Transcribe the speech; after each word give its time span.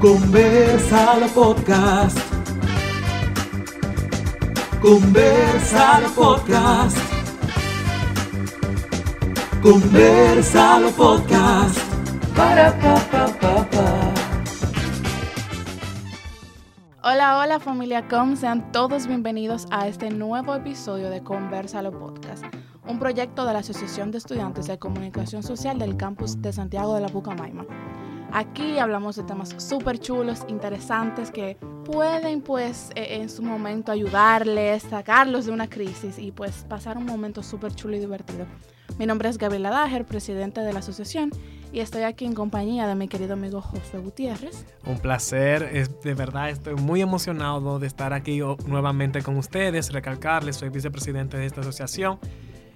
Conversalo 0.00 1.28
Podcast. 1.28 2.18
Conversalo 4.80 6.08
Podcast. 6.08 6.98
Conversalo 9.62 10.90
Podcast. 10.90 11.78
Para 12.34 12.72
pa. 12.80 14.12
Hola, 17.04 17.38
hola 17.38 17.60
familia 17.60 18.08
Com, 18.08 18.36
sean 18.36 18.72
todos 18.72 19.06
bienvenidos 19.06 19.66
a 19.70 19.86
este 19.86 20.10
nuevo 20.10 20.54
episodio 20.54 21.10
de 21.10 21.22
Conversalo 21.22 21.90
Podcast, 21.90 22.44
un 22.88 22.98
proyecto 22.98 23.44
de 23.44 23.52
la 23.52 23.58
Asociación 23.60 24.10
de 24.10 24.18
Estudiantes 24.18 24.66
de 24.66 24.78
Comunicación 24.78 25.42
Social 25.42 25.78
del 25.78 25.96
campus 25.96 26.40
de 26.42 26.52
Santiago 26.52 26.94
de 26.94 27.00
la 27.02 27.08
Pucamaima. 27.08 27.64
Aquí 28.34 28.78
hablamos 28.78 29.16
de 29.16 29.24
temas 29.24 29.54
súper 29.58 29.98
chulos, 29.98 30.46
interesantes, 30.48 31.30
que 31.30 31.58
pueden 31.84 32.40
pues 32.40 32.88
eh, 32.94 33.18
en 33.20 33.28
su 33.28 33.42
momento 33.42 33.92
ayudarles, 33.92 34.84
sacarlos 34.84 35.44
de 35.44 35.52
una 35.52 35.68
crisis 35.68 36.18
y 36.18 36.32
pues 36.32 36.64
pasar 36.66 36.96
un 36.96 37.04
momento 37.04 37.42
súper 37.42 37.74
chulo 37.74 37.94
y 37.94 37.98
divertido. 37.98 38.46
Mi 38.98 39.04
nombre 39.04 39.28
es 39.28 39.36
Gabriela 39.36 39.68
Dager, 39.68 40.06
presidente 40.06 40.62
de 40.62 40.72
la 40.72 40.78
asociación, 40.78 41.30
y 41.72 41.80
estoy 41.80 42.04
aquí 42.04 42.24
en 42.24 42.32
compañía 42.32 42.86
de 42.86 42.94
mi 42.94 43.06
querido 43.06 43.34
amigo 43.34 43.60
Josué 43.60 44.00
Gutiérrez. 44.00 44.64
Un 44.86 44.98
placer, 44.98 45.68
es, 45.70 46.00
de 46.00 46.14
verdad 46.14 46.48
estoy 46.48 46.76
muy 46.76 47.02
emocionado 47.02 47.78
de 47.78 47.86
estar 47.86 48.14
aquí 48.14 48.40
nuevamente 48.66 49.20
con 49.20 49.36
ustedes, 49.36 49.92
recalcarles, 49.92 50.56
soy 50.56 50.70
vicepresidente 50.70 51.36
de 51.36 51.44
esta 51.44 51.60
asociación 51.60 52.18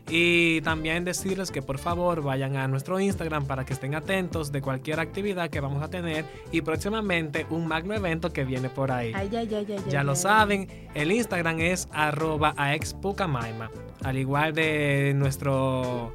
y 0.09 0.61
también 0.61 1.05
decirles 1.05 1.51
que 1.51 1.63
por 1.63 1.79
favor 1.79 2.23
vayan 2.23 2.57
a 2.57 2.69
nuestro 2.69 3.01
Instagram 3.01 3.47
para 3.47 3.65
que 3.65 3.73
estén 3.73 3.95
atentos 3.95 4.53
de 4.53 4.63
cualquier 4.63 5.01
actividad 5.01 5.51
que 5.51 5.61
vamos 5.61 5.83
a 5.83 5.89
tener 5.89 6.25
y 6.53 6.61
próximamente 6.61 7.47
un 7.51 7.67
magno 7.67 7.95
evento 7.95 8.33
que 8.33 8.45
viene 8.45 8.69
por 8.69 8.93
ahí. 8.93 9.13
Ay, 9.15 9.31
ay, 9.35 9.53
ay, 9.53 9.67
ay, 9.69 9.85
Ya 9.89 10.05
lo 10.05 10.15
saben, 10.15 10.69
el 10.95 11.11
Instagram 11.11 11.61
es 11.61 11.89
arroba 11.93 12.55
aexpucamaima, 12.57 13.71
al 14.05 14.17
igual 14.17 14.55
de 14.55 15.13
nuestro 15.17 16.13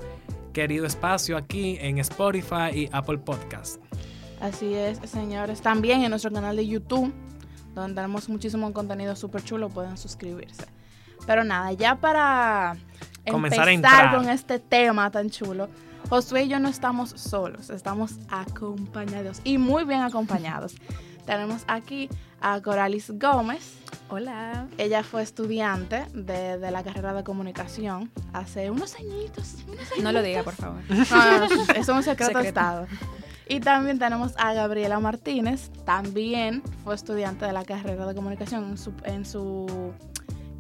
querido 0.54 0.86
espacio 0.86 1.36
aquí 1.36 1.78
en 1.82 1.98
Spotify 2.00 2.72
y 2.74 2.90
Apple 2.94 3.18
Podcast. 3.18 3.82
Así 4.40 4.74
es, 4.74 5.00
señores. 5.10 5.62
También 5.62 6.04
en 6.04 6.10
nuestro 6.10 6.32
canal 6.32 6.56
de 6.56 6.66
YouTube, 6.66 7.14
donde 7.76 7.96
tenemos 7.96 8.28
muchísimo 8.30 8.72
contenido 8.74 9.16
súper 9.16 9.44
chulo, 9.44 9.70
pueden 9.70 9.98
suscribirse. 9.98 10.66
Pero 11.28 11.44
nada, 11.44 11.72
ya 11.74 12.00
para 12.00 12.76
Comenzar 13.32 13.68
a 13.68 13.72
empezar 13.72 14.06
entrar. 14.06 14.16
con 14.16 14.30
este 14.30 14.60
tema 14.60 15.10
tan 15.12 15.30
chulo, 15.30 15.70
Josué 16.10 16.44
y 16.44 16.48
yo 16.50 16.60
no 16.60 16.70
estamos 16.70 17.12
solos, 17.12 17.70
estamos 17.70 18.16
acompañados 18.30 19.42
y 19.44 19.58
muy 19.58 19.84
bien 19.84 20.02
acompañados. 20.02 20.76
Tenemos 21.26 21.64
aquí 21.68 22.10
a 22.42 22.60
Coralis 22.62 23.12
Gómez. 23.18 23.78
Hola. 24.10 24.68
Ella 24.78 25.04
fue 25.04 25.22
estudiante 25.22 26.06
de, 26.14 26.58
de 26.58 26.72
la 26.72 26.84
carrera 26.84 27.14
de 27.14 27.24
comunicación 27.24 28.12
hace 28.34 28.70
unos 28.72 28.96
añitos. 28.96 29.58
unos 29.68 30.04
No 30.04 30.12
lo 30.12 30.22
diga, 30.22 30.44
por 30.44 30.56
favor. 30.56 30.82
no, 30.90 30.98
no, 30.98 31.40
no, 31.40 31.46
eso 31.46 31.72
es 31.74 31.90
un 31.90 32.04
secreto, 32.04 32.40
de 32.40 32.46
Secreto. 32.46 32.48
Estado. 32.48 32.88
Y 33.48 33.60
también 33.60 34.00
tenemos 34.00 34.34
a 34.38 34.54
Gabriela 34.54 35.00
Martínez, 35.00 35.72
también 35.86 36.64
fue 36.84 36.96
estudiante 36.96 37.46
de 37.46 37.54
la 37.54 37.66
carrera 37.66 38.06
de 38.06 38.16
comunicación 38.16 38.70
en 38.70 38.78
su, 38.78 38.94
en 39.04 39.26
su 39.26 39.94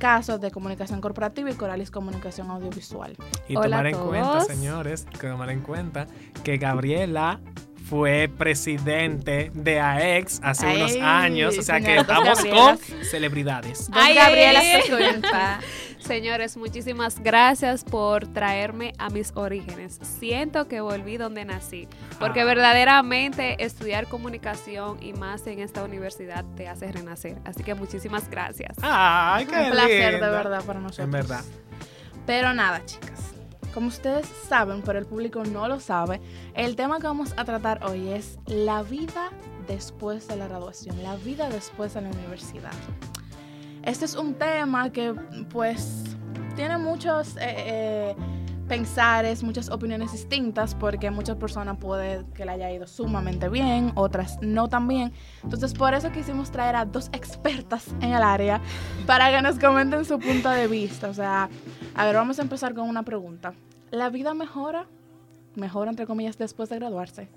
caso 0.01 0.39
de 0.39 0.49
comunicación 0.49 0.99
corporativa 0.99 1.51
y 1.51 1.53
Coralis 1.53 1.91
Comunicación 1.91 2.49
Audiovisual. 2.49 3.15
Y 3.47 3.55
Hola 3.55 3.67
tomar 3.67 3.85
a 3.85 3.89
en 3.89 3.95
todos. 3.95 4.07
cuenta, 4.09 4.41
señores, 4.41 5.05
que 5.19 5.27
tomar 5.27 5.51
en 5.51 5.61
cuenta 5.61 6.07
que 6.43 6.57
Gabriela 6.57 7.39
fue 7.87 8.27
presidente 8.35 9.51
de 9.53 9.79
AEX 9.79 10.39
hace 10.41 10.65
Ay, 10.65 10.77
unos 10.77 10.95
años, 11.01 11.57
o 11.57 11.61
sea 11.61 11.79
que 11.81 11.95
dos 11.95 12.01
estamos 12.01 12.45
con 12.45 12.77
celebridades. 13.03 13.89
Gabrielas 13.91 14.63
ay. 14.63 14.81
se 14.81 14.89
cuenta. 14.89 15.59
Señores, 16.01 16.57
muchísimas 16.57 17.19
gracias 17.21 17.83
por 17.83 18.27
traerme 18.27 18.93
a 18.97 19.09
mis 19.09 19.31
orígenes. 19.35 19.99
Siento 20.01 20.67
que 20.67 20.81
volví 20.81 21.17
donde 21.17 21.45
nací, 21.45 21.87
porque 22.19 22.41
Ah. 22.41 22.45
verdaderamente 22.45 23.63
estudiar 23.63 24.07
comunicación 24.07 25.01
y 25.01 25.13
más 25.13 25.45
en 25.47 25.59
esta 25.59 25.83
universidad 25.83 26.43
te 26.55 26.67
hace 26.67 26.91
renacer. 26.91 27.37
Así 27.45 27.63
que 27.63 27.75
muchísimas 27.75 28.29
gracias. 28.29 28.77
Ay, 28.81 29.45
qué 29.45 29.55
Un 29.55 29.71
placer 29.71 30.13
de 30.15 30.19
verdad 30.29 30.63
para 30.65 30.79
nosotros. 30.79 31.05
En 31.05 31.11
verdad. 31.11 31.43
Pero 32.25 32.53
nada, 32.53 32.83
chicas. 32.85 33.19
Como 33.73 33.87
ustedes 33.87 34.27
saben, 34.49 34.81
pero 34.81 34.99
el 34.99 35.05
público 35.05 35.43
no 35.45 35.67
lo 35.67 35.79
sabe, 35.79 36.19
el 36.55 36.75
tema 36.75 36.99
que 36.99 37.07
vamos 37.07 37.33
a 37.37 37.45
tratar 37.45 37.85
hoy 37.85 38.09
es 38.09 38.37
la 38.47 38.83
vida 38.83 39.29
después 39.67 40.27
de 40.27 40.35
la 40.35 40.47
graduación, 40.47 41.01
la 41.03 41.15
vida 41.15 41.47
después 41.47 41.93
de 41.93 42.01
la 42.01 42.09
universidad. 42.09 42.73
Este 43.91 44.05
es 44.05 44.15
un 44.15 44.35
tema 44.35 44.89
que 44.89 45.13
pues 45.51 46.15
tiene 46.55 46.77
muchos 46.77 47.35
eh, 47.35 47.41
eh, 47.41 48.15
pensares, 48.69 49.43
muchas 49.43 49.69
opiniones 49.69 50.13
distintas, 50.13 50.73
porque 50.75 51.11
muchas 51.11 51.35
personas 51.35 51.75
puede 51.77 52.23
que 52.33 52.45
le 52.45 52.51
haya 52.51 52.71
ido 52.71 52.87
sumamente 52.87 53.49
bien, 53.49 53.91
otras 53.95 54.39
no 54.41 54.69
tan 54.69 54.87
bien. 54.87 55.11
Entonces 55.43 55.73
por 55.73 55.93
eso 55.93 56.09
quisimos 56.13 56.51
traer 56.51 56.77
a 56.77 56.85
dos 56.85 57.09
expertas 57.11 57.89
en 57.99 58.13
el 58.13 58.23
área 58.23 58.61
para 59.05 59.29
que 59.29 59.41
nos 59.41 59.59
comenten 59.59 60.05
su 60.05 60.17
punto 60.19 60.49
de 60.49 60.69
vista. 60.69 61.09
O 61.09 61.13
sea, 61.13 61.49
a 61.93 62.05
ver, 62.05 62.15
vamos 62.15 62.39
a 62.39 62.43
empezar 62.43 62.73
con 62.73 62.87
una 62.87 63.03
pregunta. 63.03 63.53
¿La 63.89 64.09
vida 64.09 64.33
mejora? 64.33 64.85
Mejora, 65.55 65.89
entre 65.89 66.07
comillas, 66.07 66.37
después 66.37 66.69
de 66.69 66.77
graduarse. 66.77 67.27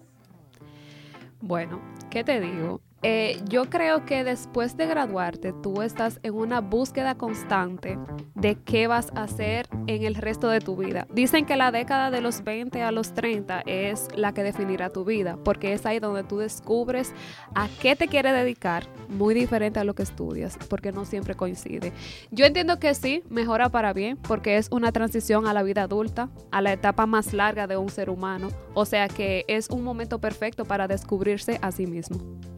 Bueno, 1.41 1.81
¿qué 2.11 2.23
te 2.23 2.41
digo? 2.41 2.81
Eh, 3.07 3.39
yo 3.51 3.69
creo 3.69 4.07
que 4.07 4.25
después 4.25 4.79
de 4.79 4.87
graduarte 4.87 5.53
tú 5.53 5.83
estás 5.83 6.21
en 6.23 6.33
una 6.33 6.63
búsqueda 6.63 7.17
constante 7.17 7.99
de 8.35 8.55
qué 8.55 8.87
vas 8.87 9.13
a 9.15 9.25
hacer 9.25 9.69
en 9.87 10.05
el 10.05 10.15
resto 10.15 10.49
de 10.49 10.61
tu 10.61 10.75
vida. 10.75 11.07
Dicen 11.13 11.45
que 11.45 11.57
la 11.57 11.71
década 11.71 12.11
de 12.11 12.23
los 12.23 12.43
20 12.45 12.81
a 12.81 12.93
los 12.93 13.13
30 13.13 13.61
es 13.67 14.09
la 14.17 14.33
que 14.33 14.43
definirá 14.43 14.89
tu 14.89 15.05
vida, 15.05 15.37
porque 15.45 15.75
es 15.75 15.85
ahí 15.85 15.99
donde 15.99 16.25
tú 16.25 16.39
descubres 16.39 17.13
a 17.55 17.69
qué 17.83 17.95
te 17.95 18.09
quieres 18.09 18.33
dedicar, 18.33 18.87
muy 19.11 19.35
diferente 19.35 19.79
a 19.81 19.85
lo 19.85 19.95
que 19.95 20.03
estudias, 20.03 20.57
porque 20.71 20.91
no 20.91 21.05
siempre 21.05 21.35
coincide. 21.35 21.93
Yo 22.31 22.47
entiendo 22.47 22.79
que 22.79 22.95
sí, 22.95 23.23
mejora 23.29 23.69
para 23.69 23.93
bien, 23.93 24.17
porque 24.17 24.57
es 24.57 24.69
una 24.71 24.93
transición 24.93 25.47
a 25.47 25.53
la 25.53 25.63
vida 25.63 25.83
adulta, 25.83 26.31
a 26.51 26.63
la 26.63 26.73
etapa 26.73 27.05
más 27.05 27.35
larga 27.35 27.67
de 27.67 27.77
un 27.77 27.91
ser 27.91 28.09
humano, 28.09 28.49
o 28.73 28.87
sea 28.87 29.09
que 29.09 29.45
es 29.47 29.69
un 29.69 29.85
momento 29.85 30.23
perfecto 30.23 30.65
para 30.65 30.89
descubrirse 30.89 31.59
a 31.61 31.71
sí 31.71 31.87
mismo. 31.87 32.54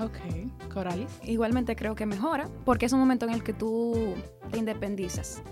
Ok, 0.00 0.70
Coralis. 0.72 1.10
Igualmente 1.24 1.76
creo 1.76 1.94
que 1.94 2.06
mejora, 2.06 2.48
porque 2.64 2.86
es 2.86 2.92
un 2.92 3.00
momento 3.00 3.26
en 3.26 3.32
el 3.32 3.42
que 3.42 3.52
tú 3.52 4.14
te 4.50 4.58
independizas. 4.58 5.42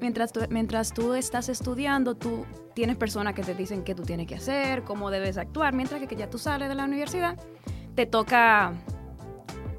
Mientras 0.00 0.32
tú, 0.32 0.40
mientras 0.50 0.92
tú 0.92 1.14
estás 1.14 1.48
estudiando, 1.48 2.14
tú 2.14 2.44
tienes 2.74 2.96
personas 2.96 3.34
que 3.34 3.42
te 3.42 3.54
dicen 3.54 3.82
qué 3.82 3.94
tú 3.94 4.02
tienes 4.02 4.26
que 4.26 4.34
hacer, 4.34 4.82
cómo 4.82 5.10
debes 5.10 5.38
actuar, 5.38 5.74
mientras 5.74 6.00
que, 6.00 6.06
que 6.06 6.16
ya 6.16 6.28
tú 6.28 6.38
sales 6.38 6.68
de 6.68 6.74
la 6.74 6.84
universidad, 6.84 7.38
te 7.94 8.04
toca 8.04 8.72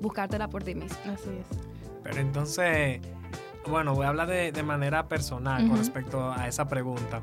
buscártela 0.02 0.48
por 0.48 0.64
ti 0.64 0.76
mismo. 0.76 0.98
Así 1.06 1.30
es. 1.30 1.60
Pero 2.04 2.20
entonces, 2.20 3.02
bueno, 3.68 3.94
voy 3.94 4.06
a 4.06 4.10
hablar 4.10 4.28
de, 4.28 4.52
de 4.52 4.64
manera 4.64 5.08
personal 5.08 5.68
con 5.68 5.78
respecto 5.78 6.32
a 6.32 6.48
esa 6.48 6.68
pregunta. 6.68 7.22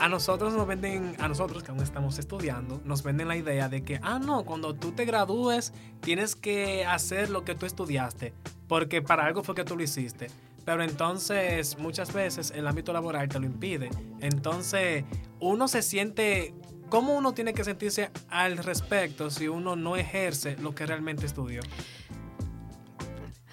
A 0.00 0.08
nosotros 0.08 0.52
nos 0.52 0.66
venden, 0.66 1.14
a 1.18 1.28
nosotros 1.28 1.62
que 1.62 1.70
aún 1.70 1.82
estamos 1.82 2.18
estudiando, 2.18 2.80
nos 2.84 3.02
venden 3.02 3.28
la 3.28 3.36
idea 3.36 3.68
de 3.68 3.82
que, 3.82 4.00
ah, 4.02 4.18
no, 4.18 4.44
cuando 4.44 4.74
tú 4.74 4.92
te 4.92 5.04
gradúes 5.04 5.72
tienes 6.00 6.34
que 6.36 6.84
hacer 6.84 7.30
lo 7.30 7.44
que 7.44 7.54
tú 7.54 7.64
estudiaste, 7.64 8.34
porque 8.68 9.02
para 9.02 9.24
algo 9.24 9.42
fue 9.42 9.54
que 9.54 9.64
tú 9.64 9.76
lo 9.76 9.82
hiciste. 9.82 10.26
Pero 10.64 10.82
entonces 10.82 11.78
muchas 11.78 12.12
veces 12.12 12.52
el 12.54 12.66
ámbito 12.66 12.92
laboral 12.92 13.28
te 13.28 13.38
lo 13.38 13.46
impide. 13.46 13.90
Entonces 14.20 15.04
uno 15.40 15.68
se 15.68 15.82
siente, 15.82 16.54
¿cómo 16.88 17.14
uno 17.14 17.32
tiene 17.32 17.52
que 17.52 17.64
sentirse 17.64 18.10
al 18.28 18.58
respecto 18.58 19.30
si 19.30 19.48
uno 19.48 19.76
no 19.76 19.96
ejerce 19.96 20.56
lo 20.56 20.74
que 20.74 20.86
realmente 20.86 21.26
estudió? 21.26 21.60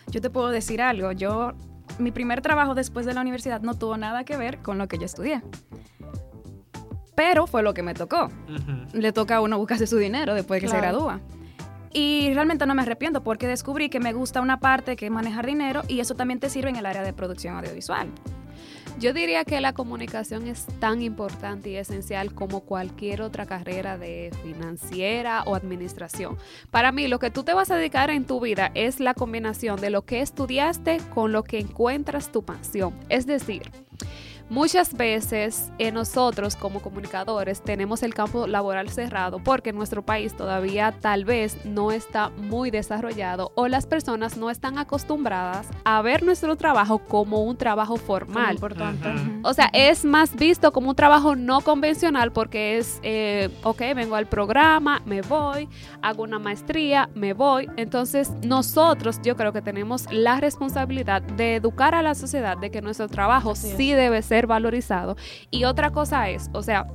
Yo 0.07 0.21
te 0.21 0.29
puedo 0.29 0.49
decir 0.49 0.81
algo, 0.81 1.11
yo, 1.11 1.53
mi 1.99 2.11
primer 2.11 2.41
trabajo 2.41 2.75
después 2.75 3.05
de 3.05 3.13
la 3.13 3.21
universidad 3.21 3.61
no 3.61 3.75
tuvo 3.75 3.97
nada 3.97 4.23
que 4.23 4.37
ver 4.37 4.61
con 4.61 4.77
lo 4.77 4.87
que 4.87 4.97
yo 4.97 5.05
estudié. 5.05 5.41
Pero 7.23 7.45
fue 7.45 7.61
lo 7.61 7.75
que 7.75 7.83
me 7.83 7.93
tocó. 7.93 8.29
Le 8.93 9.11
toca 9.11 9.35
a 9.35 9.41
uno 9.41 9.59
buscarse 9.59 9.85
su 9.85 9.97
dinero 9.97 10.33
después 10.33 10.57
de 10.59 10.65
que 10.65 10.71
se 10.73 10.79
Claro. 10.79 10.97
gradúa. 11.05 11.19
Y 11.93 12.33
realmente 12.33 12.65
no 12.65 12.73
me 12.73 12.81
arrepiento 12.81 13.21
porque 13.21 13.47
descubrí 13.47 13.89
que 13.89 13.99
me 13.99 14.11
gusta 14.11 14.41
una 14.41 14.59
parte 14.59 14.95
que 14.95 15.05
es 15.05 15.11
manejar 15.11 15.45
dinero 15.45 15.83
y 15.87 15.99
eso 15.99 16.15
también 16.15 16.39
te 16.39 16.49
sirve 16.49 16.69
en 16.71 16.77
el 16.77 16.85
área 16.87 17.03
de 17.03 17.13
producción 17.13 17.55
audiovisual. 17.57 18.07
Yo 18.99 19.13
diría 19.13 19.45
que 19.45 19.61
la 19.61 19.73
comunicación 19.73 20.47
es 20.47 20.65
tan 20.79 21.01
importante 21.03 21.69
y 21.69 21.75
esencial 21.75 22.33
como 22.33 22.61
cualquier 22.61 23.21
otra 23.21 23.45
carrera 23.45 23.99
de 23.99 24.31
financiera 24.43 25.43
o 25.45 25.53
administración. 25.55 26.37
Para 26.71 26.91
mí, 26.91 27.07
lo 27.07 27.19
que 27.19 27.29
tú 27.29 27.43
te 27.43 27.53
vas 27.53 27.69
a 27.69 27.75
dedicar 27.75 28.09
en 28.09 28.25
tu 28.25 28.39
vida 28.39 28.71
es 28.73 28.99
la 28.99 29.13
combinación 29.13 29.79
de 29.79 29.91
lo 29.91 30.03
que 30.05 30.21
estudiaste 30.21 30.97
con 31.13 31.31
lo 31.31 31.43
que 31.43 31.59
encuentras 31.59 32.31
tu 32.31 32.43
pasión. 32.43 32.93
Es 33.09 33.25
decir, 33.27 33.71
Muchas 34.51 34.97
veces 34.97 35.71
eh, 35.77 35.93
nosotros 35.93 36.57
como 36.57 36.81
comunicadores 36.81 37.61
tenemos 37.61 38.03
el 38.03 38.13
campo 38.13 38.47
laboral 38.47 38.89
cerrado 38.89 39.39
porque 39.39 39.71
nuestro 39.71 40.03
país 40.03 40.35
todavía 40.35 40.93
tal 40.99 41.23
vez 41.23 41.65
no 41.65 41.93
está 41.93 42.31
muy 42.31 42.69
desarrollado 42.69 43.53
o 43.55 43.69
las 43.69 43.85
personas 43.85 44.35
no 44.35 44.49
están 44.49 44.77
acostumbradas 44.77 45.67
a 45.85 46.01
ver 46.01 46.23
nuestro 46.23 46.57
trabajo 46.57 46.99
como 46.99 47.45
un 47.45 47.55
trabajo 47.55 47.95
formal. 47.95 48.55
importante. 48.55 49.07
O 49.43 49.53
sea, 49.53 49.69
es 49.71 50.03
más 50.03 50.35
visto 50.35 50.73
como 50.73 50.89
un 50.89 50.95
trabajo 50.97 51.37
no 51.37 51.61
convencional 51.61 52.33
porque 52.33 52.77
es, 52.77 52.99
eh, 53.03 53.49
ok, 53.63 53.79
vengo 53.95 54.17
al 54.17 54.27
programa, 54.27 55.01
me 55.05 55.21
voy, 55.21 55.69
hago 56.01 56.23
una 56.23 56.39
maestría, 56.39 57.09
me 57.15 57.31
voy. 57.31 57.69
Entonces, 57.77 58.29
nosotros 58.43 59.21
yo 59.23 59.37
creo 59.37 59.53
que 59.53 59.61
tenemos 59.61 60.11
la 60.11 60.41
responsabilidad 60.41 61.21
de 61.21 61.55
educar 61.55 61.95
a 61.95 62.01
la 62.01 62.15
sociedad 62.15 62.57
de 62.57 62.69
que 62.69 62.81
nuestro 62.81 63.07
trabajo 63.07 63.51
Así 63.51 63.69
es. 63.69 63.77
sí 63.77 63.93
debe 63.93 64.21
ser 64.21 64.40
valorizado. 64.47 65.15
Y 65.49 65.63
otra 65.65 65.91
cosa 65.91 66.29
es, 66.29 66.49
o 66.53 66.63
sea, 66.63 66.87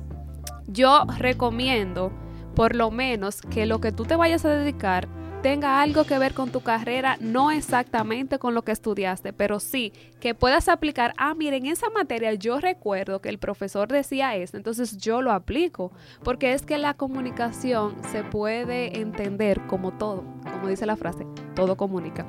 yo 0.67 1.05
recomiendo 1.17 2.11
por 2.55 2.75
lo 2.75 2.91
menos 2.91 3.41
que 3.41 3.65
lo 3.65 3.79
que 3.79 3.91
tú 3.91 4.05
te 4.05 4.15
vayas 4.15 4.45
a 4.45 4.49
dedicar 4.49 5.07
tenga 5.41 5.81
algo 5.81 6.03
que 6.03 6.17
ver 6.17 6.33
con 6.33 6.51
tu 6.51 6.61
carrera, 6.61 7.17
no 7.19 7.51
exactamente 7.51 8.39
con 8.39 8.53
lo 8.53 8.63
que 8.63 8.71
estudiaste, 8.71 9.33
pero 9.33 9.59
sí 9.59 9.93
que 10.19 10.33
puedas 10.33 10.67
aplicar, 10.67 11.13
ah, 11.17 11.33
miren, 11.35 11.65
esa 11.65 11.89
materia 11.89 12.33
yo 12.33 12.59
recuerdo 12.59 13.21
que 13.21 13.29
el 13.29 13.37
profesor 13.37 13.87
decía 13.87 14.35
esto, 14.35 14.57
entonces 14.57 14.97
yo 14.97 15.21
lo 15.21 15.31
aplico, 15.31 15.91
porque 16.23 16.53
es 16.53 16.63
que 16.63 16.77
la 16.77 16.95
comunicación 16.95 17.95
se 18.11 18.23
puede 18.23 18.99
entender 18.99 19.61
como 19.67 19.91
todo, 19.91 20.23
como 20.51 20.67
dice 20.67 20.85
la 20.85 20.95
frase, 20.95 21.25
todo 21.55 21.77
comunica. 21.77 22.25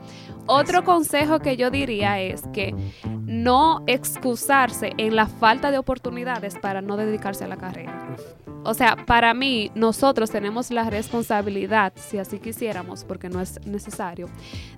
Otro 0.47 0.85
consejo 0.85 1.41
que 1.41 1.57
yo 1.57 1.71
diría 1.71 2.21
es 2.21 2.43
que 2.53 2.75
no 3.05 3.83
excusarse 3.87 4.93
en 4.99 5.17
la 5.17 5.27
falta 5.27 5.71
de 5.71 5.79
oportunidades 5.79 6.57
para 6.59 6.83
no 6.83 6.97
dedicarse 6.97 7.45
a 7.45 7.49
la 7.49 7.57
carrera. 7.57 8.17
O 8.65 8.75
sea, 8.75 8.97
para 9.07 9.35
mí, 9.35 9.71
nosotros 9.75 10.31
tenemos 10.31 10.71
la 10.71 10.91
responsabilidad, 10.91 11.93
si 11.97 12.19
así 12.19 12.39
quisiéramos, 12.39 13.05
porque 13.05 13.29
no 13.29 13.41
es 13.41 13.65
necesario, 13.67 14.29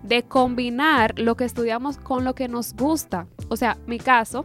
de 0.03 0.23
combinar 0.23 1.19
lo 1.19 1.37
que 1.37 1.45
estudiamos 1.45 1.97
con 1.97 2.25
lo 2.25 2.35
que 2.35 2.47
nos 2.49 2.75
gusta. 2.75 3.27
O 3.49 3.57
sea, 3.57 3.79
mi 3.87 3.99
caso, 3.99 4.45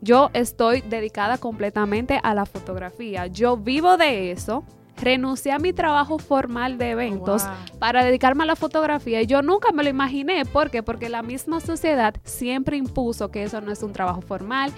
yo 0.00 0.30
estoy 0.32 0.80
dedicada 0.80 1.38
completamente 1.38 2.18
a 2.22 2.34
la 2.34 2.46
fotografía. 2.46 3.26
Yo 3.28 3.56
vivo 3.56 3.96
de 3.96 4.32
eso. 4.32 4.64
Renuncié 5.00 5.52
a 5.52 5.58
mi 5.58 5.72
trabajo 5.72 6.18
formal 6.18 6.76
de 6.76 6.90
eventos 6.90 7.44
Wow. 7.44 7.78
para 7.78 8.04
dedicarme 8.04 8.42
a 8.42 8.46
la 8.46 8.56
fotografía 8.56 9.22
y 9.22 9.26
yo 9.26 9.40
nunca 9.42 9.72
me 9.72 9.82
lo 9.82 9.88
imaginé. 9.88 10.44
¿Por 10.44 10.70
qué? 10.70 10.82
Porque 10.82 11.08
la 11.08 11.22
misma 11.22 11.60
sociedad 11.60 12.14
siempre 12.24 12.76
impuso 12.76 13.30
que 13.30 13.42
eso 13.42 13.60
no 13.60 13.72
es 13.72 13.82
un 13.82 13.92
trabajo 13.92 14.20
formal, 14.20 14.70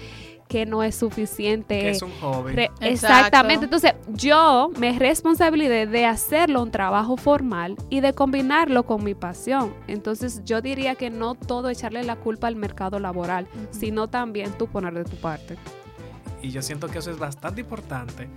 que 0.47 0.65
no 0.65 0.83
es 0.83 0.95
suficiente. 0.95 1.79
Que 1.79 1.89
es 1.91 2.01
un 2.01 2.11
hobby. 2.21 2.53
Re- 2.53 2.63
Exacto. 2.65 2.85
Exactamente. 2.85 3.65
Entonces, 3.65 3.93
yo 4.09 4.69
me 4.77 4.97
responsabilicé 4.97 5.87
de 5.87 6.05
hacerlo 6.05 6.61
un 6.61 6.71
trabajo 6.71 7.17
formal 7.17 7.75
y 7.89 8.01
de 8.01 8.13
combinarlo 8.13 8.83
con 8.85 9.03
mi 9.03 9.15
pasión. 9.15 9.73
Entonces, 9.87 10.41
yo 10.45 10.61
diría 10.61 10.95
que 10.95 11.09
no 11.09 11.35
todo 11.35 11.69
echarle 11.69 12.03
la 12.03 12.15
culpa 12.15 12.47
al 12.47 12.55
mercado 12.55 12.99
laboral, 12.99 13.47
sino 13.71 14.07
también 14.07 14.51
tú 14.57 14.67
poner 14.67 14.93
de 14.93 15.03
tu 15.03 15.15
parte. 15.17 15.57
Y 16.41 16.51
yo 16.51 16.61
siento 16.61 16.87
que 16.87 16.99
eso 16.99 17.09
es 17.09 17.17
bastante 17.17 17.61
importante 17.61 18.27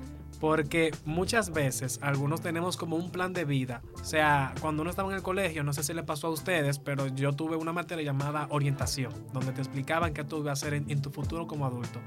porque 0.41 0.93
muchas 1.05 1.51
veces 1.53 1.99
algunos 2.03 2.41
tenemos 2.41 2.77
como 2.77 2.97
un 2.97 3.11
plan 3.11 3.33
de 3.33 3.45
vida. 3.45 3.83
O 4.01 4.05
sea, 4.05 4.55
cuando 4.61 4.83
uno 4.83 4.91
estaba 4.91 5.11
en 5.11 5.17
el 5.17 5.23
colegio, 5.23 5.65
no 5.65 5.73
sé 5.73 5.83
si 5.83 5.95
le 5.95 6.03
pasó 6.03 6.29
a 6.29 6.31
ustedes, 6.31 6.79
pero 6.79 7.07
yo 7.09 7.33
tuve 7.33 7.57
una 7.57 7.73
materia 7.73 8.05
llamada 8.05 8.47
orientación, 8.51 9.13
donde 9.33 9.53
te 9.53 9.61
explicaban 9.61 10.15
qué 10.15 10.25
tú 10.25 10.39
ibas 10.39 10.51
a 10.51 10.53
hacer 10.53 10.75
en, 10.75 10.91
en 10.91 11.03
tu 11.03 11.11
futuro 11.11 11.47
como 11.47 11.67
adulto. 11.67 12.01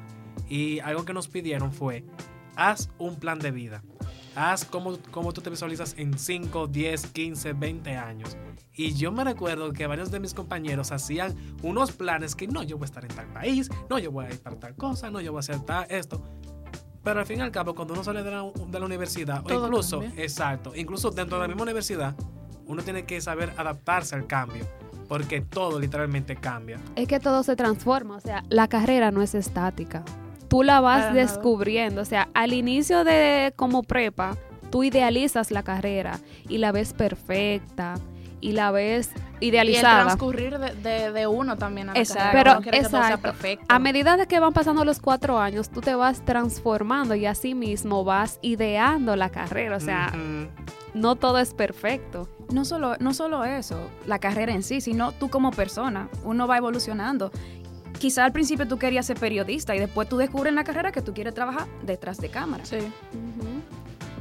Y 0.49 0.79
algo 0.79 1.05
que 1.05 1.13
nos 1.13 1.27
pidieron 1.27 1.71
fue, 1.71 2.05
haz 2.55 2.89
un 2.97 3.15
plan 3.15 3.39
de 3.39 3.51
vida. 3.51 3.83
Haz 4.35 4.63
cómo, 4.63 4.97
cómo 5.11 5.33
tú 5.33 5.41
te 5.41 5.49
visualizas 5.49 5.95
en 5.97 6.17
5, 6.17 6.67
10, 6.67 7.07
15, 7.07 7.53
20 7.53 7.97
años. 7.97 8.37
Y 8.73 8.93
yo 8.93 9.11
me 9.11 9.23
recuerdo 9.23 9.73
que 9.73 9.85
varios 9.87 10.11
de 10.11 10.19
mis 10.21 10.33
compañeros 10.33 10.91
hacían 10.91 11.35
unos 11.61 11.91
planes 11.91 12.35
que 12.35 12.47
no, 12.47 12.63
yo 12.63 12.77
voy 12.77 12.85
a 12.85 12.87
estar 12.87 13.03
en 13.03 13.13
tal 13.13 13.27
país, 13.27 13.69
no, 13.89 13.99
yo 13.99 14.11
voy 14.11 14.25
a 14.25 14.29
ir 14.29 14.39
para 14.39 14.57
tal 14.57 14.75
cosa, 14.75 15.11
no, 15.11 15.19
yo 15.19 15.33
voy 15.33 15.39
a 15.39 15.41
hacer 15.41 15.59
tal 15.61 15.85
esto. 15.89 16.23
Pero 17.03 17.19
al 17.19 17.25
fin 17.25 17.39
y 17.39 17.41
al 17.41 17.51
cabo, 17.51 17.73
cuando 17.73 17.93
uno 17.93 18.03
sale 18.03 18.21
de 18.23 18.31
la, 18.31 18.43
de 18.67 18.79
la 18.79 18.85
universidad, 18.85 19.41
Todo 19.43 19.63
o 19.63 19.67
incluso, 19.67 19.99
cambia. 20.01 20.23
exacto, 20.23 20.73
incluso 20.75 21.09
dentro 21.11 21.37
de 21.37 21.41
la 21.43 21.47
misma 21.47 21.63
universidad, 21.63 22.15
uno 22.67 22.83
tiene 22.83 23.05
que 23.05 23.19
saber 23.21 23.53
adaptarse 23.57 24.15
al 24.15 24.27
cambio, 24.27 24.65
porque 25.07 25.41
todo 25.41 25.79
literalmente 25.79 26.35
cambia. 26.35 26.79
Es 26.95 27.07
que 27.07 27.19
todo 27.19 27.41
se 27.43 27.55
transforma, 27.55 28.15
o 28.17 28.19
sea, 28.19 28.43
la 28.49 28.67
carrera 28.67 29.09
no 29.11 29.21
es 29.23 29.33
estática. 29.35 30.03
Tú 30.47 30.63
la 30.63 30.79
vas 30.81 31.05
Para 31.05 31.13
nada. 31.13 31.21
descubriendo, 31.25 32.01
o 32.01 32.05
sea, 32.05 32.29
al 32.33 32.53
inicio 32.53 33.03
de 33.03 33.53
como 33.55 33.81
prepa, 33.83 34.37
tú 34.69 34.83
idealizas 34.83 35.49
la 35.49 35.63
carrera 35.63 36.19
y 36.47 36.59
la 36.59 36.71
ves 36.71 36.93
perfecta 36.93 37.95
y 38.41 38.51
la 38.51 38.69
ves 38.71 39.09
Y 39.41 39.47
el 39.49 39.53
idealizada. 39.55 40.03
transcurrir 40.05 40.57
de, 40.59 40.75
de- 40.75 41.11
de 41.11 41.27
uno 41.27 41.57
también 41.57 41.89
a 41.89 41.93
la 41.93 41.99
Exacto. 41.99 42.23
carrera, 42.23 42.43
Pero, 42.51 42.61
quiere 42.63 42.77
que 42.77 42.83
todo 42.83 42.91
sea 42.91 42.99
exacto. 43.09 43.21
perfecto. 43.23 43.65
A 43.67 43.79
medida 43.79 44.15
de 44.17 44.27
que 44.27 44.39
van 44.39 44.53
pasando 44.53 44.85
los 44.85 44.99
cuatro 44.99 45.39
años, 45.39 45.69
tú 45.69 45.81
te 45.81 45.95
vas 45.95 46.23
transformando 46.23 47.15
y 47.15 47.25
así 47.25 47.55
mismo 47.55 48.03
vas 48.03 48.39
ideando 48.41 49.15
la 49.15 49.29
carrera. 49.29 49.75
O 49.77 49.79
sea, 49.79 50.13
no 50.93 51.15
todo 51.15 51.39
es 51.39 51.53
perfecto. 51.53 52.29
No 52.53 52.65
solo, 52.65 52.95
no 52.99 53.13
solo 53.13 53.43
eso, 53.45 53.77
la 54.05 54.19
carrera 54.19 54.53
en 54.53 54.61
sí, 54.63 54.79
sino 54.81 55.11
tú 55.11 55.29
como 55.29 55.51
persona. 55.51 56.07
Uno 56.23 56.47
va 56.47 56.57
evolucionando. 56.57 57.31
Quizá 57.97 58.25
al 58.25 58.31
principio 58.31 58.67
tú 58.67 58.77
querías 58.77 59.05
ser 59.05 59.17
periodista 59.19 59.75
y 59.75 59.79
después 59.79 60.09
tú 60.09 60.17
descubres 60.17 60.49
en 60.49 60.55
la 60.55 60.63
carrera 60.63 60.91
que 60.91 61.01
tú 61.01 61.13
quieres 61.13 61.33
trabajar 61.33 61.67
detrás 61.83 62.17
de 62.17 62.29
cámara. 62.29 62.65
Sí. 62.65 62.77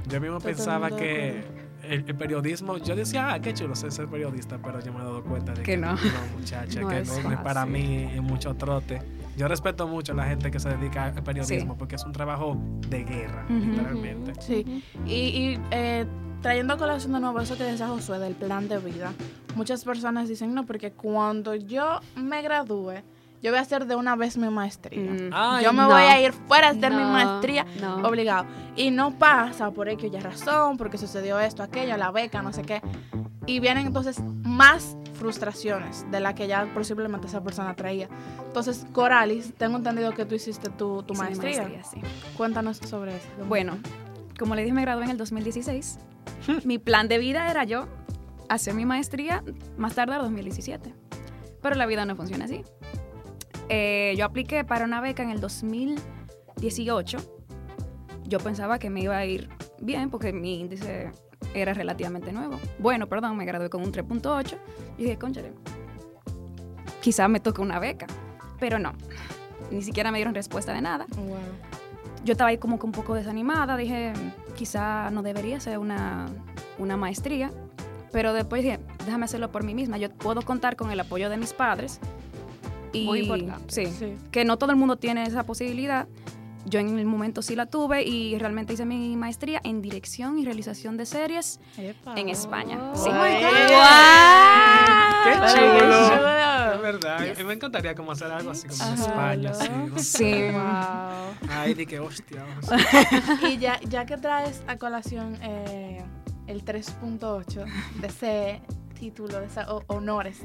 Yo 0.08 0.20
mismo 0.20 0.36
Totalmente 0.38 0.44
pensaba 0.44 0.90
que 0.90 1.44
el, 1.90 2.04
el 2.06 2.14
periodismo, 2.16 2.78
yo 2.78 2.94
decía, 2.96 3.32
ah, 3.32 3.40
qué 3.40 3.52
chulo 3.54 3.74
ser, 3.74 3.92
ser 3.92 4.06
periodista, 4.08 4.58
pero 4.62 4.80
yo 4.80 4.92
me 4.92 5.00
he 5.00 5.02
dado 5.02 5.22
cuenta 5.24 5.52
de 5.52 5.62
que, 5.62 5.72
Que 5.72 5.76
no. 5.76 5.96
muchacha, 6.38 6.80
No 6.80 6.88
que 6.88 6.98
es 7.00 7.08
no, 7.08 7.22
no 7.28 7.32
es 7.32 7.38
para 7.40 7.66
mí 7.66 8.10
es 8.14 8.22
mucho 8.22 8.54
trote. 8.54 9.02
Yo 9.36 9.48
respeto 9.48 9.86
mucho 9.86 10.12
a 10.12 10.16
la 10.16 10.24
gente 10.24 10.50
que 10.50 10.58
se 10.60 10.68
dedica 10.70 11.06
al 11.06 11.22
periodismo 11.22 11.72
Sí. 11.72 11.78
porque 11.78 11.96
es 11.96 12.04
un 12.04 12.12
trabajo 12.12 12.56
de 12.88 13.04
guerra, 13.04 13.46
literalmente. 13.48 14.32
Sí. 14.40 14.84
Y, 15.06 15.12
y, 15.12 15.60
eh, 15.70 16.04
trayendo 16.42 16.74
a 16.74 16.76
colación 16.78 17.12
de 17.12 17.20
nuevo 17.20 17.40
eso 17.40 17.56
que 17.56 17.64
decía 17.64 17.86
Josué 17.88 18.18
del 18.18 18.34
plan 18.34 18.68
de 18.68 18.78
vida, 18.78 19.12
muchas 19.54 19.84
personas 19.84 20.28
dicen, 20.28 20.54
no, 20.54 20.66
porque 20.66 20.92
cuando 20.92 21.54
yo 21.54 22.00
me 22.16 22.42
gradúe, 22.42 23.02
yo 23.42 23.50
voy 23.50 23.58
a 23.58 23.62
hacer 23.62 23.86
de 23.86 23.94
una 23.96 24.16
vez 24.16 24.36
mi 24.36 24.48
maestría. 24.50 25.00
Mm. 25.00 25.30
Ay, 25.32 25.64
yo 25.64 25.72
me 25.72 25.82
no. 25.82 25.88
voy 25.88 26.02
a 26.02 26.20
ir 26.20 26.32
fuera 26.32 26.68
a 26.68 26.70
hacer 26.70 26.90
mi 26.92 27.02
No, 27.02 27.10
maestría 27.12 27.64
no. 27.80 27.96
obligado. 28.06 28.46
Y 28.76 28.90
no 28.90 29.18
pasa 29.18 29.70
por 29.70 29.88
X 29.88 30.10
o 30.12 30.16
Y 30.16 30.20
razón, 30.20 30.76
porque 30.76 30.98
sucedió 30.98 31.38
esto, 31.40 31.62
aquello, 31.62 31.96
la 31.96 32.10
beca, 32.10 32.42
no 32.42 32.52
sé 32.52 32.62
qué. 32.62 32.82
Y 33.46 33.60
vienen 33.60 33.86
entonces 33.86 34.20
más 34.42 34.96
frustraciones 35.14 36.04
de 36.10 36.20
las 36.20 36.34
que 36.34 36.46
ya 36.46 36.66
posiblemente 36.74 37.26
esa 37.26 37.42
persona 37.42 37.74
traía. 37.74 38.08
Entonces, 38.46 38.86
Coralis, 38.92 39.54
tengo 39.54 39.76
entendido 39.78 40.12
que 40.12 40.24
tú 40.24 40.34
hiciste 40.34 40.68
tu, 40.70 41.02
tu 41.02 41.14
mi 41.14 41.20
maestría. 41.20 41.62
maestría, 41.62 41.84
sí. 41.84 42.00
Cuéntanos 42.36 42.76
sobre 42.78 43.16
eso. 43.16 43.26
Bueno, 43.48 43.78
como 44.38 44.54
le 44.54 44.62
dije, 44.62 44.74
me 44.74 44.82
gradué 44.82 45.04
en 45.04 45.10
el 45.10 45.16
2016. 45.16 45.98
mi 46.64 46.78
plan 46.78 47.08
de 47.08 47.18
vida 47.18 47.50
era 47.50 47.64
yo 47.64 47.86
hacer 48.48 48.74
mi 48.74 48.84
maestría 48.84 49.42
más 49.76 49.94
tarde 49.94 50.12
del 50.12 50.22
2017. 50.22 50.94
Pero 51.62 51.74
la 51.76 51.86
vida 51.86 52.04
no 52.04 52.16
funciona 52.16 52.44
así. 52.46 52.64
Eh, 53.72 54.14
yo 54.18 54.24
apliqué 54.24 54.64
para 54.64 54.84
una 54.84 55.00
beca 55.00 55.22
en 55.22 55.30
el 55.30 55.40
2018. 55.40 57.18
Yo 58.24 58.38
pensaba 58.38 58.78
que 58.78 58.90
me 58.90 59.00
iba 59.00 59.16
a 59.16 59.24
ir 59.24 59.48
bien 59.80 60.10
porque 60.10 60.32
mi 60.32 60.60
índice 60.60 61.12
era 61.54 61.72
relativamente 61.72 62.32
nuevo. 62.32 62.58
Bueno, 62.80 63.08
perdón, 63.08 63.36
me 63.36 63.44
gradué 63.44 63.70
con 63.70 63.82
un 63.82 63.92
3.8. 63.92 64.56
Y 64.98 65.04
dije, 65.04 65.16
conchale, 65.18 65.52
quizá 67.00 67.28
me 67.28 67.38
toque 67.38 67.60
una 67.62 67.78
beca. 67.78 68.06
Pero 68.58 68.78
no, 68.80 68.92
ni 69.70 69.82
siquiera 69.82 70.10
me 70.10 70.18
dieron 70.18 70.34
respuesta 70.34 70.72
de 70.72 70.82
nada 70.82 71.06
Wow. 71.16 71.38
yo 72.24 72.32
estaba 72.32 72.50
ahí 72.50 72.58
como 72.58 72.78
que 72.78 72.86
un 72.86 72.92
poco 72.92 73.14
desanimada, 73.14 73.76
dije, 73.76 74.12
quizá 74.54 75.10
no 75.10 75.22
debería 75.22 75.60
ser 75.60 75.78
una, 75.78 76.26
una 76.78 76.96
maestría, 76.98 77.50
pero 78.12 78.32
después 78.34 78.62
dije, 78.62 78.80
déjame 79.06 79.24
hacerlo 79.24 79.50
por 79.50 79.64
mí 79.64 79.74
misma, 79.74 79.96
yo 79.96 80.10
puedo 80.10 80.42
contar 80.42 80.76
con 80.76 80.90
el 80.90 81.00
apoyo 81.00 81.30
de 81.30 81.36
mis 81.38 81.52
padres. 81.54 82.00
Y, 82.92 83.04
Muy 83.06 83.20
importante. 83.20 83.72
Sí, 83.72 83.86
Sí. 83.86 84.16
que 84.30 84.44
no 84.44 84.56
todo 84.58 84.70
el 84.70 84.76
mundo 84.76 84.96
tiene 84.96 85.24
esa 85.24 85.44
posibilidad. 85.44 86.08
Yo 86.66 86.78
en 86.78 86.98
el 86.98 87.06
momento 87.06 87.40
sí 87.40 87.56
la 87.56 87.64
tuve 87.66 88.02
y 88.02 88.36
realmente 88.38 88.74
hice 88.74 88.84
mi 88.84 89.16
maestría 89.16 89.60
en 89.64 89.80
dirección 89.80 90.38
y 90.38 90.44
realización 90.44 90.96
de 90.98 91.06
series 91.06 91.58
en 91.78 92.28
España. 92.28 92.78
Oh. 92.92 92.96
Sí. 92.96 93.08
Oh 93.08 93.14
my 93.14 93.30
God. 93.40 94.60
¡Qué 95.24 95.32
chulo! 95.34 95.72
qué 95.72 95.80
chulo. 95.80 96.72
Es 96.74 96.80
verdad. 96.82 97.36
Me 97.46 97.52
encantaría 97.54 97.94
como 97.94 98.12
hacer 98.12 98.30
algo 98.30 98.50
así 98.50 98.68
como 98.68 98.84
en 98.84 98.94
España. 98.94 99.54
Sí, 99.54 99.68
no 99.88 99.98
sé. 99.98 100.04
Sí. 100.18 100.52
Wow. 100.52 101.50
Ay, 101.50 101.74
di 101.74 101.86
que 101.86 101.98
hostia. 102.00 102.44
Y 103.50 103.58
ya, 103.58 103.80
ya 103.88 104.04
que 104.06 104.16
traes 104.18 104.62
a 104.66 104.76
colación 104.76 105.36
eh, 105.42 106.02
el 106.46 106.64
3.8 106.64 107.64
de 108.00 108.06
ese 108.06 108.60
título, 108.98 109.40
de 109.40 109.46
esos 109.46 109.64
ho- 109.68 109.84
honores, 109.86 110.40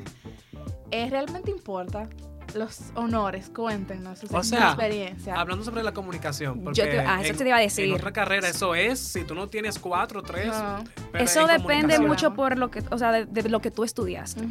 ¿eh, 0.91 1.09
¿realmente 1.09 1.51
importa 1.51 2.07
los 2.55 2.79
honores, 2.95 3.49
cuéntenos 3.53 4.23
O 4.31 4.43
sea, 4.43 4.67
experiencia. 4.69 5.35
Hablando 5.35 5.63
sobre 5.63 5.83
la 5.83 5.93
comunicación, 5.93 6.61
porque 6.63 6.79
Yo 6.79 6.85
te- 6.85 6.99
ah, 6.99 7.19
eso 7.21 7.31
en- 7.31 7.37
te 7.37 7.47
iba 7.47 7.57
a 7.57 7.61
decir. 7.61 7.85
En 7.85 7.93
otra 7.93 8.11
carrera 8.11 8.47
eso 8.49 8.73
es, 8.75 8.99
si 8.99 9.23
tú 9.23 9.35
no 9.35 9.47
tienes 9.47 9.77
cuatro, 9.77 10.21
tres. 10.23 10.47
No. 10.47 10.83
Eso 11.13 11.41
en 11.49 11.61
depende 11.61 11.99
mucho 11.99 12.33
por 12.33 12.57
lo 12.57 12.71
que, 12.71 12.83
o 12.91 12.97
sea, 12.97 13.11
de, 13.11 13.25
de 13.25 13.49
lo 13.49 13.59
que 13.61 13.71
tú 13.71 13.83
estudiaste. 13.83 14.41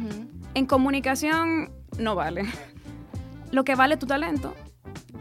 En 0.53 0.65
comunicación 0.65 1.71
no 1.97 2.15
vale. 2.15 2.43
Lo 3.51 3.63
que 3.63 3.75
vale 3.75 3.93
es 3.95 3.99
tu 3.99 4.05
talento 4.07 4.53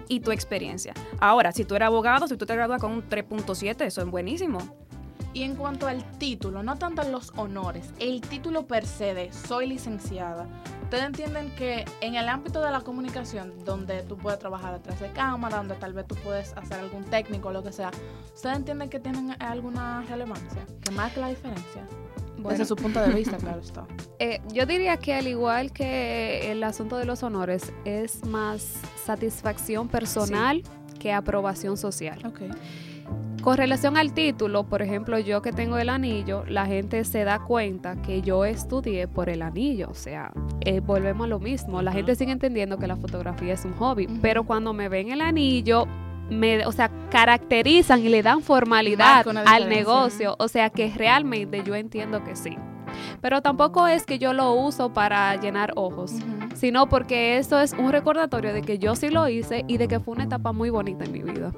y 0.09 0.21
tu 0.21 0.31
experiencia. 0.33 0.93
Ahora, 1.21 1.53
si 1.53 1.65
tú 1.65 1.77
eres 1.77 1.87
abogado, 1.87 2.27
si 2.29 2.37
tú 2.37 2.47
te 2.47 2.55
gradúas 2.55 2.81
con 2.81 2.93
un 2.93 3.03
3.7, 3.09 3.87
eso 3.87 4.01
es 4.03 4.07
buenísimo. 4.09 4.59
Y 5.35 5.43
en 5.43 5.57
cuanto 5.57 5.89
al 5.89 6.05
título, 6.19 6.63
no 6.63 6.77
tanto 6.77 7.03
los 7.03 7.33
honores, 7.37 7.91
el 7.99 8.21
título 8.21 8.69
per 8.69 8.87
se 8.87 9.15
de 9.15 9.33
soy 9.33 9.67
licenciada. 9.67 10.47
Ustedes 10.85 11.05
entienden 11.07 11.51
que 11.57 11.85
en 12.01 12.15
el 12.15 12.29
ámbito 12.29 12.63
de 12.63 12.71
la 12.71 12.83
comunicación, 12.83 13.53
donde 13.65 14.05
tú 14.05 14.17
puedes 14.17 14.39
trabajar 14.39 14.75
detrás 14.75 15.01
de 15.01 15.11
cámara, 15.11 15.57
donde 15.57 15.75
tal 15.75 15.93
vez 15.93 16.07
tú 16.07 16.15
puedes 16.23 16.53
hacer 16.53 16.79
algún 16.79 17.03
técnico, 17.03 17.51
lo 17.51 17.65
que 17.65 17.73
sea, 17.73 17.91
¿ustedes 18.33 18.57
entienden 18.57 18.89
que 18.89 19.01
tienen 19.01 19.35
alguna 19.43 20.03
relevancia? 20.09 20.65
¿Que 20.81 20.93
marca 20.93 21.21
la 21.21 21.29
diferencia? 21.31 21.85
Bueno. 22.37 22.51
Desde 22.51 22.67
su 22.67 22.77
punto 22.77 23.01
de 23.01 23.13
vista, 23.13 23.37
claro 23.39 23.61
está. 23.61 23.87
Eh, 24.21 24.41
yo 24.53 24.67
diría 24.67 24.99
que 24.99 25.15
al 25.15 25.27
igual 25.27 25.73
que 25.73 26.53
el 26.53 26.63
asunto 26.63 26.97
de 26.97 27.07
los 27.07 27.25
honores, 27.25 27.73
es 27.85 28.25
más 28.25 28.77
satisfacción 29.05 29.89
personal 29.89 30.63
que 31.01 31.13
aprobación 31.13 31.77
social. 31.77 32.21
Ok. 32.25 32.43
Con 33.45 33.59
relación 33.59 33.99
al 33.99 34.15
título, 34.15 34.65
por 34.65 34.81
ejemplo, 34.81 35.19
yo 35.19 35.43
que 35.43 35.53
tengo 35.53 35.77
el 35.77 35.91
anillo, 35.91 36.47
la 36.49 36.65
gente 36.65 37.05
se 37.05 37.25
da 37.25 37.41
cuenta 37.41 38.01
que 38.01 38.23
yo 38.23 38.47
estudié 38.47 39.07
por 39.07 39.29
el 39.29 39.43
anillo. 39.43 39.91
O 39.91 39.95
sea, 39.95 40.33
eh, 40.63 40.81
volvemos 40.81 41.27
a 41.27 41.29
lo 41.29 41.41
mismo. 41.41 41.83
La 41.83 41.93
gente 41.93 42.15
sigue 42.15 42.33
entendiendo 42.33 42.79
que 42.79 42.87
la 42.87 42.97
fotografía 42.97 43.53
es 43.53 43.67
un 43.67 43.75
hobby, 43.75 44.09
pero 44.23 44.45
cuando 44.45 44.73
me 44.73 44.89
ven 44.89 45.11
el 45.11 45.21
anillo, 45.21 45.85
me, 46.31 46.65
o 46.65 46.73
sea, 46.73 46.91
caracterizan 47.11 48.01
y 48.01 48.09
le 48.09 48.23
dan 48.23 48.41
formalidad 48.41 49.27
al 49.45 49.69
negocio. 49.69 50.37
O 50.39 50.49
sea, 50.49 50.71
que 50.71 50.91
realmente 50.97 51.63
yo 51.67 51.75
entiendo 51.75 52.25
que 52.25 52.37
sí. 52.37 52.57
Pero 53.21 53.43
tampoco 53.43 53.87
es 53.87 54.07
que 54.07 54.19
yo 54.19 54.33
lo 54.33 54.55
uso 54.55 54.95
para 54.95 55.37
llenar 55.37 55.75
ojos, 55.77 56.13
sino 56.55 56.89
porque 56.89 57.37
eso 57.37 57.61
es 57.61 57.75
un 57.75 57.93
recordatorio 57.93 58.55
de 58.55 58.63
que 58.63 58.79
yo 58.79 58.97
sí 58.97 59.11
lo 59.11 59.29
hice 59.29 59.67
y 59.69 59.77
de 59.77 59.87
que 59.87 60.01
fue 60.01 60.15
una 60.15 60.25
etapa 60.25 60.53
muy 60.53 60.71
bonita 60.71 61.05
en 61.05 61.13
mi 61.13 61.23
vida. 61.23 61.53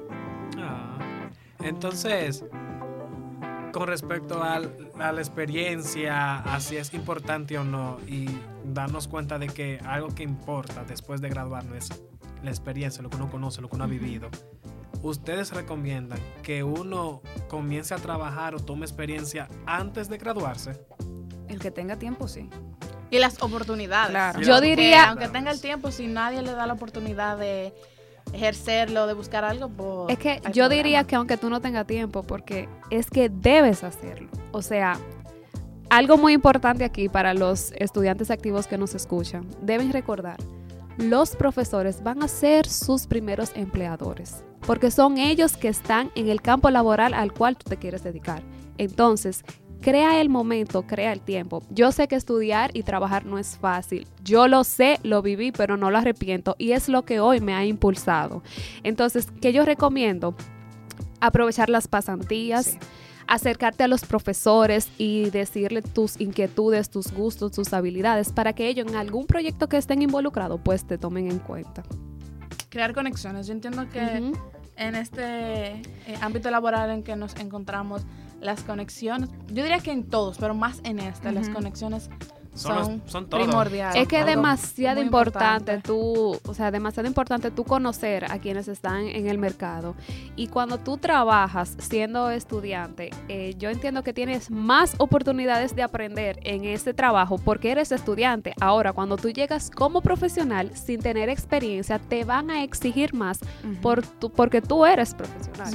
Entonces, 1.67 2.45
con 3.73 3.87
respecto 3.87 4.41
al- 4.41 4.89
a 4.99 5.11
la 5.11 5.21
experiencia, 5.21 6.37
a 6.37 6.59
si 6.59 6.77
es 6.77 6.93
importante 6.93 7.57
o 7.57 7.63
no, 7.63 7.97
y 8.07 8.27
darnos 8.65 9.07
cuenta 9.07 9.37
de 9.37 9.47
que 9.47 9.79
algo 9.85 10.09
que 10.09 10.23
importa 10.23 10.83
después 10.83 11.21
de 11.21 11.29
graduarnos 11.29 11.75
es 11.77 12.01
la 12.43 12.49
experiencia, 12.49 13.01
lo 13.03 13.09
que 13.09 13.17
uno 13.17 13.29
conoce, 13.29 13.61
lo 13.61 13.69
que 13.69 13.75
uno 13.75 13.83
ha 13.83 13.87
vivido. 13.87 14.29
¿Ustedes 15.03 15.51
recomiendan 15.53 16.19
que 16.41 16.63
uno 16.63 17.21
comience 17.49 17.93
a 17.93 17.97
trabajar 17.97 18.55
o 18.55 18.59
tome 18.59 18.85
experiencia 18.85 19.47
antes 19.65 20.09
de 20.09 20.17
graduarse? 20.17 20.81
El 21.47 21.59
que 21.59 21.69
tenga 21.69 21.97
tiempo, 21.97 22.27
sí. 22.27 22.49
Y 23.09 23.19
las 23.19 23.41
oportunidades. 23.41 24.09
Claro. 24.09 24.41
Yo 24.41 24.59
diría- 24.59 25.09
aunque 25.09 25.27
tenga 25.29 25.51
el 25.51 25.61
tiempo, 25.61 25.91
si 25.91 26.07
nadie 26.07 26.41
le 26.41 26.51
da 26.53 26.65
la 26.65 26.73
oportunidad 26.73 27.37
de 27.37 27.73
ejercerlo, 28.33 29.07
de 29.07 29.13
buscar 29.13 29.43
algo, 29.43 29.69
pues. 29.69 30.17
Es 30.17 30.19
que 30.19 30.41
yo 30.53 30.69
diría 30.69 31.03
que 31.05 31.15
aunque 31.15 31.37
tú 31.37 31.49
no 31.49 31.61
tengas 31.61 31.87
tiempo, 31.87 32.23
porque 32.23 32.67
es 32.89 33.09
que 33.09 33.29
debes 33.29 33.83
hacerlo. 33.83 34.29
O 34.51 34.61
sea, 34.61 34.97
algo 35.89 36.17
muy 36.17 36.33
importante 36.33 36.83
aquí 36.83 37.09
para 37.09 37.33
los 37.33 37.71
estudiantes 37.73 38.29
activos 38.31 38.67
que 38.67 38.77
nos 38.77 38.93
escuchan, 38.93 39.47
deben 39.61 39.93
recordar, 39.93 40.37
los 40.97 41.35
profesores 41.35 42.03
van 42.03 42.23
a 42.23 42.27
ser 42.27 42.67
sus 42.67 43.07
primeros 43.07 43.51
empleadores, 43.55 44.43
porque 44.65 44.91
son 44.91 45.17
ellos 45.17 45.55
que 45.55 45.67
están 45.67 46.11
en 46.15 46.29
el 46.29 46.41
campo 46.41 46.69
laboral 46.69 47.13
al 47.13 47.33
cual 47.33 47.55
tú 47.55 47.69
te 47.69 47.77
quieres 47.77 48.03
dedicar. 48.03 48.41
Entonces, 48.77 49.43
crea 49.81 50.19
el 50.21 50.29
momento, 50.29 50.83
crea 50.83 51.13
el 51.13 51.21
tiempo. 51.21 51.63
Yo 51.69 51.91
sé 51.91 52.07
que 52.07 52.15
estudiar 52.15 52.71
y 52.73 52.83
trabajar 52.83 53.25
no 53.25 53.37
es 53.37 53.57
fácil. 53.57 54.07
Yo 54.23 54.47
lo 54.47 54.63
sé, 54.63 54.99
lo 55.03 55.21
viví, 55.21 55.51
pero 55.51 55.77
no 55.77 55.91
lo 55.91 55.97
arrepiento 55.97 56.55
y 56.57 56.71
es 56.71 56.89
lo 56.89 57.03
que 57.03 57.19
hoy 57.19 57.39
me 57.41 57.53
ha 57.53 57.65
impulsado. 57.65 58.43
Entonces, 58.83 59.27
¿qué 59.41 59.53
yo 59.53 59.65
recomiendo? 59.65 60.35
Aprovechar 61.19 61.69
las 61.69 61.87
pasantías, 61.87 62.65
Sí. 62.65 62.77
acercarte 63.27 63.83
a 63.83 63.87
los 63.87 64.05
profesores 64.05 64.89
y 64.97 65.29
decirle 65.31 65.81
tus 65.81 66.19
inquietudes, 66.21 66.89
tus 66.89 67.11
gustos, 67.11 67.51
tus 67.51 67.73
habilidades, 67.73 68.31
para 68.31 68.53
que 68.53 68.67
ellos 68.69 68.87
en 68.87 68.95
algún 68.95 69.25
proyecto 69.25 69.67
que 69.67 69.77
estén 69.77 70.01
involucrados, 70.01 70.61
pues 70.63 70.85
te 70.85 70.97
tomen 70.97 71.29
en 71.29 71.39
cuenta. 71.39 71.83
Crear 72.69 72.93
conexiones. 72.93 73.47
Yo 73.47 73.53
entiendo 73.53 73.89
que 73.89 74.31
en 74.77 74.95
este 74.95 75.71
eh, 75.81 75.83
ámbito 76.21 76.51
laboral 76.51 76.91
en 76.91 77.03
que 77.03 77.15
nos 77.15 77.35
encontramos, 77.37 78.03
las 78.41 78.63
conexiones, 78.63 79.29
yo 79.47 79.63
diría 79.63 79.79
que 79.79 79.91
en 79.91 80.03
todos, 80.03 80.37
pero 80.37 80.53
más 80.55 80.79
en 80.83 80.99
este, 80.99 81.31
las 81.31 81.49
conexiones 81.49 82.09
Son, 82.53 82.75
los- 82.75 83.25
primordiales. 83.29 84.01
Es 84.01 84.07
que 84.07 84.19
es 84.19 84.25
demasiado 84.25 84.99
importante, 84.99 85.77
tú, 85.83 86.39
o 86.43 86.53
sea, 86.55 86.71
demasiado 86.71 87.07
importante 87.07 87.51
tú 87.51 87.63
conocer 87.63 88.25
a 88.31 88.39
quienes 88.39 88.67
están 88.67 89.01
en 89.07 89.27
el 89.27 89.37
mercado. 89.37 89.93
Y 90.35 90.47
cuando 90.47 90.79
tú 90.79 90.97
trabajas 90.97 91.75
siendo 91.79 92.31
estudiante, 92.31 93.11
eh, 93.27 93.53
yo 93.59 93.69
entiendo 93.69 94.01
que 94.03 94.11
tienes 94.11 94.49
más 94.49 94.95
oportunidades 94.97 95.75
de 95.75 95.83
aprender 95.83 96.39
en 96.43 96.65
ese 96.65 96.95
trabajo 96.95 97.37
porque 97.37 97.69
eres 97.71 97.91
estudiante. 97.91 98.53
Ahora, 98.59 98.91
cuando 98.91 99.17
tú 99.17 99.29
llegas 99.29 99.69
como 99.69 100.01
profesional 100.01 100.71
sin 100.75 100.99
tener 100.99 101.29
experiencia, 101.29 101.99
te 101.99 102.23
van 102.25 102.49
a 102.49 102.63
exigir 102.63 103.13
más 103.13 103.39
por 103.83 104.01
tu- 104.03 104.31
porque 104.31 104.61
tú 104.63 104.83
eres 104.83 105.13
profesional. 105.13 105.73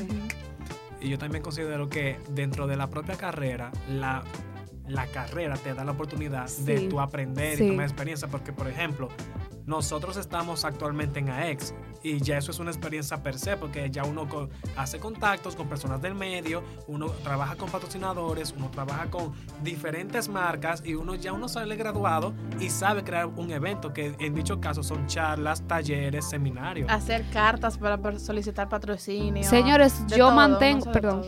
Y 1.02 1.08
yo 1.08 1.18
también 1.18 1.42
considero 1.42 1.88
que 1.88 2.18
dentro 2.30 2.66
de 2.66 2.76
la 2.76 2.88
propia 2.88 3.16
carrera, 3.16 3.72
la, 3.88 4.22
la 4.86 5.06
carrera 5.08 5.56
te 5.56 5.74
da 5.74 5.84
la 5.84 5.92
oportunidad 5.92 6.48
de 6.58 6.88
tu 6.88 7.00
aprender 7.00 7.56
Sí. 7.58 7.64
y 7.64 7.68
tomar 7.68 7.86
experiencia. 7.86 8.28
Porque, 8.28 8.52
por 8.52 8.68
ejemplo, 8.68 9.08
nosotros 9.66 10.16
estamos 10.16 10.64
actualmente 10.64 11.20
en 11.20 11.28
AEX 11.30 11.74
y 12.02 12.18
ya 12.20 12.36
eso 12.38 12.50
es 12.50 12.58
una 12.58 12.70
experiencia 12.70 13.22
per 13.22 13.38
se, 13.38 13.56
porque 13.56 13.88
ya 13.90 14.02
uno 14.04 14.26
hace 14.76 14.98
contactos 14.98 15.54
con 15.54 15.68
personas 15.68 16.02
del 16.02 16.14
medio, 16.16 16.62
uno 16.88 17.06
trabaja 17.22 17.54
con 17.54 17.70
patrocinadores, 17.70 18.52
uno 18.56 18.70
trabaja 18.70 19.08
con 19.08 19.32
diferentes 19.62 20.28
marcas 20.28 20.82
y 20.84 20.94
uno 20.94 21.14
ya 21.14 21.32
uno 21.32 21.48
sale 21.48 21.76
graduado 21.76 22.34
y 22.58 22.70
sabe 22.70 23.04
crear 23.04 23.26
un 23.26 23.50
evento 23.52 23.92
que 23.92 24.16
en 24.18 24.34
dicho 24.34 24.60
caso 24.60 24.82
son 24.82 25.06
charlas, 25.06 25.62
talleres, 25.68 26.28
seminarios. 26.28 26.90
Hacer 26.90 27.24
cartas 27.32 27.78
para 27.78 28.18
solicitar 28.18 28.68
patrocinio. 28.68 29.44
Señores, 29.44 30.04
yo 30.08 30.28
todo, 30.28 30.36
mantengo- 30.36 30.86
no 30.86 30.92
perdón. 30.92 31.22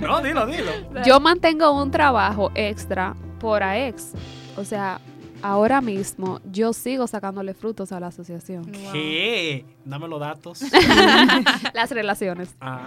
No, 0.00 0.20
dilo, 0.20 0.46
dilo. 0.46 0.70
Yo 1.04 1.20
mantengo 1.20 1.70
un 1.80 1.90
trabajo 1.90 2.50
extra 2.54 3.14
por 3.38 3.62
AEX. 3.62 4.12
O 4.56 4.64
sea, 4.64 5.00
ahora 5.42 5.80
mismo 5.80 6.40
yo 6.44 6.72
sigo 6.72 7.06
sacándole 7.06 7.54
frutos 7.54 7.92
a 7.92 8.00
la 8.00 8.08
asociación. 8.08 8.62
Wow. 8.64 8.92
¿Qué? 8.92 9.64
Dame 9.84 10.08
los 10.08 10.20
datos. 10.20 10.62
Las 11.74 11.90
relaciones. 11.90 12.54
Ah. 12.60 12.80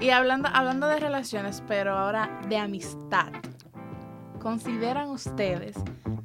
Y 0.00 0.10
hablando, 0.10 0.48
hablando 0.52 0.86
de 0.88 1.00
relaciones, 1.00 1.62
pero 1.66 1.96
ahora 1.96 2.40
de 2.48 2.58
amistad. 2.58 3.32
¿Consideran 4.40 5.08
ustedes 5.08 5.76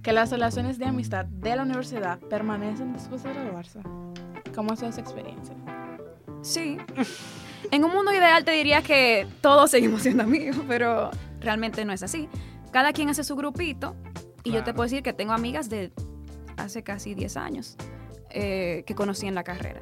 que 0.03 0.11
las 0.11 0.29
relaciones 0.29 0.77
de 0.77 0.85
amistad 0.85 1.25
de 1.25 1.55
la 1.55 1.63
universidad 1.63 2.19
permanecen 2.19 2.93
después 2.93 3.23
de 3.23 3.33
graduarse? 3.33 3.79
¿Cómo 4.53 4.73
ha 4.73 4.75
sido 4.75 4.89
esa 4.89 5.01
experiencia? 5.01 5.55
Sí. 6.41 6.77
En 7.71 7.83
un 7.83 7.91
mundo 7.91 8.11
ideal 8.11 8.43
te 8.43 8.51
diría 8.51 8.81
que 8.81 9.25
todos 9.39 9.71
seguimos 9.71 10.01
siendo 10.01 10.23
amigos, 10.23 10.57
pero 10.67 11.11
realmente 11.39 11.85
no 11.85 11.93
es 11.93 12.03
así. 12.03 12.27
Cada 12.71 12.93
quien 12.93 13.09
hace 13.09 13.23
su 13.23 13.35
grupito 13.35 13.95
y 14.43 14.51
yo 14.51 14.63
te 14.63 14.73
puedo 14.73 14.83
decir 14.83 15.03
que 15.03 15.13
tengo 15.13 15.33
amigas 15.33 15.69
de 15.69 15.91
hace 16.57 16.83
casi 16.83 17.13
10 17.13 17.37
años 17.37 17.77
eh, 18.29 18.83
que 18.85 18.95
conocí 18.95 19.27
en 19.27 19.35
la 19.35 19.43
carrera. 19.43 19.81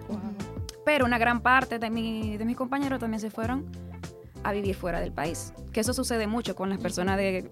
Pero 0.85 1.05
una 1.05 1.17
gran 1.17 1.41
parte 1.41 1.79
de, 1.79 1.89
mi, 1.89 2.37
de 2.37 2.45
mis 2.45 2.57
compañeros 2.57 2.99
también 2.99 3.19
se 3.19 3.29
fueron 3.29 3.65
a 4.43 4.51
vivir 4.51 4.75
fuera 4.75 4.99
del 4.99 5.11
país. 5.11 5.53
Que 5.71 5.81
eso 5.81 5.93
sucede 5.93 6.27
mucho 6.27 6.55
con 6.55 6.69
las 6.69 6.79
personas 6.79 7.17
de, 7.17 7.51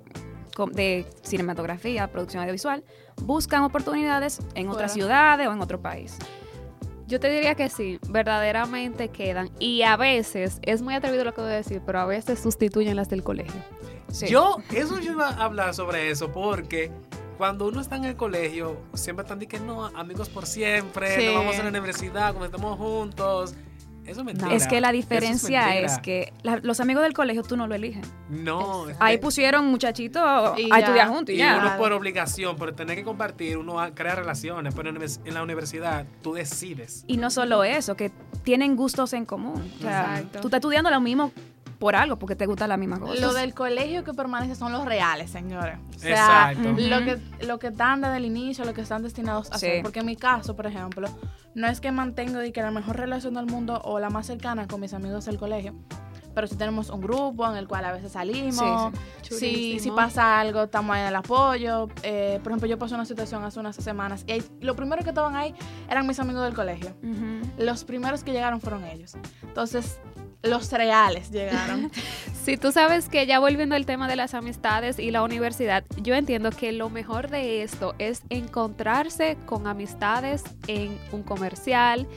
de 0.71 1.05
cinematografía, 1.21 2.07
producción 2.07 2.41
audiovisual. 2.41 2.83
Buscan 3.21 3.63
oportunidades 3.63 4.39
en 4.55 4.69
otras 4.69 4.93
ciudades 4.93 5.47
o 5.47 5.53
en 5.53 5.61
otro 5.61 5.81
país. 5.81 6.17
Yo 7.07 7.19
te 7.21 7.29
diría 7.29 7.55
que 7.55 7.69
sí, 7.69 7.99
verdaderamente 8.09 9.09
quedan. 9.09 9.49
Y 9.59 9.83
a 9.83 9.95
veces, 9.95 10.59
es 10.63 10.81
muy 10.81 10.93
atrevido 10.93 11.23
lo 11.23 11.33
que 11.33 11.41
voy 11.41 11.51
a 11.51 11.55
decir, 11.55 11.81
pero 11.85 11.99
a 11.99 12.05
veces 12.05 12.39
sustituyen 12.39 12.95
las 12.95 13.07
del 13.07 13.23
colegio. 13.23 13.61
Sí. 14.11 14.27
Yo, 14.27 14.57
eso 14.71 14.99
yo 14.99 15.11
iba 15.11 15.27
a 15.29 15.43
hablar 15.43 15.73
sobre 15.73 16.09
eso 16.09 16.31
porque 16.31 16.91
cuando 17.37 17.67
uno 17.67 17.81
está 17.81 17.95
en 17.97 18.05
el 18.05 18.15
colegio, 18.15 18.77
siempre 18.93 19.23
están 19.23 19.37
diciendo, 19.39 19.89
no, 19.91 19.99
amigos 19.99 20.29
por 20.29 20.45
siempre, 20.47 21.15
Sí. 21.19 21.25
nos 21.27 21.35
vamos 21.35 21.59
a 21.59 21.63
la 21.63 21.69
universidad, 21.69 22.33
cuando 22.33 22.45
estamos 22.45 22.77
juntos. 22.77 23.53
Eso 24.05 24.21
es 24.21 24.25
mentira. 24.25 24.53
Es 24.53 24.65
que 24.67 24.79
la 24.79 24.93
diferencia 24.93 25.77
es, 25.77 25.99
que 25.99 26.31
la- 26.41 26.55
los 26.63 26.79
amigos 26.79 27.03
del 27.03 27.11
colegio 27.11 27.43
tú 27.43 27.57
no 27.57 27.67
lo 27.67 27.75
eliges. 27.75 28.07
No. 28.29 28.87
es 28.89 28.95
Ahí 29.01 29.17
que- 29.17 29.21
pusieron 29.21 29.65
muchachitos 29.65 30.57
Y 30.57 30.71
a 30.71 30.79
estudiar 30.79 31.09
juntos 31.09 31.33
y 31.33 31.35
Y 31.35 31.39
ya. 31.39 31.57
uno 31.61 31.77
por 31.77 31.91
obligación, 31.91 32.55
por 32.55 32.71
tener 32.71 32.95
que 32.95 33.03
compartir, 33.03 33.57
uno 33.57 33.75
crea 33.93 34.15
relaciones, 34.15 34.73
pero 34.73 34.87
en 34.89 34.95
la 34.95 35.01
univers- 35.01 35.19
en 35.25 35.33
la 35.33 35.43
universidad 35.43 36.05
tú 36.21 36.33
decides. 36.33 37.03
Y 37.07 37.17
no 37.17 37.29
solo 37.29 37.65
eso, 37.65 37.95
que 37.97 38.11
tienen 38.43 38.77
gustos 38.77 39.11
en 39.11 39.25
común. 39.25 39.61
O 39.77 39.81
sea, 39.81 40.15
Exacto. 40.19 40.39
tú 40.39 40.47
estás 40.47 40.59
estudiando 40.59 40.89
lo 40.89 41.01
mismo 41.01 41.33
por 41.79 41.95
algo, 41.95 42.17
porque 42.17 42.35
te 42.35 42.45
gusta 42.45 42.67
la 42.67 42.77
misma 42.77 42.99
cosa. 42.99 43.19
Lo 43.21 43.33
del 43.33 43.53
colegio 43.53 44.03
que 44.03 44.13
permanece 44.13 44.55
son 44.55 44.71
los 44.71 44.85
reales, 44.85 45.29
señores. 45.31 45.77
O 45.95 45.99
sea, 45.99 46.51
Exacto. 46.51 46.73
lo 46.77 46.99
que 47.05 47.45
lo 47.45 47.59
que 47.59 47.67
están 47.67 48.01
desde 48.01 48.17
el 48.17 48.25
inicio, 48.25 48.65
lo 48.65 48.73
que 48.73 48.81
están 48.81 49.03
destinados 49.03 49.51
a 49.51 49.57
Sí. 49.57 49.67
hacer. 49.67 49.83
Porque 49.83 49.99
en 49.99 50.05
mi 50.07 50.15
caso, 50.15 50.55
por 50.55 50.65
ejemplo, 50.67 51.07
no 51.55 51.67
es 51.67 51.79
que 51.81 51.91
mantengo 51.91 52.39
de 52.39 52.51
que 52.51 52.61
la 52.61 52.71
mejor 52.71 52.97
relación 52.97 53.33
del 53.35 53.45
mundo 53.45 53.81
o 53.83 53.99
la 53.99 54.09
más 54.09 54.25
cercana 54.27 54.67
con 54.67 54.81
mis 54.81 54.93
amigos 54.93 55.25
del 55.25 55.37
colegio. 55.37 55.73
Pero 56.33 56.45
sí 56.45 56.55
tenemos 56.55 56.91
un 56.91 57.01
grupo 57.01 57.49
en 57.49 57.57
el 57.57 57.67
cual 57.67 57.83
a 57.85 57.91
veces 57.91 58.11
salimos. 58.11 58.93
Sí, 59.23 59.35
Si, 59.39 59.79
si 59.79 59.89
pasa 59.91 60.39
algo, 60.39 60.61
estamos 60.63 60.95
ahí 60.95 61.01
en 61.01 61.07
el 61.07 61.15
apoyo. 61.15 61.87
Eh, 62.03 62.39
por 62.43 62.51
ejemplo, 62.51 62.67
yo 62.67 62.77
pasé 62.77 62.93
una 62.93 63.05
situación 63.05 63.43
hace 63.43 63.59
unas 63.59 63.75
semanas 63.77 64.23
y 64.27 64.33
ahí- 64.33 64.43
lo 64.61 64.75
primero 64.75 65.01
que 65.03 65.09
estaban 65.09 65.35
ahí 65.35 65.55
eran 65.89 66.05
mis 66.05 66.19
amigos 66.19 66.43
del 66.43 66.53
colegio. 66.53 66.95
Ujú. 67.01 67.41
Los 67.57 67.83
primeros 67.85 68.23
que 68.23 68.33
llegaron 68.33 68.61
fueron 68.61 68.85
ellos. 68.85 69.15
Entonces, 69.41 69.99
los 70.47 70.71
reales 70.71 71.31
llegaron. 71.31 71.91
Si 72.47 72.55
tú 72.55 72.71
sabes 72.71 73.09
que 73.09 73.25
ya 73.25 73.39
volviendo 73.39 73.75
al 73.75 73.85
tema 73.85 74.07
de 74.07 74.15
las 74.15 74.33
amistades 74.33 74.99
y 74.99 75.11
la 75.11 75.21
universidad, 75.21 75.83
yo 76.01 76.15
entiendo 76.15 76.49
que 76.51 76.71
lo 76.71 76.89
mejor 76.89 77.29
de 77.29 77.61
esto 77.61 77.93
es 77.99 78.21
encontrarse 78.29 79.35
con 79.45 79.67
amistades 79.67 80.45
en 80.67 80.97
un 81.11 81.23
comercial, 81.23 82.07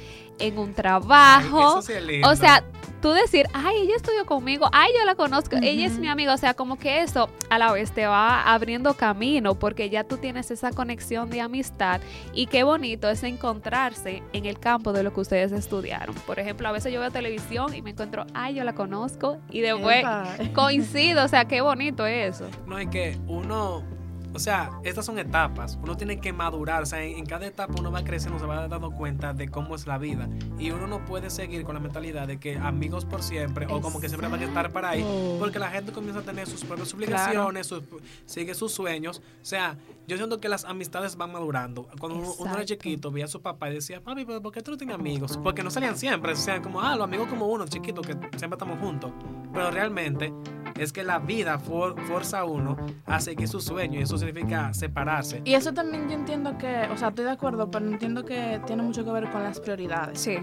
en 0.40 0.58
un 0.58 0.74
trabajo. 0.74 1.78
O 2.24 2.36
sea, 2.36 2.64
tú 3.00 3.12
decir, 3.12 3.46
ay, 3.52 3.76
ella 3.82 3.96
estudió 3.96 4.26
conmigo, 4.26 4.68
ay, 4.72 4.92
yo 4.98 5.04
la 5.04 5.14
conozco, 5.14 5.56
ella 5.62 5.86
es 5.86 5.98
mi 5.98 6.08
amiga. 6.08 6.34
O 6.34 6.36
sea, 6.36 6.54
como 6.54 6.78
que 6.78 7.02
eso 7.02 7.30
a 7.48 7.58
la 7.58 7.72
vez 7.72 7.92
te 7.92 8.06
va 8.06 8.42
abriendo 8.42 8.94
camino 8.94 9.54
porque 9.54 9.90
ya 9.90 10.04
tú 10.04 10.18
tienes 10.18 10.50
esa 10.50 10.70
conexión 10.72 11.30
de 11.30 11.40
amistad 11.40 12.00
y 12.32 12.46
qué 12.46 12.62
bonito 12.62 13.08
es 13.08 13.22
encontrarse 13.22 14.22
en 14.32 14.46
el 14.46 14.58
campo 14.58 14.92
de 14.92 15.02
lo 15.02 15.12
que 15.12 15.20
ustedes 15.20 15.52
estudiaron. 15.52 16.14
Por 16.26 16.38
ejemplo, 16.38 16.68
a 16.68 16.72
veces 16.72 16.92
yo 16.92 17.00
veo 17.00 17.10
televisión 17.10 17.74
y 17.74 17.82
me 17.82 17.90
encuentro, 17.90 18.26
ay, 18.34 18.54
yo 18.54 18.64
la 18.64 18.74
conozco 18.74 19.38
y 19.50 19.60
después 19.60 20.00
Epa. 20.00 20.36
coincido. 20.54 21.24
O 21.24 21.28
sea, 21.28 21.46
qué 21.46 21.60
bonito 21.60 22.06
es 22.06 22.36
eso. 22.36 22.48
No, 22.66 22.78
es 22.78 22.88
que 22.88 23.18
uno, 23.26 23.82
o 24.34 24.38
sea, 24.38 24.70
estas 24.84 25.04
son 25.06 25.18
etapas. 25.18 25.78
Uno 25.82 25.96
tiene 25.96 26.20
que 26.20 26.32
madurar. 26.32 26.82
O 26.82 26.86
sea, 26.86 27.02
en, 27.02 27.18
en 27.18 27.26
cada 27.26 27.46
etapa 27.46 27.74
uno 27.78 27.90
va 27.90 28.04
creciendo, 28.04 28.38
se 28.38 28.46
va 28.46 28.68
dando 28.68 28.90
cuenta 28.92 29.32
de 29.32 29.48
cómo 29.48 29.74
es 29.74 29.86
la 29.86 29.98
vida. 29.98 30.28
Y 30.58 30.70
uno 30.70 30.86
no 30.86 31.04
puede 31.04 31.30
seguir 31.30 31.64
con 31.64 31.74
la 31.74 31.80
mentalidad 31.80 32.26
de 32.28 32.38
que 32.38 32.56
amigos 32.58 33.04
por 33.04 33.22
siempre 33.22 33.66
o 33.68 33.80
como 33.80 34.00
que 34.00 34.08
siempre 34.08 34.28
van 34.28 34.40
a 34.40 34.44
estar 34.44 34.72
para 34.72 34.90
ahí. 34.90 35.36
Porque 35.38 35.58
la 35.58 35.70
gente 35.70 35.92
comienza 35.92 36.20
a 36.20 36.24
tener 36.24 36.46
sus 36.46 36.64
propias 36.64 36.92
obligaciones, 36.94 37.66
sus- 37.66 37.82
sigue 38.26 38.54
sus 38.54 38.72
sueños. 38.72 39.20
O 39.42 39.44
sea, 39.44 39.76
yo 40.06 40.16
siento 40.16 40.40
que 40.40 40.48
las 40.48 40.64
amistades 40.64 41.16
van 41.16 41.32
madurando. 41.32 41.88
Cuando 41.98 42.18
uno, 42.18 42.32
uno 42.38 42.50
era 42.52 42.62
Exacto. 42.62 42.66
chiquito, 42.84 43.10
veía 43.10 43.26
a 43.26 43.28
su 43.28 43.40
papá 43.42 43.70
y 43.70 43.74
decía, 43.74 44.00
papi, 44.00 44.24
pero 44.24 44.40
¿por 44.42 44.52
qué 44.52 44.60
tú 44.62 44.72
no 44.72 44.76
tienes 44.76 44.94
amigos? 44.96 45.38
Porque 45.42 45.62
no 45.62 45.70
salían 45.70 45.96
siempre. 45.96 46.32
O 46.32 46.36
sea, 46.36 46.60
como, 46.62 46.80
ah, 46.80 46.96
los 46.96 47.04
amigos 47.04 47.28
como 47.28 47.46
uno, 47.46 47.66
chiquito, 47.68 48.02
que 48.02 48.12
siempre 48.36 48.50
estamos 48.56 48.78
juntos. 48.80 49.12
Pero 49.52 49.70
realmente 49.70 50.32
es 50.82 50.92
que 50.92 51.02
la 51.04 51.18
vida 51.18 51.58
for- 51.58 52.00
forza 52.06 52.40
a 52.40 52.44
uno 52.44 52.76
a 53.06 53.20
seguir 53.20 53.48
su 53.48 53.60
sueño 53.60 54.00
y 54.00 54.02
eso 54.02 54.18
significa 54.18 54.72
separarse. 54.74 55.42
Y 55.44 55.54
eso 55.54 55.72
también 55.72 56.08
yo 56.08 56.14
entiendo 56.14 56.56
que, 56.58 56.88
o 56.92 56.96
sea, 56.96 57.08
estoy 57.08 57.24
de 57.24 57.32
acuerdo, 57.32 57.70
pero 57.70 57.86
entiendo 57.86 58.24
que 58.24 58.60
tiene 58.66 58.82
mucho 58.82 59.04
que 59.04 59.10
ver 59.12 59.30
con 59.30 59.42
las 59.42 59.60
prioridades. 59.60 60.20
Sí. 60.20 60.38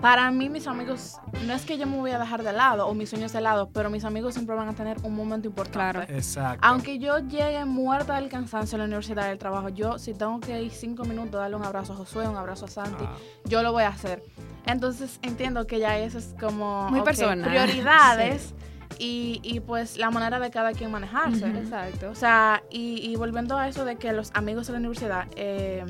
Para 0.00 0.30
mí, 0.30 0.50
mis 0.50 0.66
amigos, 0.66 1.16
no 1.46 1.54
es 1.54 1.64
que 1.64 1.78
yo 1.78 1.86
me 1.86 1.96
voy 1.96 2.10
a 2.10 2.18
dejar 2.18 2.42
de 2.42 2.52
lado 2.52 2.86
o 2.86 2.92
mis 2.92 3.08
sueños 3.08 3.32
de 3.32 3.40
lado, 3.40 3.70
pero 3.72 3.88
mis 3.88 4.04
amigos 4.04 4.34
siempre 4.34 4.54
van 4.54 4.68
a 4.68 4.74
tener 4.74 4.98
un 5.02 5.14
momento 5.16 5.48
importante. 5.48 5.78
Claro. 5.78 6.02
Exacto. 6.14 6.60
Aunque 6.68 6.98
yo 6.98 7.18
llegue 7.20 7.64
muerta 7.64 8.16
del 8.16 8.28
cansancio 8.28 8.76
en 8.76 8.80
la 8.80 8.84
universidad 8.84 9.28
del 9.28 9.38
trabajo, 9.38 9.70
yo 9.70 9.98
si 9.98 10.12
tengo 10.12 10.38
que 10.40 10.62
ir 10.62 10.70
cinco 10.70 11.04
minutos, 11.06 11.40
darle 11.40 11.56
un 11.56 11.64
abrazo 11.64 11.94
a 11.94 11.96
Josué, 11.96 12.28
un 12.28 12.36
abrazo 12.36 12.66
a 12.66 12.68
Santi, 12.68 13.04
Ah, 13.06 13.14
yo 13.46 13.62
lo 13.62 13.72
voy 13.72 13.84
a 13.84 13.88
hacer. 13.88 14.22
Entonces 14.66 15.18
entiendo 15.22 15.66
que 15.66 15.78
ya 15.78 15.96
eso 15.98 16.18
es 16.18 16.34
como 16.38 16.90
Muy 16.90 17.00
ok, 17.00 17.06
personal. 17.06 17.48
prioridades 17.48 18.52
y, 18.98 19.40
y, 19.42 19.60
pues 19.60 19.96
la 19.96 20.10
manera 20.10 20.38
de 20.38 20.50
cada 20.50 20.72
quien 20.72 20.90
manejarse. 20.90 21.46
Exacto. 21.46 22.10
O 22.10 22.14
sea, 22.14 22.62
y, 22.70 23.10
y 23.10 23.16
volviendo 23.16 23.56
a 23.56 23.68
eso 23.68 23.84
de 23.84 23.96
que 23.96 24.12
los 24.12 24.30
amigos 24.34 24.66
de 24.66 24.72
la 24.74 24.78
universidad, 24.78 25.26
eh, 25.36 25.84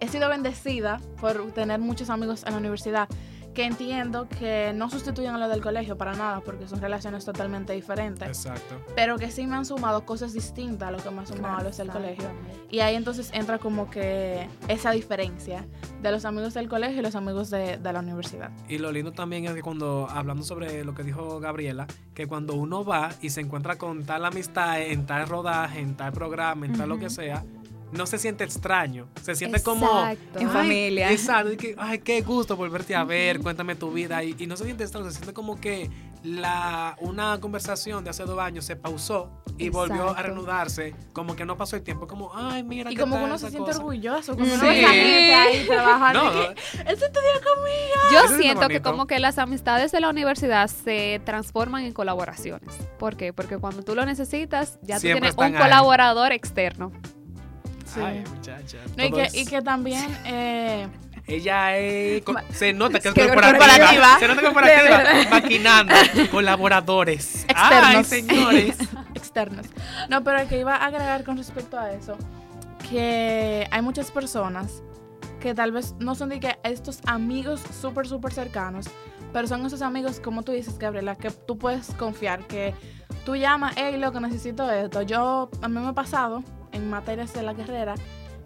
he 0.00 0.08
sido 0.08 0.28
bendecida 0.28 1.00
por 1.20 1.52
tener 1.52 1.80
muchos 1.80 2.10
amigos 2.10 2.44
en 2.44 2.52
la 2.52 2.58
universidad 2.58 3.08
que 3.54 3.64
entiendo 3.64 4.28
que 4.28 4.72
no 4.74 4.90
sustituyen 4.90 5.34
a 5.34 5.38
los 5.38 5.48
del 5.48 5.62
colegio 5.62 5.96
para 5.96 6.14
nada, 6.14 6.40
porque 6.40 6.66
son 6.66 6.80
relaciones 6.80 7.24
totalmente 7.24 7.72
diferentes, 7.72 8.28
exacto. 8.28 8.76
pero 8.94 9.16
que 9.16 9.30
sí 9.30 9.46
me 9.46 9.56
han 9.56 9.64
sumado 9.64 10.04
cosas 10.04 10.32
distintas 10.32 10.88
a 10.88 10.90
lo 10.90 10.98
que 10.98 11.10
me 11.10 11.20
han 11.20 11.26
sumado 11.26 11.58
a 11.58 11.62
los 11.62 11.76
del 11.76 11.88
colegio. 11.88 12.28
Y 12.70 12.80
ahí 12.80 12.96
entonces 12.96 13.30
entra 13.32 13.58
como 13.58 13.88
que 13.88 14.48
esa 14.68 14.90
diferencia 14.90 15.66
de 16.02 16.10
los 16.10 16.24
amigos 16.24 16.52
del 16.54 16.68
colegio 16.68 16.98
y 16.98 17.02
los 17.02 17.14
amigos 17.14 17.50
de, 17.50 17.78
de 17.78 17.92
la 17.92 18.00
universidad. 18.00 18.50
Y 18.68 18.78
lo 18.78 18.90
lindo 18.90 19.12
también 19.12 19.44
es 19.46 19.54
que 19.54 19.62
cuando, 19.62 20.08
hablando 20.10 20.42
sobre 20.42 20.84
lo 20.84 20.94
que 20.94 21.04
dijo 21.04 21.38
Gabriela, 21.40 21.86
que 22.14 22.26
cuando 22.26 22.54
uno 22.54 22.84
va 22.84 23.10
y 23.22 23.30
se 23.30 23.40
encuentra 23.40 23.76
con 23.76 24.04
tal 24.04 24.24
amistad 24.24 24.82
en 24.82 25.06
tal 25.06 25.28
rodaje, 25.28 25.80
en 25.80 25.96
tal 25.96 26.12
programa, 26.12 26.66
en 26.66 26.72
tal 26.76 26.88
lo 26.88 26.98
que 26.98 27.10
sea, 27.10 27.44
no 27.94 28.06
se 28.06 28.18
siente 28.18 28.44
extraño. 28.44 29.08
Se 29.22 29.34
siente 29.34 29.62
como... 29.62 29.86
Exacto. 29.86 30.38
En 30.40 30.48
Ay, 30.48 30.52
familia. 30.52 31.10
Exacto. 31.12 31.52
y 31.52 31.56
que, 31.56 31.74
ay, 31.78 31.98
qué 32.00 32.20
gusto 32.22 32.56
volverte 32.56 32.94
a 32.94 33.04
ver, 33.04 33.40
cuéntame 33.40 33.74
tu 33.76 33.90
vida. 33.92 34.22
Y, 34.22 34.34
y 34.38 34.46
no 34.46 34.56
se 34.56 34.64
siente 34.64 34.84
extraño, 34.84 35.06
se 35.06 35.12
siente 35.16 35.32
como 35.32 35.60
que 35.60 35.90
la, 36.22 36.96
una 37.00 37.38
conversación 37.40 38.02
de 38.02 38.10
hace 38.10 38.24
dos 38.24 38.38
años 38.38 38.64
se 38.64 38.76
pausó 38.76 39.30
y 39.58 39.68
volvió 39.68 40.04
a 40.04 40.10
Exacto. 40.10 40.22
reanudarse. 40.22 40.94
Como 41.12 41.36
que 41.36 41.44
no 41.44 41.56
pasó 41.56 41.76
el 41.76 41.82
tiempo. 41.82 42.06
Como, 42.06 42.32
ay, 42.34 42.62
mira. 42.62 42.90
Y 42.90 42.94
qué 42.94 43.00
como 43.02 43.18
que 43.18 43.24
uno 43.24 43.38
se 43.38 43.50
siente 43.50 43.70
cosa". 43.70 43.78
orgulloso, 43.80 44.32
como 44.34 44.44
uno 44.46 44.54
Sí. 44.60 44.66
ve 44.66 44.80
esa 44.80 44.92
gente 44.92 45.34
ahí 45.34 45.66
trabajando. 45.66 46.24
No, 46.24 46.30
"Ese 46.40 47.04
estudió 47.04 47.30
conmigo. 47.54 47.94
Yo 48.12 48.24
Eso 48.24 48.36
siento 48.38 48.68
que 48.68 48.80
como 48.82 49.06
que 49.06 49.18
las 49.18 49.38
amistades 49.38 49.92
de 49.92 50.00
la 50.00 50.08
universidad 50.08 50.68
se 50.68 51.20
transforman 51.24 51.84
en 51.84 51.92
colaboraciones. 51.92 52.74
¿Por 52.98 53.16
qué? 53.16 53.32
Porque 53.32 53.58
cuando 53.58 53.82
tú 53.82 53.94
lo 53.94 54.04
necesitas, 54.06 54.78
ya 54.82 54.96
tú 54.96 55.02
tienes 55.02 55.22
un 55.22 55.28
están 55.28 55.54
ahí. 55.56 55.62
colaborador 55.62 56.32
externo. 56.32 56.90
Sí. 57.94 58.00
Ay, 58.02 58.24
muchacha. 58.34 58.78
No, 58.96 59.04
y, 59.04 59.12
que, 59.12 59.22
es- 59.22 59.34
y 59.34 59.44
que 59.46 59.62
también 59.62 60.04
eh, 60.24 60.88
Ella 61.26 61.76
es. 61.78 62.22
Se 62.52 62.72
nota 62.72 62.98
que 63.00 63.08
es 63.08 63.14
que 63.14 63.26
corporativa. 63.28 63.58
corporativa. 63.66 64.18
Se 64.18 64.28
nota 64.28 64.42
corporativa. 64.42 65.02
Maquinando. 65.30 65.94
Colaboradores. 66.30 67.46
Ay, 67.54 67.96
Externos. 67.98 68.06
señores. 68.08 68.76
externos. 69.14 69.66
No, 70.08 70.22
pero 70.24 70.46
que 70.48 70.58
iba 70.58 70.74
a 70.76 70.86
agregar 70.86 71.24
con 71.24 71.36
respecto 71.36 71.78
a 71.78 71.92
eso, 71.92 72.16
que 72.90 73.66
hay 73.70 73.82
muchas 73.82 74.10
personas 74.10 74.82
que 75.40 75.54
tal 75.54 75.72
vez 75.72 75.94
no 75.98 76.14
son 76.14 76.30
de 76.30 76.40
que 76.40 76.58
estos 76.62 77.00
amigos 77.06 77.60
súper, 77.80 78.06
súper 78.06 78.32
cercanos, 78.32 78.86
pero 79.32 79.46
son 79.46 79.64
esos 79.66 79.82
amigos, 79.82 80.20
como 80.20 80.42
tú 80.42 80.52
dices, 80.52 80.78
Gabriela, 80.78 81.16
que 81.16 81.30
tú 81.30 81.58
puedes 81.58 81.88
confiar, 81.94 82.46
que 82.46 82.74
tú 83.24 83.36
llamas, 83.36 83.74
hey, 83.76 83.96
loco, 83.98 84.20
necesito 84.20 84.70
esto. 84.70 85.02
Yo, 85.02 85.50
a 85.60 85.68
mí 85.68 85.78
me 85.80 85.88
ha 85.88 85.92
pasado 85.92 86.42
en 86.74 86.90
materias 86.90 87.32
de 87.32 87.42
la 87.42 87.54
carrera 87.54 87.94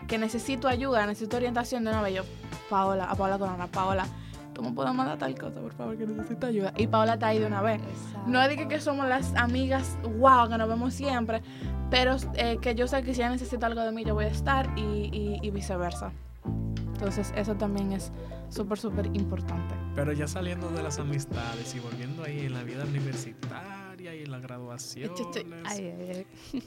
que 0.06 0.18
necesito 0.18 0.68
ayuda, 0.68 1.04
necesito 1.06 1.36
orientación 1.36 1.84
de 1.84 1.90
una 1.90 2.02
vez. 2.02 2.14
Yo, 2.14 2.22
Paola, 2.70 3.04
a 3.04 3.14
Paola 3.14 3.38
Corona, 3.38 3.66
Paola, 3.66 4.06
tú 4.54 4.62
me 4.62 4.72
puedes 4.72 4.94
mandar 4.94 5.18
tal 5.18 5.34
cosa, 5.38 5.60
por 5.60 5.72
favor, 5.72 5.96
que 5.98 6.06
necesito 6.06 6.46
ayuda. 6.46 6.72
Y 6.76 6.86
Paola 6.86 7.14
está 7.14 7.28
ahí 7.28 7.38
de 7.40 7.46
una 7.46 7.60
vez. 7.62 7.80
No 8.26 8.40
es 8.40 8.48
de 8.48 8.56
que, 8.56 8.68
que 8.68 8.80
somos 8.80 9.06
las 9.08 9.34
amigas, 9.34 9.98
wow, 10.18 10.48
que 10.48 10.56
nos 10.58 10.68
vemos 10.68 10.94
siempre, 10.94 11.42
pero 11.90 12.16
eh, 12.34 12.58
que 12.60 12.74
yo 12.74 12.86
sé 12.86 13.02
que 13.02 13.14
si 13.14 13.20
ella 13.20 13.30
necesita 13.30 13.66
algo 13.66 13.80
de 13.82 13.92
mí, 13.92 14.04
yo 14.04 14.14
voy 14.14 14.26
a 14.26 14.28
estar 14.28 14.68
y, 14.76 14.80
y- 15.12 15.38
y 15.42 15.50
viceversa. 15.50 16.12
Entonces, 16.94 17.32
eso 17.36 17.54
también 17.54 17.92
es 17.92 18.10
súper, 18.48 18.78
súper 18.78 19.06
importante. 19.06 19.74
Pero 19.94 20.12
ya 20.12 20.26
saliendo 20.26 20.68
de 20.70 20.82
las 20.82 20.98
amistades 20.98 21.74
y 21.74 21.80
volviendo 21.80 22.24
ahí 22.24 22.40
en 22.46 22.54
la 22.54 22.62
vida 22.64 22.84
universitaria 22.84 24.14
y 24.16 24.22
en 24.24 24.30
la 24.32 24.38
graduación. 24.40 25.12
Ay, 25.64 25.94
ay, 25.98 26.26
ay. 26.52 26.62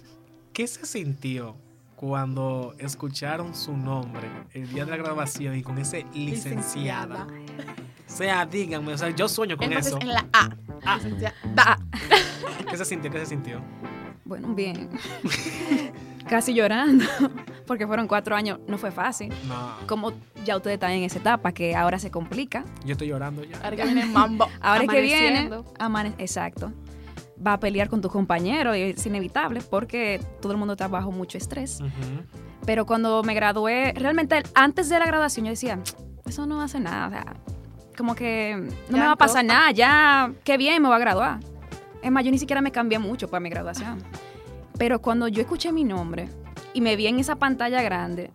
¿Qué 0.54 0.68
se 0.68 0.86
sintió 0.86 1.56
cuando 1.96 2.74
escucharon 2.80 3.56
su 3.56 3.76
nombre 3.78 4.28
el 4.54 4.68
día 4.70 4.86
de 4.86 4.92
la 4.92 4.98
graduación 4.98 5.56
y 5.56 5.64
con 5.64 5.78
ese 5.78 6.06
licenciada? 6.14 7.28
O 7.28 8.14
sea, 8.14 8.46
díganme, 8.46 8.94
o 8.94 8.98
sea, 8.98 9.10
yo 9.12 9.30
sueño 9.30 9.56
con 9.56 9.66
Entonces, 9.68 9.94
eso. 9.94 10.02
en 10.02 10.10
la 10.10 10.26
A. 10.34 10.50
Ah. 10.86 10.98
licenciada. 10.98 11.80
¿Qué 12.70 12.78
se 12.78 12.86
sintió? 12.86 13.12
¿Qué 13.12 13.20
se 13.20 13.26
sintió? 13.28 13.62
Bueno, 14.26 14.54
bien. 14.54 14.90
Casi 16.28 16.54
llorando, 16.54 17.06
porque 17.66 17.88
fueron 17.88 18.08
cuatro 18.08 18.36
años, 18.36 18.60
no 18.68 18.78
fue 18.78 18.92
fácil. 18.92 19.34
No, 19.48 19.76
Como 19.88 20.14
ya 20.46 20.56
ustedes 20.58 20.76
están 20.76 20.92
en 20.92 21.04
esa 21.04 21.20
etapa, 21.20 21.52
que 21.54 21.76
ahora 21.76 21.98
se 22.00 22.12
complica. 22.12 22.64
yo 22.86 22.92
estoy 22.94 23.08
llorando 23.08 23.44
ya. 23.44 23.58
Ahora 23.58 23.76
que 23.78 23.84
viene 23.86 24.06
mambo. 24.06 24.48
Ahora 24.62 24.84
es 24.84 24.90
que 24.90 25.02
viene, 25.02 25.50
amane- 25.80 26.14
exacto, 26.18 26.72
va 27.46 27.54
a 27.54 27.60
pelear 27.60 27.90
con 27.90 28.02
tus 28.02 28.12
compañeros 28.12 28.76
y 28.78 28.82
es 28.82 29.06
inevitable 29.06 29.62
porque 29.62 30.20
todo 30.42 30.52
el 30.52 30.58
mundo 30.58 30.74
está 30.74 30.88
bajo 30.88 31.12
mucho 31.12 31.38
estrés. 31.38 31.80
Ujú. 31.82 31.90
Pero 32.66 32.86
cuando 32.86 33.24
me 33.24 33.34
gradué, 33.34 33.94
realmente 33.96 34.44
antes 34.54 34.90
de 34.90 35.00
la 35.00 35.06
graduación 35.06 35.46
yo 35.46 35.52
decía, 35.52 35.80
eso 36.26 36.46
no 36.46 36.62
hace 36.62 36.80
nada. 36.80 37.08
o 37.08 37.10
sea, 37.10 37.36
como 37.98 38.16
que 38.16 38.56
no 38.90 38.98
Ya 38.98 39.02
me 39.02 39.06
va 39.08 39.14
a 39.14 39.18
pasar 39.18 39.44
nada, 39.44 39.72
ya, 39.72 40.32
qué 40.44 40.58
bien, 40.58 40.82
me 40.82 40.88
voy 40.88 40.96
a 40.96 41.00
graduar. 41.00 41.40
Es 42.02 42.12
más, 42.12 42.24
yo 42.24 42.32
ni 42.32 42.38
siquiera 42.38 42.62
me 42.62 42.72
cambié 42.72 43.00
mucho 43.00 43.30
para 43.30 43.40
mi 43.40 43.50
graduación. 43.50 44.02
Pero 44.78 45.02
cuando 45.02 45.28
yo 45.28 45.42
escuché 45.42 45.72
mi 45.72 45.84
nombre 45.84 46.30
y 46.74 46.82
me 46.82 46.96
vi 46.96 47.08
en 47.08 47.20
esa 47.20 47.36
pantalla 47.36 47.82
grande, 47.82 48.32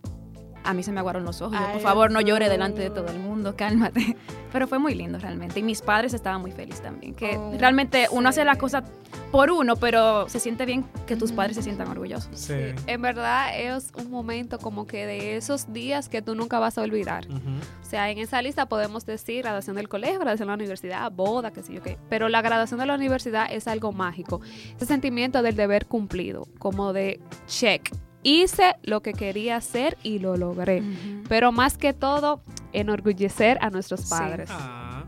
a 0.67 0.73
mí 0.73 0.83
se 0.83 0.91
me 0.91 0.99
aguaron 0.99 1.23
los 1.23 1.41
ojos. 1.41 1.57
Yo, 1.59 1.71
por 1.73 1.81
favor, 1.81 2.11
no 2.11 2.21
llore 2.21 2.49
delante 2.49 2.81
de 2.81 2.89
todo 2.89 3.07
el 3.07 3.19
mundo, 3.19 3.55
cálmate. 3.55 4.17
Pero 4.51 4.67
fue 4.67 4.79
muy 4.79 4.95
lindo 4.95 5.17
realmente. 5.19 5.59
Y 5.59 5.63
mis 5.63 5.81
padres 5.81 6.13
estaban 6.13 6.41
muy 6.41 6.51
felices 6.51 6.81
también. 6.81 7.13
Que 7.13 7.37
Oh, 7.37 7.53
realmente 7.59 8.07
uno 8.11 8.29
hace 8.29 8.41
sí. 8.41 8.45
las 8.45 8.57
cosas 8.57 8.83
por 9.31 9.51
uno, 9.51 9.75
pero 9.75 10.27
se 10.29 10.39
siente 10.39 10.65
bien 10.65 10.85
que 11.05 11.15
tus 11.17 11.31
padres 11.33 11.57
se 11.57 11.61
sientan 11.63 11.89
orgullosos. 11.89 12.29
Sí. 12.33 12.53
En 12.87 13.01
verdad 13.01 13.57
es 13.59 13.91
un 13.97 14.09
momento 14.09 14.57
como 14.57 14.87
que 14.87 15.05
de 15.05 15.35
esos 15.35 15.71
días 15.73 16.07
que 16.07 16.21
tú 16.21 16.33
nunca 16.33 16.59
vas 16.59 16.77
a 16.77 16.81
olvidar. 16.81 17.27
Ujú. 17.27 17.37
O 17.81 17.85
sea, 17.89 18.09
en 18.09 18.17
esa 18.19 18.41
lista 18.41 18.67
podemos 18.67 19.05
decir 19.05 19.43
graduación 19.43 19.75
del 19.75 19.89
colegio, 19.89 20.19
graduación 20.19 20.47
de 20.47 20.51
la 20.51 20.55
universidad, 20.55 21.11
boda, 21.11 21.51
qué 21.51 21.61
sé 21.61 21.73
yo 21.73 21.81
qué. 21.83 21.97
Pero 22.09 22.29
la 22.29 22.41
graduación 22.41 22.79
de 22.79 22.85
la 22.85 22.95
universidad 22.95 23.47
es 23.51 23.67
algo 23.67 23.91
mágico. 23.91 24.39
Ese 24.77 24.85
sentimiento 24.85 25.41
del 25.41 25.55
deber 25.57 25.87
cumplido, 25.87 26.47
como 26.57 26.93
de 26.93 27.19
check. 27.47 27.91
Hice 28.23 28.75
lo 28.83 29.01
que 29.01 29.13
quería 29.13 29.55
hacer 29.57 29.97
y 30.03 30.19
lo 30.19 30.35
logré. 30.37 30.83
Pero 31.29 31.51
más 31.51 31.77
que 31.77 31.93
todo, 31.93 32.41
enorgullecer 32.73 33.57
a 33.61 33.69
nuestros 33.69 34.01
Sí. 34.01 34.09
padres. 34.09 34.49
Ah. 34.51 35.03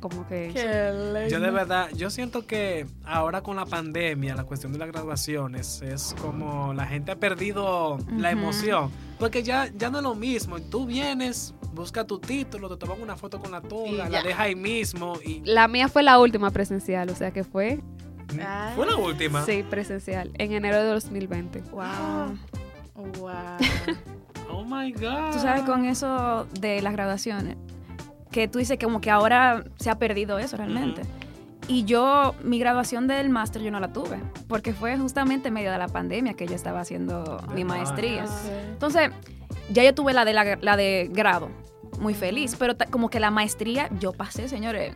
Como 0.00 0.26
que... 0.28 0.50
Qué 0.54 0.92
lindo. 0.92 1.28
Yo 1.28 1.40
de 1.40 1.50
verdad, 1.50 1.88
yo 1.94 2.08
siento 2.08 2.46
que 2.46 2.86
ahora 3.04 3.42
con 3.42 3.56
la 3.56 3.66
pandemia, 3.66 4.36
la 4.36 4.44
cuestión 4.44 4.72
de 4.72 4.78
las 4.78 4.88
graduaciones, 4.88 5.82
es 5.82 6.14
como 6.20 6.72
la 6.72 6.86
gente 6.86 7.10
ha 7.10 7.16
perdido 7.16 7.98
la 8.16 8.30
emoción. 8.30 8.90
Porque 9.18 9.42
ya, 9.42 9.68
ya 9.76 9.90
no 9.90 9.98
es 9.98 10.04
lo 10.04 10.14
mismo. 10.14 10.60
Tú 10.60 10.86
vienes, 10.86 11.52
busca 11.74 12.04
tu 12.06 12.20
título, 12.20 12.68
te 12.68 12.76
tomas 12.76 13.00
una 13.00 13.16
foto 13.16 13.40
con 13.40 13.50
la 13.50 13.60
toga, 13.60 14.08
la 14.08 14.22
dejas 14.22 14.40
ahí 14.40 14.54
mismo 14.54 15.14
y 15.24 15.40
La 15.44 15.66
mía 15.66 15.88
fue 15.88 16.04
la 16.04 16.20
última 16.20 16.52
presencial, 16.52 17.10
o 17.10 17.16
sea 17.16 17.32
que 17.32 17.42
fue, 17.42 17.80
Fue 18.74 18.86
la 18.86 18.96
última. 18.96 19.44
sí, 19.44 19.64
presencial, 19.68 20.30
en 20.34 20.52
enero 20.52 20.76
de 20.76 20.88
2020. 20.88 21.62
Wow. 21.70 22.38
Wow. 23.18 23.32
Oh 24.50 24.64
my 24.64 24.92
God. 24.92 25.32
Tú 25.32 25.38
sabes, 25.38 25.62
con 25.62 25.84
eso 25.84 26.46
de 26.58 26.82
las 26.82 26.92
graduaciones, 26.92 27.56
que 28.30 28.48
tú 28.48 28.58
dices 28.58 28.78
que 28.78 28.84
como 28.84 29.00
que 29.00 29.10
ahora 29.10 29.64
se 29.78 29.90
ha 29.90 29.98
perdido 29.98 30.38
eso 30.38 30.56
realmente. 30.56 31.02
Y 31.68 31.84
yo, 31.84 32.34
mi 32.42 32.58
graduación 32.58 33.06
del 33.06 33.28
máster 33.28 33.62
yo 33.62 33.70
no 33.70 33.78
la 33.78 33.92
tuve, 33.92 34.18
porque 34.48 34.72
fue 34.72 34.96
justamente 34.96 35.48
en 35.48 35.54
medio 35.54 35.70
de 35.70 35.76
la 35.78 35.88
pandemia 35.88 36.32
que 36.32 36.46
yo 36.46 36.54
estaba 36.54 36.80
haciendo 36.80 37.42
mi 37.54 37.64
maestría. 37.64 38.24
Ok. 38.24 38.30
Entonces, 38.70 39.10
ya 39.70 39.84
yo 39.84 39.94
tuve 39.94 40.14
la 40.14 40.24
de, 40.24 40.32
la, 40.32 40.56
la 40.60 40.76
de 40.76 41.10
grado, 41.12 41.50
muy 42.00 42.14
feliz, 42.14 42.56
pero 42.58 42.74
como 42.90 43.10
que 43.10 43.20
la 43.20 43.30
maestría 43.30 43.90
yo 44.00 44.12
pasé, 44.12 44.48
señores, 44.48 44.94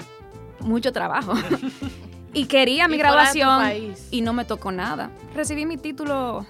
mucho 0.61 0.93
trabajo. 0.93 1.35
y 2.33 2.47
quería 2.47 2.89
mi 2.89 2.97
Y 2.97 2.99
graduación 2.99 3.95
y 4.11 4.21
no 4.21 4.33
me 4.33 4.45
tocó 4.45 4.73
nada. 4.73 5.11
Recibí 5.35 5.67
mi 5.67 5.77
título 5.77 6.47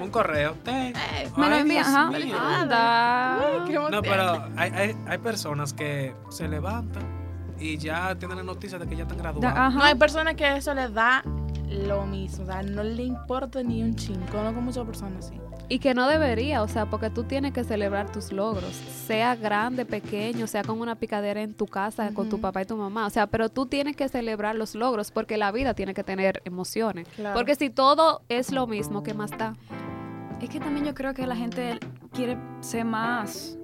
Un 0.00 0.10
correo. 0.10 0.54
Eh, 0.66 0.92
Me 1.36 1.48
lo 1.48 1.56
envían, 1.56 1.84
ajá. 1.84 2.10
Uy, 2.10 3.72
No, 3.90 4.02
pero 4.02 4.48
hay, 4.56 4.70
hay, 4.70 4.96
hay 5.06 5.18
personas 5.18 5.72
que 5.72 6.14
se 6.30 6.48
levantan 6.48 7.02
y 7.58 7.76
ya 7.76 8.14
tienen 8.14 8.36
la 8.38 8.44
noticia 8.44 8.78
de 8.78 8.86
que 8.86 8.96
ya 8.96 9.02
están 9.02 9.18
graduados. 9.18 9.74
No, 9.74 9.82
hay 9.82 9.94
personas 9.96 10.34
que 10.34 10.56
eso 10.56 10.72
les 10.74 10.92
da 10.94 11.22
lo 11.70 12.06
mismo. 12.06 12.44
O 12.44 12.46
sea, 12.46 12.62
no 12.62 12.82
le 12.82 13.04
importa 13.04 13.62
ni 13.62 13.82
un 13.82 13.94
chin. 13.94 14.20
Conozco 14.30 14.60
muchas 14.60 14.84
personas 14.84 15.26
así. 15.26 15.38
Y 15.70 15.80
que 15.80 15.92
no 15.92 16.08
debería, 16.08 16.62
o 16.62 16.68
sea, 16.68 16.86
porque 16.86 17.10
tú 17.10 17.24
tienes 17.24 17.52
que 17.52 17.62
celebrar 17.62 18.10
tus 18.10 18.32
logros, 18.32 18.72
sea 18.72 19.36
grande, 19.36 19.84
pequeño, 19.84 20.46
sea 20.46 20.64
con 20.64 20.80
una 20.80 20.94
picadera 20.94 21.42
en 21.42 21.52
tu 21.52 21.66
casa, 21.66 22.14
con 22.14 22.30
tu 22.30 22.40
papá 22.40 22.62
y 22.62 22.64
tu 22.64 22.74
mamá, 22.74 23.06
o 23.06 23.10
sea, 23.10 23.26
pero 23.26 23.50
tú 23.50 23.66
tienes 23.66 23.94
que 23.94 24.08
celebrar 24.08 24.56
los 24.56 24.74
logros 24.74 25.10
porque 25.10 25.36
la 25.36 25.52
vida 25.52 25.74
tiene 25.74 25.92
que 25.92 26.02
tener 26.02 26.40
emociones. 26.46 27.06
Claro. 27.16 27.36
Porque 27.36 27.54
si 27.54 27.68
todo 27.68 28.22
es 28.30 28.50
lo 28.50 28.66
mismo, 28.66 29.02
¿qué 29.02 29.12
más 29.12 29.30
da? 29.36 29.56
Es 30.40 30.48
que 30.48 30.58
también 30.58 30.86
yo 30.86 30.94
creo 30.94 31.12
que 31.12 31.26
la 31.26 31.36
gente 31.36 31.78
quiere 32.14 32.38
ser 32.60 32.86
más, 32.86 33.58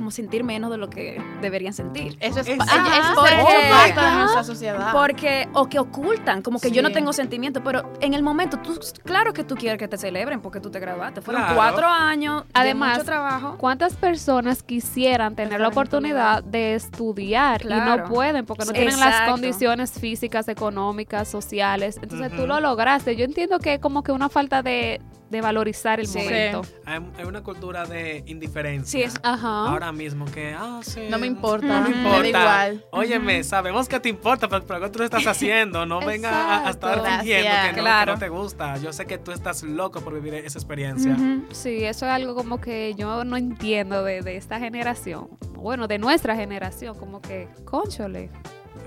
como 0.00 0.10
sentir 0.10 0.44
menos 0.44 0.70
de 0.70 0.78
lo 0.78 0.88
que 0.88 1.20
deberían 1.42 1.74
sentir. 1.74 2.16
Eso 2.20 2.40
es, 2.40 2.48
Es- 2.48 2.58
Ah, 2.58 2.64
es 2.96 3.14
porque- 3.14 4.16
nuestra 4.16 4.44
sociedad. 4.44 4.92
Porque, 4.92 5.46
o 5.52 5.68
que 5.68 5.78
ocultan, 5.78 6.40
como 6.40 6.58
que 6.58 6.70
yo 6.70 6.80
no 6.80 6.90
tengo 6.90 7.12
sentimiento, 7.12 7.62
pero 7.62 7.92
en 8.00 8.14
el 8.14 8.22
momento, 8.22 8.56
tú, 8.60 8.80
claro 9.04 9.34
que 9.34 9.44
tú 9.44 9.56
quieres 9.56 9.78
que 9.78 9.88
te 9.88 9.98
celebren 9.98 10.40
porque 10.40 10.58
tú 10.58 10.70
te 10.70 10.80
graduaste. 10.80 11.20
Fueron 11.20 11.42
Claro. 11.42 11.56
cuatro 11.56 11.86
años 11.86 12.44
Además, 12.54 12.92
de 12.92 12.94
mucho 13.00 13.04
trabajo. 13.04 13.56
¿Cuántas 13.58 13.94
personas 13.96 14.62
quisieran 14.62 15.36
tener 15.36 15.60
la 15.60 15.68
oportunidad 15.68 16.42
de 16.44 16.74
estudiar 16.76 17.60
y 17.66 17.68
no 17.68 18.04
pueden 18.04 18.46
porque 18.46 18.64
no 18.64 18.72
tienen 18.72 18.98
las 18.98 19.28
condiciones 19.30 19.92
físicas, 19.92 20.48
económicas, 20.48 21.28
sociales? 21.28 21.98
Entonces 22.02 22.34
tú 22.34 22.46
lo 22.46 22.58
lograste. 22.60 23.16
Yo 23.16 23.26
entiendo 23.26 23.58
que 23.58 23.74
es 23.74 23.80
como 23.80 24.02
que 24.02 24.12
una 24.12 24.30
falta 24.30 24.62
de, 24.62 25.02
de 25.30 25.40
valorizar 25.40 26.00
el 26.00 26.06
Sí. 26.08 26.18
momento. 26.18 26.62
Hay, 26.84 27.00
hay 27.18 27.24
una 27.24 27.42
cultura 27.42 27.86
de 27.86 28.22
indiferencia. 28.26 28.90
Sí, 28.98 29.02
es- 29.02 29.20
Ajá. 29.22 29.68
Ahora 29.68 29.92
mismo 29.92 30.24
que, 30.26 30.54
ah, 30.58 30.80
sí. 30.82 31.02
no 31.08 31.18
me 31.18 31.26
importa. 31.26 31.66
No 31.80 31.88
me 31.88 31.90
Me 31.90 31.96
importa. 32.02 32.20
da 32.20 32.28
igual. 32.68 32.84
Óyeme, 32.90 33.44
sabemos 33.44 33.88
que 33.88 34.00
te 34.00 34.08
importa, 34.08 34.48
pero, 34.48 34.66
pero 34.66 34.80
¿qué 34.80 34.90
tú 34.90 34.98
lo 34.98 35.04
estás 35.04 35.24
haciendo? 35.26 35.86
No 35.86 36.00
venga 36.00 36.30
a, 36.30 36.66
a 36.66 36.70
estar 36.70 37.00
fingiendo 37.00 37.50
que 37.74 37.82
no, 37.82 37.98
que 38.00 38.06
no 38.06 38.18
te 38.18 38.28
gusta. 38.28 38.76
Yo 38.78 38.92
sé 38.92 39.06
que 39.06 39.18
tú 39.18 39.30
estás 39.32 39.62
loco 39.62 40.00
por 40.00 40.12
vivir 40.14 40.34
esa 40.34 40.58
experiencia. 40.58 41.16
Sí, 41.52 41.84
eso 41.84 42.06
es 42.06 42.12
algo 42.12 42.34
como 42.34 42.60
que 42.60 42.94
yo 42.96 43.24
no 43.24 43.36
entiendo 43.36 44.02
de, 44.04 44.22
de 44.22 44.36
esta 44.36 44.58
generación. 44.58 45.28
Bueno, 45.54 45.86
de 45.86 45.98
nuestra 45.98 46.34
generación, 46.34 46.96
como 46.98 47.20
que, 47.20 47.48
conchole. 47.64 48.30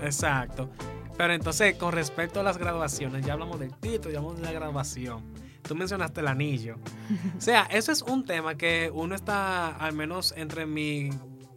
Exacto. 0.02 0.68
Pero 1.16 1.32
entonces, 1.32 1.76
con 1.76 1.92
respecto 1.92 2.40
a 2.40 2.42
las 2.42 2.58
graduaciones, 2.58 3.24
ya 3.24 3.34
hablamos 3.34 3.60
del 3.60 3.72
título, 3.74 4.10
ya 4.12 4.18
hablamos 4.18 4.36
de 4.40 4.42
la 4.46 4.52
graduación. 4.52 5.22
Tú 5.66 5.74
mencionaste 5.74 6.20
el 6.20 6.28
anillo. 6.28 6.76
O 7.36 7.40
sea, 7.40 7.62
eso 7.70 7.92
es 7.92 8.02
un 8.02 8.24
tema 8.24 8.56
que 8.56 8.90
uno 8.92 9.14
está, 9.14 9.68
al 9.68 9.94
menos 9.94 10.34
entre 10.36 10.66
mi 10.66 11.10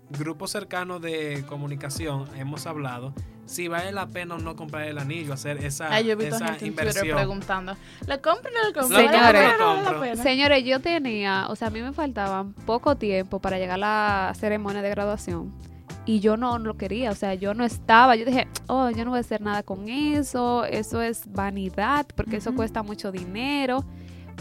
grupo 0.10 0.48
cercano 0.48 1.00
de 1.00 1.44
comunicación, 1.48 2.28
hemos 2.38 2.66
hablado, 2.66 3.14
si 3.46 3.68
vale 3.68 3.92
la 3.92 4.08
pena 4.08 4.36
o 4.36 4.38
no 4.38 4.56
comprar 4.56 4.88
el 4.88 4.98
anillo, 4.98 5.34
hacer 5.34 5.64
esa, 5.64 5.94
Ay, 5.94 6.06
yo 6.06 6.12
he 6.12 6.16
visto 6.16 6.36
esa 6.36 6.48
gente 6.48 6.66
en 6.66 6.76
Twitter 6.76 6.88
inversión. 6.88 7.18
preguntando. 7.18 7.78
¿Lo 8.06 8.22
compro 8.22 8.52
o 8.52 8.54
no 8.54 8.68
lo 8.70 8.74
compro? 8.74 8.98
Señores. 8.98 10.20
Señores, 10.20 10.64
yo 10.64 10.80
tenía, 10.82 11.48
o 11.50 11.56
sea, 11.56 11.68
a 11.68 11.72
mí 11.72 11.82
me 11.82 11.94
faltaban 11.94 12.54
poco 12.54 12.96
tiempo 12.96 13.40
para 13.40 13.58
llegar 13.58 13.76
a 13.76 14.28
la 14.30 14.34
ceremonia 14.36 14.82
de 14.82 14.90
graduación. 14.90 15.54
Y 16.08 16.22
yo 16.22 16.38
no 16.38 16.58
lo 16.58 16.78
quería, 16.78 17.12
o 17.12 17.16
sea, 17.16 17.34
yo 17.36 17.54
no 17.54 17.64
estaba. 17.66 18.16
Yo 18.16 18.26
dije, 18.26 18.48
oh, 18.68 18.90
yo 18.90 19.04
no 19.04 19.12
voy 19.12 19.18
a 19.18 19.22
hacer 19.22 19.42
nada 19.42 19.62
con 19.62 19.90
eso, 19.90 20.64
eso 20.66 21.02
es 21.02 21.24
vanidad, 21.32 22.06
porque 22.16 22.38
eso 22.38 22.56
cuesta 22.56 22.82
mucho 22.82 23.12
dinero. 23.12 23.84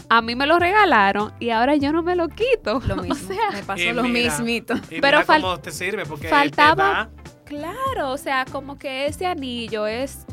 A 0.09 0.21
mí 0.21 0.33
me 0.35 0.45
lo 0.47 0.59
regalaron 0.59 1.33
y 1.39 1.49
ahora 1.49 1.75
yo 1.75 1.91
no 1.91 2.03
me 2.03 2.15
lo 2.15 2.29
quito. 2.29 2.79
Lo 2.87 2.95
mismo. 3.03 3.29
O 3.31 3.33
sea, 3.33 3.51
me 3.51 3.63
pasó 3.63 3.83
Y 3.83 3.91
lo 3.91 4.03
mira, 4.03 4.31
mismito. 4.31 4.75
Y 4.89 5.01
Pero 5.01 5.19
mira 5.19 5.25
fal- 5.25 5.41
cómo 5.41 5.59
te 5.59 5.71
sirve, 5.71 6.05
porque 6.05 6.29
faltaba- 6.29 7.09
te 7.13 7.21
da- 7.27 7.33
Claro, 7.45 8.11
o 8.11 8.17
sea, 8.17 8.45
como 8.51 8.77
que 8.77 9.05
ese 9.07 9.25
anillo 9.25 9.87
es, 9.87 10.25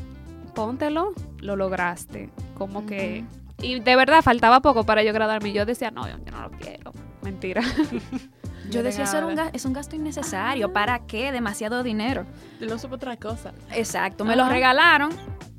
póntelo, 0.55 1.13
lo 1.39 1.57
lograste. 1.57 2.31
Como 2.57 2.87
que... 2.87 3.25
Y 3.63 3.81
de 3.81 3.97
verdad 3.97 4.21
faltaba 4.23 4.61
poco 4.61 4.85
para 4.85 5.03
yo 5.03 5.13
graduarme. 5.13 5.49
Y 5.49 5.53
yo 5.53 5.65
decía, 5.65 5.91
no, 5.91 6.09
yo, 6.09 6.17
yo 6.25 6.31
no 6.33 6.43
lo 6.43 6.51
quiero. 6.51 6.93
Mentira. 7.23 7.63
Yo 8.75 8.83
decía, 8.83 9.05
eso 9.05 9.27
un 9.27 9.39
es 9.53 9.65
un 9.65 9.73
gasto 9.73 9.97
innecesario. 9.97 10.73
¿Para 10.73 11.07
qué? 11.07 11.31
Demasiado 11.33 11.83
dinero. 11.83 12.27
Yo 12.61 12.67
lo 12.67 12.79
supo 12.79 12.97
otra 12.97 13.17
cosa. 13.17 13.53
Exacto, 13.73 14.25
me 14.25 14.37
lo 14.37 14.49
regalaron 14.49 15.11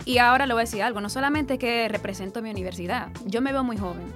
y 0.05 0.17
ahora 0.17 0.45
le 0.45 0.53
voy 0.53 0.61
a 0.61 0.65
decir 0.65 0.83
algo. 0.83 1.01
No 1.01 1.09
solamente 1.09 1.57
que 1.57 1.87
represento 1.87 2.41
mi 2.41 2.49
universidad, 2.49 3.09
yo 3.25 3.41
me 3.41 3.51
veo 3.51 3.63
muy 3.63 3.77
joven. 3.77 4.13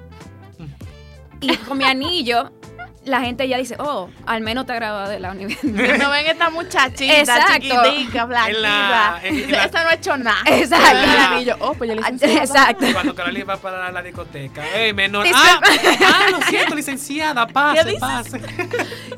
Y 1.41 1.55
con 1.55 1.77
mi 1.77 1.85
anillo, 1.85 2.51
la 3.09 3.21
gente 3.21 3.47
ya 3.47 3.57
dice, 3.57 3.75
oh, 3.79 4.09
al 4.25 4.41
menos 4.41 4.65
te 4.65 4.73
graduado 4.75 5.09
de 5.09 5.19
la 5.19 5.31
universidad. 5.31 5.97
No 5.99 6.09
ven 6.11 6.27
esta 6.27 6.49
muchachita 6.49 7.19
Exacto. 7.19 7.53
chiquitica, 7.53 8.25
blanquita. 8.25 8.55
En 8.57 8.61
la- 8.61 9.19
en- 9.23 9.35
en 9.45 9.51
la- 9.51 9.65
Esta 9.65 9.83
no 9.83 9.89
ha 9.89 9.93
hecho 9.93 10.17
nada. 10.17 10.37
Exacto. 10.45 11.41
Y. 11.41 11.49
Oh, 11.59 11.73
pues 11.73 11.89
yo 11.89 11.95
le 11.95 12.15
hice 12.15 12.37
Exacto. 12.37 12.85
Cuando 12.93 13.13
Carolina 13.15 13.45
va 13.45 13.57
para 13.57 13.91
la 13.91 14.01
discoteca. 14.01 14.63
¡Ey, 14.75 14.93
menor! 14.93 15.25
¡Ah! 15.33 15.59
¡Ah, 16.05 16.25
lo 16.31 16.41
siento, 16.43 16.75
licenciada! 16.75 17.45
¿Qué 17.47 17.53
¡Pase, 17.53 17.97
pase! 17.99 18.41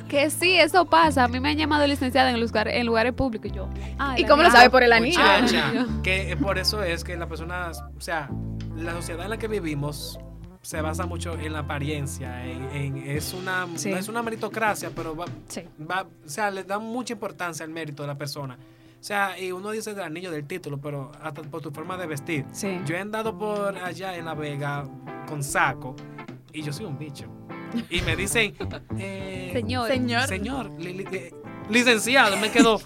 que 0.07 0.29
sí, 0.29 0.57
eso 0.57 0.85
pasa. 0.85 1.25
A 1.25 1.27
mí 1.27 1.39
me 1.39 1.49
han 1.49 1.57
llamado 1.57 1.85
licenciada 1.87 2.29
en, 2.31 2.39
lugar, 2.39 2.67
en 2.67 2.85
lugares 2.85 3.13
públicos. 3.13 3.49
Y 3.51 3.55
yo, 3.55 3.69
ah, 3.99 4.15
¿Y 4.17 4.25
cómo 4.25 4.43
lo 4.43 4.51
sabe 4.51 4.69
por 4.69 4.83
el 4.83 4.91
anillo? 4.93 5.19
Muchacha, 5.19 5.71
que 6.03 6.35
por 6.41 6.57
eso 6.57 6.83
es 6.83 7.03
que 7.03 7.15
las 7.17 7.27
personas, 7.27 7.81
o 7.97 8.01
sea, 8.01 8.29
la 8.75 8.93
sociedad 8.93 9.23
en 9.25 9.29
la 9.31 9.37
que 9.37 9.47
vivimos 9.47 10.19
se 10.61 10.79
basa 10.81 11.05
mucho 11.05 11.33
en 11.39 11.53
la 11.53 11.59
apariencia, 11.59 12.45
en, 12.45 12.63
en- 12.75 12.97
es 12.97 13.33
una 13.33 13.67
Sí. 13.75 13.91
es 13.91 14.07
una 14.09 14.21
meritocracia, 14.21 14.91
pero 14.95 15.15
va, 15.15 15.25
Sí. 15.47 15.63
va- 15.89 16.03
o 16.03 16.29
sea, 16.29 16.51
le 16.51 16.63
da 16.63 16.77
mucha 16.79 17.13
importancia 17.13 17.65
al 17.65 17.71
mérito 17.71 18.03
de 18.03 18.07
la 18.07 18.17
persona. 18.17 18.55
O 18.99 19.03
sea, 19.03 19.39
y 19.39 19.51
uno 19.51 19.71
dice 19.71 19.95
del 19.95 20.03
anillo, 20.03 20.29
del 20.29 20.45
título, 20.45 20.77
pero 20.79 21.11
hasta 21.23 21.41
por 21.41 21.61
tu 21.61 21.71
forma 21.71 21.97
de 21.97 22.05
vestir. 22.05 22.45
Sí. 22.51 22.79
Yo 22.85 22.95
he 22.95 22.99
andado 22.99 23.35
por 23.35 23.75
allá 23.75 24.15
en 24.15 24.25
La 24.25 24.35
Vega 24.35 24.83
con 25.27 25.43
saco 25.43 25.95
y 26.53 26.61
yo 26.61 26.71
soy 26.71 26.85
un 26.85 26.99
bicho. 26.99 27.25
Y 27.89 28.01
me 28.01 28.15
dicen, 28.15 28.53
eh, 28.99 29.49
Señor. 29.53 29.87
Señor. 29.87 30.27
Señor, 30.27 30.69
li- 30.79 30.93
li- 30.93 31.07
eh, 31.11 31.33
licenciado. 31.69 32.37
Me 32.37 32.51
quedo, 32.51 32.79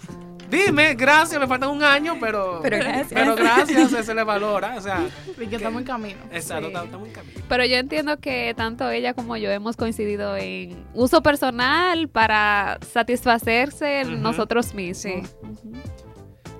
dime, 0.49 0.93
gracias, 0.95 1.39
me 1.39 1.47
faltan 1.47 1.69
un 1.69 1.83
año, 1.83 2.15
pero. 2.19 2.59
Pero 2.61 2.77
gracias. 2.77 3.07
Pero 3.13 3.35
gracias, 3.35 3.91
se, 3.91 4.03
se 4.03 4.13
le 4.15 4.23
valora. 4.23 4.75
O 4.77 4.81
sea, 4.81 5.05
Y 5.41 5.47
que 5.47 5.55
estamos 5.57 5.81
en 5.81 5.87
camino. 5.87 6.19
exacto, 6.31 6.69
Sí. 6.69 6.75
estamos 6.85 7.07
en 7.07 7.13
camino. 7.13 7.41
Pero 7.47 7.65
yo 7.65 7.75
entiendo 7.77 8.17
que 8.19 8.53
tanto 8.55 8.89
ella 8.89 9.13
como 9.13 9.37
yo 9.37 9.49
hemos 9.51 9.75
coincidido 9.75 10.35
en 10.37 10.85
uso 10.93 11.21
personal 11.21 12.07
para 12.09 12.79
satisfacerse 12.91 14.05
nosotros 14.05 14.73
mismos. 14.73 14.97
Sí. 15.01 15.21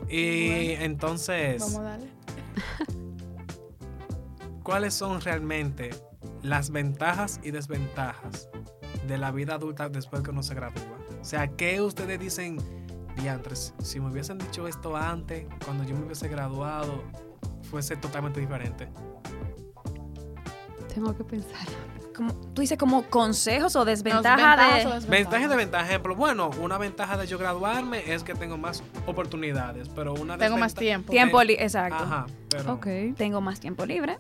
Y 0.09 0.71
entonces, 0.83 1.59
Vamos 1.61 1.77
a 1.77 1.81
darle. 1.83 2.07
¿cuáles 4.63 4.93
son 4.93 5.21
realmente 5.21 5.91
las 6.41 6.69
ventajas 6.71 7.39
y 7.43 7.51
desventajas 7.51 8.49
de 9.07 9.17
la 9.17 9.31
vida 9.31 9.55
adulta 9.55 9.89
después 9.89 10.21
que 10.23 10.31
uno 10.31 10.43
se 10.43 10.55
gradúa? 10.55 10.97
O 11.21 11.23
sea, 11.25 11.47
¿qué 11.47 11.81
ustedes 11.81 12.19
dicen, 12.19 12.57
diantres? 13.15 13.73
Si 13.81 13.99
me 13.99 14.11
hubiesen 14.11 14.37
dicho 14.37 14.67
esto 14.67 14.95
antes, 14.95 15.45
cuando 15.63 15.83
yo 15.83 15.95
me 15.95 16.05
hubiese 16.05 16.27
graduado, 16.27 17.03
fuese 17.69 17.95
totalmente 17.95 18.39
diferente. 18.39 18.87
Tengo 20.93 21.15
que 21.15 21.23
pensar. 21.23 21.67
Como, 22.15 22.33
¿Tú 22.53 22.61
dices 22.61 22.77
como 22.77 23.03
consejos 23.03 23.75
o 23.75 23.83
desventaja 23.83 24.35
ventajas 24.35 24.85
o 24.85 24.89
de...? 24.89 24.95
desventajas. 24.95 25.09
Ventaja 25.09 25.43
y 25.43 25.47
desventaja. 25.49 25.85
Ejemplo, 25.85 26.15
bueno, 26.15 26.49
una 26.61 26.77
ventaja 26.77 27.17
de 27.17 27.27
yo 27.27 27.37
graduarme 27.37 28.13
es 28.13 28.23
que 28.23 28.33
tengo 28.33 28.57
más 28.57 28.81
oportunidades, 29.05 29.89
pero 29.89 30.13
una 30.13 30.37
Tengo 30.37 30.57
más 30.57 30.73
tiempo. 30.73 31.11
Tiempo 31.11 31.43
libre, 31.43 31.61
exacto. 31.61 32.01
Ajá, 32.01 32.27
pero... 32.49 32.73
Ok. 32.75 32.87
Tengo 33.17 33.41
más 33.41 33.59
tiempo 33.59 33.85
libre. 33.85 34.17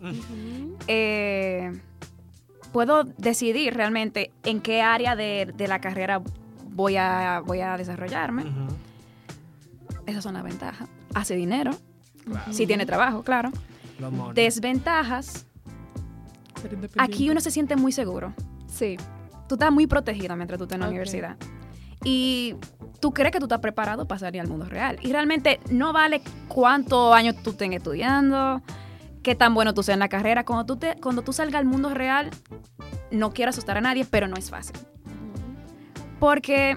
Eh, 0.87 1.71
puedo 2.73 3.05
decidir 3.05 3.73
realmente 3.73 4.33
en 4.43 4.59
qué 4.59 4.81
área 4.81 5.15
de, 5.15 5.53
de 5.55 5.67
la 5.69 5.79
carrera 5.79 6.21
voy 6.75 6.97
a, 6.97 7.41
voy 7.45 7.61
a 7.61 7.77
desarrollarme. 7.77 8.43
Esas 10.05 10.23
son 10.23 10.35
las 10.35 10.43
ventajas. 10.43 10.87
Hace 11.13 11.35
dinero, 11.35 11.71
claro, 12.25 12.53
si 12.53 12.67
tiene 12.67 12.85
trabajo, 12.85 13.23
claro. 13.23 13.49
Desventajas, 14.33 15.45
aquí 16.97 17.29
uno 17.29 17.39
se 17.39 17.49
siente 17.49 17.75
muy 17.77 17.91
seguro. 17.91 18.33
Sí. 18.67 18.97
Tú 19.47 19.55
estás 19.55 19.71
muy 19.71 19.87
protegido 19.87 20.35
mientras 20.35 20.57
tú 20.57 20.65
estás 20.65 20.75
en 20.75 20.81
la 20.81 20.89
universidad. 20.89 21.37
Y 22.03 22.55
tú 22.99 23.13
crees 23.13 23.31
que 23.31 23.39
tú 23.39 23.45
estás 23.45 23.59
preparado 23.59 24.05
para 24.05 24.19
salir 24.19 24.41
al 24.41 24.47
mundo 24.47 24.65
real. 24.65 24.97
Y 25.01 25.11
realmente 25.13 25.61
no 25.71 25.93
vale 25.93 26.21
cuántos 26.49 27.15
años 27.15 27.35
tú 27.41 27.51
estés 27.51 27.71
estudiando, 27.71 28.61
qué 29.23 29.33
tan 29.33 29.53
bueno 29.53 29.73
tú 29.73 29.81
seas 29.81 29.95
en 29.95 30.01
la 30.01 30.09
carrera. 30.09 30.43
Cuando 30.43 30.65
tú, 30.65 30.75
te, 30.75 30.99
cuando 30.99 31.21
tú 31.21 31.31
salgas 31.31 31.59
al 31.59 31.65
mundo 31.65 31.89
real, 31.89 32.31
no 33.11 33.31
quiero 33.31 33.49
asustar 33.49 33.77
a 33.77 33.81
nadie, 33.81 34.05
pero 34.05 34.27
no 34.27 34.35
es 34.35 34.49
fácil. 34.49 34.75
Porque 36.25 36.75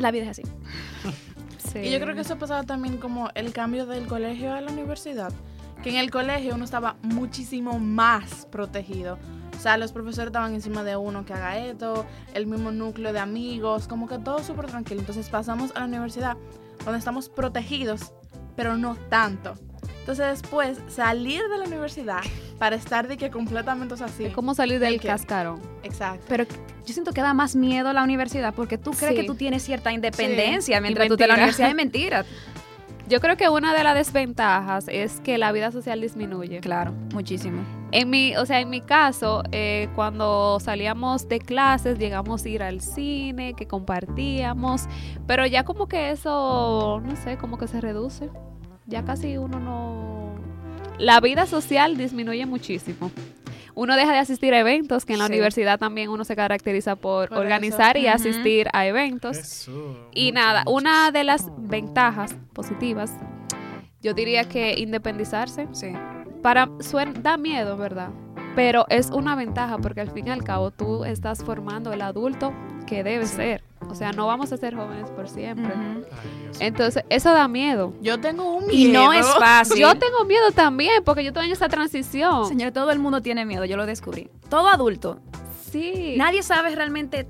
la 0.00 0.10
vida 0.10 0.24
es 0.24 0.30
así. 0.30 0.42
Sí. 1.58 1.78
Y 1.78 1.92
yo 1.92 2.00
creo 2.00 2.16
que 2.16 2.22
eso 2.22 2.36
pasaba 2.36 2.64
también 2.64 2.96
como 2.96 3.30
el 3.36 3.52
cambio 3.52 3.86
del 3.86 4.08
colegio 4.08 4.52
a 4.52 4.60
la 4.60 4.72
universidad. 4.72 5.32
Que 5.80 5.90
en 5.90 5.96
el 5.96 6.10
colegio 6.10 6.56
uno 6.56 6.64
estaba 6.64 6.96
muchísimo 7.02 7.78
más 7.78 8.48
protegido. 8.50 9.20
O 9.56 9.60
sea, 9.60 9.76
los 9.76 9.92
profesores 9.92 10.30
estaban 10.30 10.52
encima 10.52 10.82
de 10.82 10.96
uno 10.96 11.24
que 11.24 11.32
haga 11.32 11.58
esto, 11.58 12.06
el 12.34 12.48
mismo 12.48 12.72
núcleo 12.72 13.12
de 13.12 13.20
amigos, 13.20 13.86
como 13.86 14.08
que 14.08 14.18
todo 14.18 14.42
súper 14.42 14.66
tranquilo. 14.66 14.98
Entonces 14.98 15.28
pasamos 15.28 15.70
a 15.76 15.78
la 15.78 15.84
universidad 15.84 16.36
donde 16.84 16.98
estamos 16.98 17.28
protegidos, 17.28 18.12
pero 18.56 18.76
no 18.76 18.96
tanto. 19.08 19.54
Entonces 20.10 20.42
después 20.42 20.78
salir 20.88 21.40
de 21.48 21.58
la 21.58 21.66
universidad 21.66 22.18
para 22.58 22.74
estar 22.74 23.06
de 23.06 23.16
que 23.16 23.30
completamente 23.30 23.94
o 23.94 23.96
sea, 23.96 24.06
así. 24.06 24.24
Es 24.24 24.32
como 24.32 24.54
salir 24.56 24.80
del 24.80 24.94
¿El 24.94 25.00
qué? 25.00 25.06
cascarón. 25.06 25.60
Exacto. 25.84 26.24
Pero 26.28 26.46
yo 26.84 26.92
siento 26.92 27.12
que 27.12 27.20
da 27.22 27.32
más 27.32 27.54
miedo 27.54 27.92
la 27.92 28.02
universidad 28.02 28.52
porque 28.52 28.76
tú 28.76 28.90
crees 28.90 29.14
Sí. 29.14 29.20
que 29.20 29.24
tú 29.24 29.36
tienes 29.36 29.62
cierta 29.62 29.92
independencia 29.92 30.80
mientras 30.80 31.06
tú 31.06 31.14
estás 31.14 31.26
en 31.26 31.28
la 31.28 31.34
universidad. 31.36 31.68
Es 31.68 31.74
mentira. 31.76 32.24
Yo 33.08 33.20
creo 33.20 33.36
que 33.36 33.48
una 33.48 33.72
de 33.72 33.84
las 33.84 33.94
desventajas 33.94 34.86
es 34.88 35.20
que 35.20 35.38
la 35.38 35.52
vida 35.52 35.70
social 35.70 36.00
disminuye. 36.00 36.58
Claro, 36.58 36.92
muchísimo. 37.14 37.62
En 37.92 38.10
mi, 38.10 38.34
o 38.36 38.44
sea, 38.46 38.58
en 38.58 38.68
mi 38.68 38.80
caso, 38.80 39.44
eh, 39.52 39.88
cuando 39.94 40.58
salíamos 40.58 41.28
de 41.28 41.38
clases, 41.38 42.00
llegamos 42.00 42.44
a 42.44 42.48
ir 42.48 42.64
al 42.64 42.80
cine, 42.80 43.54
que 43.54 43.68
compartíamos, 43.68 44.86
pero 45.28 45.46
ya 45.46 45.62
como 45.62 45.86
que 45.86 46.10
eso, 46.10 47.00
no 47.04 47.14
sé, 47.14 47.36
como 47.36 47.58
que 47.58 47.68
se 47.68 47.80
reduce. 47.80 48.28
Ya 48.90 49.04
casi 49.04 49.38
uno 49.38 49.58
no... 49.60 50.34
La 50.98 51.20
vida 51.20 51.46
social 51.46 51.96
disminuye 51.96 52.44
muchísimo. 52.44 53.10
Uno 53.74 53.96
deja 53.96 54.12
de 54.12 54.18
asistir 54.18 54.52
a 54.52 54.58
eventos, 54.58 55.06
que 55.06 55.14
en 55.14 55.20
la 55.20 55.26
Sí. 55.26 55.32
universidad 55.32 55.78
también 55.78 56.10
uno 56.10 56.24
se 56.24 56.36
caracteriza 56.36 56.96
por, 56.96 57.28
Por 57.30 57.38
organizar 57.38 57.96
y 57.96 58.08
asistir 58.08 58.68
a 58.74 58.84
eventos. 58.84 59.38
Eso, 59.38 60.08
Y 60.12 60.32
mucho, 60.32 60.34
nada, 60.34 60.64
mucho. 60.66 60.76
una 60.76 61.10
de 61.12 61.24
las 61.24 61.46
ventajas 61.56 62.36
positivas, 62.52 63.12
yo 64.02 64.12
diría 64.12 64.44
que 64.44 64.74
independizarse, 64.78 65.68
Sí. 65.72 65.92
para 66.42 66.66
suen- 66.80 67.22
da 67.22 67.36
miedo, 67.38 67.76
¿verdad? 67.78 68.10
Pero 68.56 68.84
es 68.90 69.10
una 69.10 69.36
ventaja 69.36 69.78
porque 69.78 70.00
al 70.00 70.10
fin 70.10 70.26
y 70.26 70.30
al 70.30 70.42
cabo 70.42 70.72
tú 70.72 71.04
estás 71.04 71.42
formando 71.44 71.92
el 71.92 72.02
adulto 72.02 72.52
que 72.86 73.04
debe 73.04 73.24
ser. 73.26 73.62
O 73.90 73.94
sea, 73.94 74.12
no 74.12 74.26
vamos 74.26 74.52
a 74.52 74.56
ser 74.56 74.74
jóvenes 74.74 75.10
por 75.10 75.28
siempre. 75.28 75.72
Ay. 75.74 76.04
Entonces, 76.60 77.04
eso 77.08 77.32
da 77.32 77.48
miedo. 77.48 77.92
Yo 78.00 78.20
tengo 78.20 78.54
un 78.56 78.70
Y 78.70 78.86
miedo. 78.86 79.04
no 79.04 79.12
es 79.12 79.26
fácil. 79.38 79.78
Yo 79.78 79.94
tengo 79.98 80.24
miedo 80.24 80.50
también 80.52 81.02
porque 81.04 81.22
yo 81.24 81.28
estoy 81.28 81.46
en 81.46 81.52
esa 81.52 81.68
transición. 81.68 82.46
Señor, 82.46 82.72
todo 82.72 82.90
el 82.90 82.98
mundo 82.98 83.20
tiene 83.22 83.44
miedo, 83.44 83.64
yo 83.64 83.76
lo 83.76 83.86
descubrí. 83.86 84.30
Todo 84.48 84.68
adulto. 84.68 85.20
Sí. 85.70 86.14
Nadie 86.16 86.42
sabe 86.42 86.74
realmente 86.74 87.28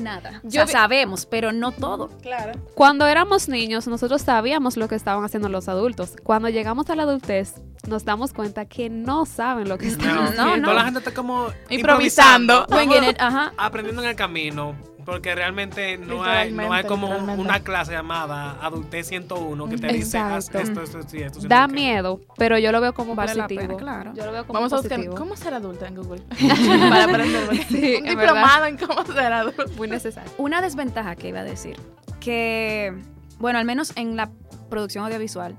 nada. 0.00 0.40
O 0.44 0.48
Yo 0.48 0.50
sea, 0.50 0.64
vi- 0.66 0.72
sabemos, 0.72 1.26
pero 1.26 1.50
no 1.52 1.72
todo. 1.72 2.08
Claro. 2.22 2.52
Cuando 2.74 3.06
éramos 3.08 3.48
niños, 3.48 3.88
nosotros 3.88 4.22
sabíamos 4.22 4.76
lo 4.76 4.86
que 4.86 4.94
estaban 4.94 5.24
haciendo 5.24 5.48
los 5.48 5.68
adultos. 5.68 6.14
Cuando 6.22 6.48
llegamos 6.48 6.88
a 6.90 6.94
la 6.94 7.02
adultez, 7.02 7.54
nos 7.88 8.04
damos 8.04 8.32
cuenta 8.32 8.66
que 8.66 8.88
no 8.88 9.26
saben 9.26 9.68
lo 9.68 9.78
que 9.78 9.88
están 9.88 10.14
No, 10.14 10.22
No, 10.22 10.28
haciendo. 10.28 10.56
no. 10.58 10.62
Toda 10.62 10.74
la 10.74 10.84
gente 10.84 10.98
está 11.00 11.12
como 11.12 11.48
Improvisando. 11.68 12.66
improvisando. 12.70 13.14
Ajá. 13.18 13.52
aprendiendo 13.56 14.02
en 14.04 14.08
el 14.10 14.16
camino. 14.16 14.76
Porque 15.04 15.34
realmente 15.34 15.98
no 15.98 16.22
hay, 16.22 16.52
no 16.52 16.72
hay 16.72 16.84
como 16.84 17.08
una 17.08 17.60
clase 17.60 17.92
llamada 17.92 18.58
Adultez 18.60 19.08
101 19.08 19.68
que 19.68 19.76
te 19.76 19.88
dice 19.88 20.18
esto, 20.36 20.58
esto, 20.58 20.82
esto 20.82 21.16
y 21.16 21.22
esto. 21.22 21.40
Da 21.48 21.66
miedo, 21.66 22.20
pero 22.36 22.58
yo 22.58 22.72
lo 22.72 22.80
veo 22.80 22.92
como 22.94 23.16
positivo. 23.16 23.60
pena, 23.60 23.76
claro. 23.76 24.12
Yo 24.14 24.26
lo 24.26 24.32
veo 24.32 24.46
como 24.46 24.58
Vamos 24.58 24.72
a 24.72 24.76
buscar 24.76 25.04
cómo 25.10 25.36
ser 25.36 25.54
adulta 25.54 25.86
en 25.88 25.96
Google. 25.96 26.22
Para 26.90 27.04
aprender. 27.04 27.48
un 27.48 28.04
diplomado 28.04 28.66
en 28.66 28.76
cómo 28.76 29.04
ser 29.06 29.32
adulta. 29.32 29.64
Muy 29.76 29.88
necesario. 29.88 30.30
Una 30.38 30.60
desventaja 30.60 31.16
que 31.16 31.28
iba 31.28 31.40
a 31.40 31.44
decir, 31.44 31.76
que, 32.20 32.94
bueno, 33.38 33.58
al 33.58 33.64
menos 33.64 33.92
en 33.96 34.16
la 34.16 34.30
producción 34.68 35.04
audiovisual, 35.04 35.56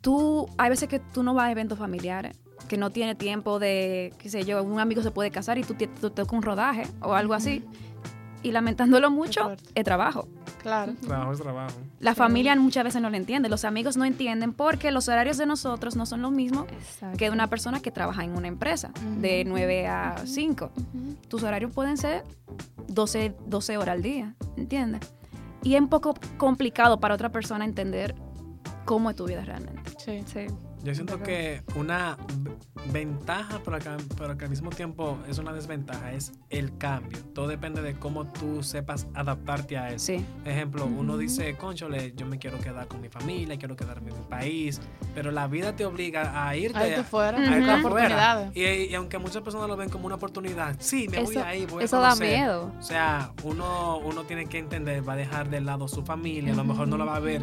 tú, 0.00 0.48
hay 0.58 0.70
veces 0.70 0.88
que 0.88 0.98
tú 0.98 1.22
no 1.22 1.34
vas 1.34 1.46
a 1.46 1.50
eventos 1.52 1.78
familiares, 1.78 2.38
que 2.68 2.76
no 2.76 2.90
tiene 2.90 3.14
tiempo 3.14 3.58
de, 3.58 4.12
qué 4.18 4.28
sé 4.28 4.44
yo, 4.44 4.62
un 4.62 4.80
amigo 4.80 5.02
se 5.02 5.10
puede 5.10 5.30
casar 5.30 5.58
y 5.58 5.62
tú 5.62 5.74
te 5.74 5.86
tú 5.86 6.10
te 6.10 6.22
toca 6.22 6.36
un 6.36 6.42
rodaje 6.42 6.86
o 7.00 7.14
algo 7.14 7.34
así. 7.34 7.64
Y 8.44 8.52
lamentándolo 8.52 9.10
mucho, 9.10 9.56
es 9.74 9.84
trabajo. 9.84 10.28
Claro. 10.62 10.92
Trabajo 11.04 11.32
es 11.32 11.40
trabajo. 11.40 11.74
La 11.98 12.12
Sí. 12.12 12.18
familia 12.18 12.54
muchas 12.56 12.84
veces 12.84 13.02
no 13.02 13.10
lo 13.10 13.16
entiende, 13.16 13.48
los 13.48 13.64
amigos 13.64 13.96
no 13.96 14.04
entienden 14.04 14.52
porque 14.52 14.90
los 14.92 15.08
horarios 15.08 15.36
de 15.38 15.46
nosotros 15.46 15.96
no 15.96 16.06
son 16.06 16.22
los 16.22 16.30
mismos 16.30 16.66
Exacto. 16.70 17.16
que 17.18 17.24
de 17.24 17.30
una 17.32 17.48
persona 17.48 17.80
que 17.80 17.90
trabaja 17.90 18.22
en 18.22 18.36
una 18.36 18.46
empresa, 18.48 18.92
de 19.20 19.40
Ujú. 19.42 19.50
9 19.50 19.86
a 19.88 20.14
5. 20.26 20.70
Ujú. 20.76 21.16
tus 21.28 21.42
horarios 21.42 21.72
pueden 21.72 21.96
ser 21.96 22.22
12, 22.86 23.34
12 23.46 23.76
horas 23.78 23.94
al 23.94 24.02
día, 24.02 24.34
¿entiendes? 24.56 25.00
Y 25.62 25.74
es 25.74 25.80
un 25.80 25.88
poco 25.88 26.14
complicado 26.36 27.00
para 27.00 27.14
otra 27.14 27.30
persona 27.30 27.64
entender 27.64 28.14
cómo 28.84 29.08
es 29.10 29.16
tu 29.16 29.24
vida 29.26 29.42
realmente. 29.44 29.82
Sí. 29.98 30.22
Sí. 30.26 30.46
Yo 30.84 30.94
siento 30.94 31.18
que 31.22 31.62
una 31.76 32.18
ventaja, 32.92 33.60
pero 33.64 33.78
que, 33.78 33.90
pero 34.18 34.36
que 34.36 34.44
al 34.44 34.50
mismo 34.50 34.68
tiempo 34.70 35.18
es 35.28 35.38
una 35.38 35.52
desventaja, 35.54 36.12
es 36.12 36.32
el 36.50 36.76
cambio. 36.76 37.18
Todo 37.34 37.48
depende 37.48 37.80
de 37.80 37.94
cómo 37.94 38.26
tú 38.30 38.62
sepas 38.62 39.06
adaptarte 39.14 39.78
a 39.78 39.88
eso. 39.88 40.04
Sí, 40.06 40.24
Ejemplo, 40.44 40.84
uno 40.84 41.16
dice, 41.16 41.56
conchole, 41.56 42.12
yo 42.14 42.26
me 42.26 42.38
quiero 42.38 42.58
quedar 42.60 42.86
con 42.86 43.00
mi 43.00 43.08
familia, 43.08 43.56
quiero 43.58 43.76
quedarme 43.76 44.10
en 44.10 44.18
mi 44.18 44.24
país, 44.26 44.80
pero 45.14 45.30
la 45.32 45.46
vida 45.46 45.74
te 45.74 45.86
obliga 45.86 46.46
a 46.46 46.54
irte, 46.56 46.78
Ahí 46.78 46.94
te 46.94 47.02
fuera. 47.02 47.38
a 47.38 47.40
irte 47.58 47.70
afuera. 47.70 47.78
oportunidades. 47.78 48.50
Y, 48.54 48.90
y 48.92 48.94
aunque 48.94 49.16
muchas 49.18 49.42
personas 49.42 49.68
lo 49.68 49.76
ven 49.76 49.88
como 49.88 50.04
una 50.04 50.16
oportunidad, 50.16 50.76
sí, 50.80 51.08
me 51.10 51.22
voy 51.22 51.34
Eso- 51.36 51.44
ahí, 51.46 51.64
voy 51.66 51.82
a 51.82 51.84
Eso 51.86 51.98
da 51.98 52.10
conocer. 52.10 52.28
miedo. 52.28 52.72
O 52.78 52.82
sea, 52.82 53.32
uno, 53.42 53.98
uno 54.04 54.24
tiene 54.24 54.44
que 54.46 54.58
entender, 54.58 55.08
va 55.08 55.14
a 55.14 55.16
dejar 55.16 55.48
de 55.48 55.62
lado 55.62 55.88
su 55.88 56.04
familia, 56.04 56.52
a 56.52 56.56
lo 56.56 56.64
mejor 56.64 56.88
no 56.88 56.98
la 56.98 57.06
va 57.06 57.16
a 57.16 57.20
ver. 57.20 57.40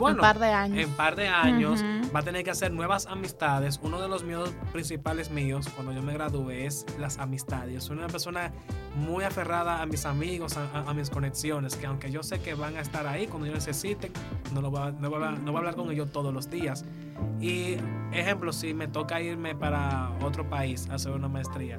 Bueno, 0.00 0.16
un 0.16 0.20
par 0.22 0.38
de 0.38 0.46
años. 0.46 0.78
en 0.78 0.90
par 0.92 1.14
de 1.16 1.28
años 1.28 1.80
Ujú. 1.80 2.12
va 2.14 2.20
a 2.20 2.22
tener 2.22 2.42
que 2.42 2.50
hacer 2.50 2.72
nuevas 2.72 3.06
amistades. 3.06 3.78
Uno 3.82 4.00
de 4.00 4.08
los 4.08 4.24
miedos 4.24 4.50
principales 4.72 5.30
míos 5.30 5.68
cuando 5.74 5.92
yo 5.92 6.02
me 6.02 6.12
gradué 6.14 6.66
es 6.66 6.84
las 6.98 7.18
amistades. 7.18 7.74
Yo 7.74 7.80
soy 7.80 7.98
una 7.98 8.08
persona 8.08 8.50
muy 8.96 9.22
aferrada 9.24 9.80
a 9.82 9.86
mis 9.86 10.04
amigos, 10.06 10.56
a, 10.56 10.64
a- 10.76 10.90
a 10.90 10.94
mis 10.94 11.10
conexiones, 11.10 11.76
que 11.76 11.86
aunque 11.86 12.10
yo 12.10 12.22
sé 12.22 12.40
que 12.40 12.54
van 12.54 12.76
a 12.76 12.80
estar 12.80 13.06
ahí 13.06 13.26
cuando 13.28 13.46
yo 13.46 13.52
necesite, 13.54 14.10
no, 14.52 14.60
lo 14.60 14.70
voy 14.70 14.80
a, 14.88 14.90
no, 14.90 15.10
voy 15.10 15.22
a, 15.22 15.30
no 15.30 15.52
voy 15.52 15.56
a 15.56 15.58
hablar 15.58 15.76
con 15.76 15.90
ellos 15.90 16.10
todos 16.10 16.32
los 16.34 16.50
días. 16.50 16.84
Y 17.40 17.76
ejemplo, 18.12 18.52
si 18.52 18.72
me 18.74 18.88
toca 18.88 19.20
irme 19.20 19.54
para 19.54 20.10
otro 20.22 20.48
país 20.48 20.88
a 20.90 20.94
hacer 20.94 21.12
una 21.12 21.28
maestría, 21.28 21.78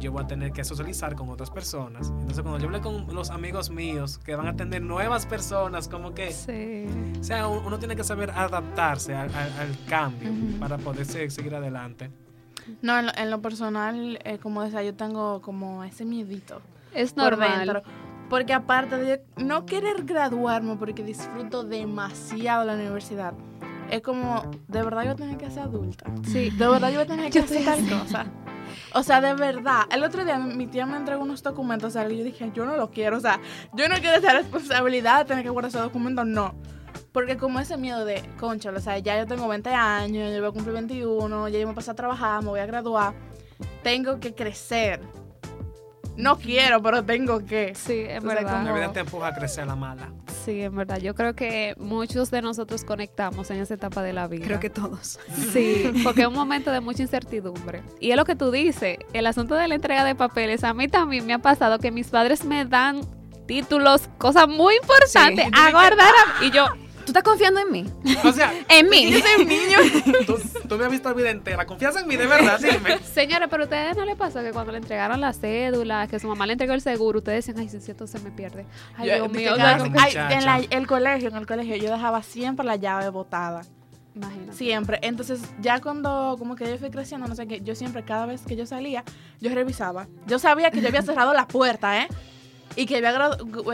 yo 0.00 0.12
voy 0.12 0.22
a 0.24 0.26
tener 0.26 0.52
que 0.52 0.64
socializar 0.64 1.14
con 1.14 1.28
otras 1.30 1.50
personas. 1.50 2.08
Entonces, 2.08 2.40
cuando 2.42 2.58
yo 2.58 2.66
hablé 2.66 2.80
con 2.80 3.06
los 3.14 3.30
amigos 3.30 3.70
míos 3.70 4.18
que 4.18 4.34
van 4.36 4.46
a 4.46 4.50
atender 4.50 4.82
nuevas 4.82 5.26
personas, 5.26 5.88
como 5.88 6.14
que, 6.14 6.32
Sí. 6.32 6.86
o 7.20 7.24
sea, 7.24 7.48
un- 7.48 7.64
uno 7.64 7.78
tiene 7.78 7.96
que 7.96 8.04
saber 8.04 8.30
adaptarse 8.30 9.14
al, 9.14 9.34
al- 9.34 9.52
al 9.52 9.76
cambio 9.88 10.30
Ujú. 10.30 10.58
para 10.58 10.78
poder 10.78 11.06
se- 11.06 11.30
seguir 11.30 11.54
adelante. 11.54 12.10
No, 12.82 12.98
en 12.98 13.06
lo, 13.06 13.12
en 13.16 13.30
lo 13.30 13.42
personal, 13.42 14.18
eh, 14.24 14.38
como 14.38 14.62
decía, 14.62 14.82
yo 14.82 14.94
tengo 14.94 15.42
como 15.42 15.84
ese 15.84 16.04
miedito 16.04 16.60
Es 16.94 17.12
por 17.12 17.24
normal. 17.38 17.58
dentro. 17.66 17.82
Porque 18.30 18.54
aparte 18.54 18.96
de 18.96 19.22
no 19.36 19.66
querer 19.66 20.04
graduarme 20.04 20.76
porque 20.76 21.04
disfruto 21.04 21.62
demasiado 21.62 22.64
la 22.64 22.72
universidad, 22.74 23.34
es 23.90 24.00
como, 24.00 24.50
de 24.66 24.82
verdad 24.82 25.02
yo 25.02 25.08
voy 25.08 25.12
a 25.12 25.16
tener 25.16 25.36
que 25.36 25.50
ser 25.50 25.64
adulta. 25.64 26.06
Sí. 26.24 26.48
De 26.50 26.66
verdad 26.66 26.88
yo 26.88 26.94
voy 26.94 27.04
a 27.04 27.06
tener 27.06 27.30
que 27.30 27.40
hacer 27.40 27.64
tal 27.66 27.86
cosa. 27.86 28.24
O 28.94 29.02
sea, 29.02 29.20
de 29.20 29.34
verdad. 29.34 29.82
El 29.90 30.02
otro 30.04 30.24
día 30.24 30.38
mi 30.38 30.66
tía 30.66 30.86
me 30.86 30.96
entregó 30.96 31.22
unos 31.22 31.42
documentos, 31.42 31.96
algo 31.96 32.12
y 32.12 32.18
yo 32.18 32.24
dije, 32.24 32.50
yo 32.54 32.64
no 32.64 32.76
lo 32.76 32.90
quiero. 32.90 33.16
O 33.16 33.20
sea, 33.20 33.40
yo 33.72 33.88
no 33.88 33.96
quiero 33.96 34.16
esa 34.18 34.32
responsabilidad 34.32 35.18
de 35.20 35.24
tener 35.26 35.44
que 35.44 35.50
guardar 35.50 35.68
esos 35.70 35.82
documentos, 35.82 36.26
no. 36.26 36.54
Porque 37.12 37.36
como 37.36 37.60
ese 37.60 37.76
miedo 37.76 38.04
de, 38.04 38.22
concha, 38.38 38.70
o 38.70 38.80
sea, 38.80 38.98
ya 38.98 39.16
yo 39.18 39.26
tengo 39.26 39.46
20 39.46 39.70
años, 39.70 40.32
yo 40.34 40.40
voy 40.40 40.48
a 40.48 40.52
cumplir 40.52 40.74
21, 40.74 41.48
ya 41.48 41.58
yo 41.60 41.68
me 41.68 41.74
pasé 41.74 41.92
a 41.92 41.94
trabajar, 41.94 42.42
me 42.42 42.48
voy 42.48 42.60
a 42.60 42.66
graduar, 42.66 43.14
tengo 43.82 44.18
que 44.18 44.34
crecer. 44.34 45.00
No 46.16 46.36
quiero, 46.38 46.80
pero 46.82 47.04
tengo 47.04 47.44
que. 47.44 47.74
Sí, 47.74 48.04
Entonces, 48.08 48.22
verdad. 48.44 48.52
La 48.52 48.62
como- 48.62 48.74
vida 48.74 48.92
te 48.92 49.00
empuja 49.00 49.28
a 49.28 49.34
crecer 49.34 49.66
la 49.66 49.74
mala. 49.76 50.12
Sí, 50.44 50.60
en 50.62 50.74
verdad. 50.76 50.98
Yo 50.98 51.14
creo 51.14 51.34
que 51.34 51.74
muchos 51.78 52.30
de 52.30 52.42
nosotros 52.42 52.84
conectamos 52.84 53.50
en 53.50 53.58
esa 53.60 53.74
etapa 53.74 54.02
de 54.02 54.12
la 54.12 54.26
vida. 54.28 54.44
Creo 54.44 54.60
que 54.60 54.70
todos. 54.70 55.18
Sí, 55.52 55.90
porque 56.04 56.22
es 56.22 56.26
un 56.26 56.34
momento 56.34 56.70
de 56.70 56.80
mucha 56.80 57.02
incertidumbre. 57.02 57.82
Y 58.00 58.10
es 58.10 58.16
lo 58.16 58.24
que 58.24 58.36
tú 58.36 58.50
dices, 58.50 58.98
el 59.12 59.26
asunto 59.26 59.54
de 59.54 59.68
la 59.68 59.74
entrega 59.74 60.04
de 60.04 60.14
papeles, 60.14 60.64
a 60.64 60.74
mí 60.74 60.88
también 60.88 61.24
me 61.26 61.32
ha 61.34 61.38
pasado 61.38 61.78
que 61.78 61.90
mis 61.90 62.08
padres 62.08 62.44
me 62.44 62.64
dan 62.64 63.00
títulos, 63.46 64.08
cosas 64.18 64.48
muy 64.48 64.74
importantes 64.76 65.44
Sí. 65.46 65.50
a 65.54 65.70
guardar. 65.70 66.12
y 66.42 66.50
yo, 66.50 66.66
¿Tú 67.04 67.10
estás 67.10 67.22
confiando 67.22 67.60
en 67.60 67.70
mí? 67.70 67.84
O 68.24 68.32
sea, 68.32 68.52
En 68.68 68.88
mí. 68.88 69.10
Yo 69.12 69.18
soy 69.20 69.42
un 69.42 69.48
niño. 69.48 69.78
tú, 70.26 70.36
tú 70.68 70.76
me 70.78 70.84
has 70.84 70.90
visto 70.90 71.08
la 71.08 71.14
vida 71.14 71.30
entera. 71.30 71.66
¿Confías 71.66 71.94
en 71.96 72.06
mí 72.06 72.16
de 72.16 72.26
verdad? 72.28 72.58
Dime. 72.58 72.98
señores, 73.00 73.48
pero 73.50 73.62
a 73.62 73.66
ustedes 73.66 73.96
no 73.96 74.04
les 74.04 74.16
pasó 74.16 74.40
que 74.42 74.52
cuando 74.52 74.72
le 74.72 74.78
entregaron 74.78 75.20
la 75.20 75.32
cédula, 75.32 76.06
que 76.06 76.18
su 76.18 76.26
mamá 76.28 76.46
le 76.46 76.52
entregó 76.54 76.72
el 76.74 76.80
seguro, 76.80 77.18
ustedes 77.18 77.46
decían, 77.46 77.58
ay, 77.62 77.68
si 77.80 77.90
esto 77.90 78.06
se 78.06 78.18
me 78.20 78.30
pierde. 78.30 78.64
Ay, 78.96 79.08
Yo- 79.08 79.14
Dios 79.16 79.30
mío, 79.32 79.52
o 79.52 79.56
yo- 79.56 79.62
sea, 79.62 79.76
no, 79.76 79.84
como 79.84 79.96
que- 79.96 80.00
ay, 80.18 80.34
en 80.36 80.44
la- 80.44 80.58
el 80.70 80.86
colegio, 80.86 81.28
en 81.28 81.36
el 81.36 81.46
colegio, 81.46 81.76
yo 81.76 81.90
dejaba 81.92 82.22
siempre 82.22 82.64
la 82.64 82.76
llave 82.76 83.08
botada. 83.10 83.62
imagínate. 84.14 84.52
Siempre. 84.56 84.98
Entonces, 85.02 85.40
ya 85.60 85.80
cuando 85.80 86.36
como 86.38 86.54
que 86.54 86.68
yo 86.70 86.78
fui 86.78 86.88
creciendo, 86.90 87.26
no 87.26 87.34
sé 87.34 87.48
qué, 87.48 87.60
yo 87.62 87.74
siempre, 87.74 88.04
cada 88.04 88.26
vez 88.26 88.42
que 88.46 88.54
yo 88.54 88.64
salía, 88.64 89.02
yo 89.40 89.52
revisaba. 89.52 90.06
Yo 90.28 90.38
sabía 90.38 90.70
que 90.70 90.80
yo 90.80 90.86
había 90.86 91.02
cerrado 91.02 91.34
la 91.34 91.48
puerta, 91.48 92.00
¿eh? 92.00 92.08
Y 92.76 92.86
que 92.86 92.96
había 92.96 93.12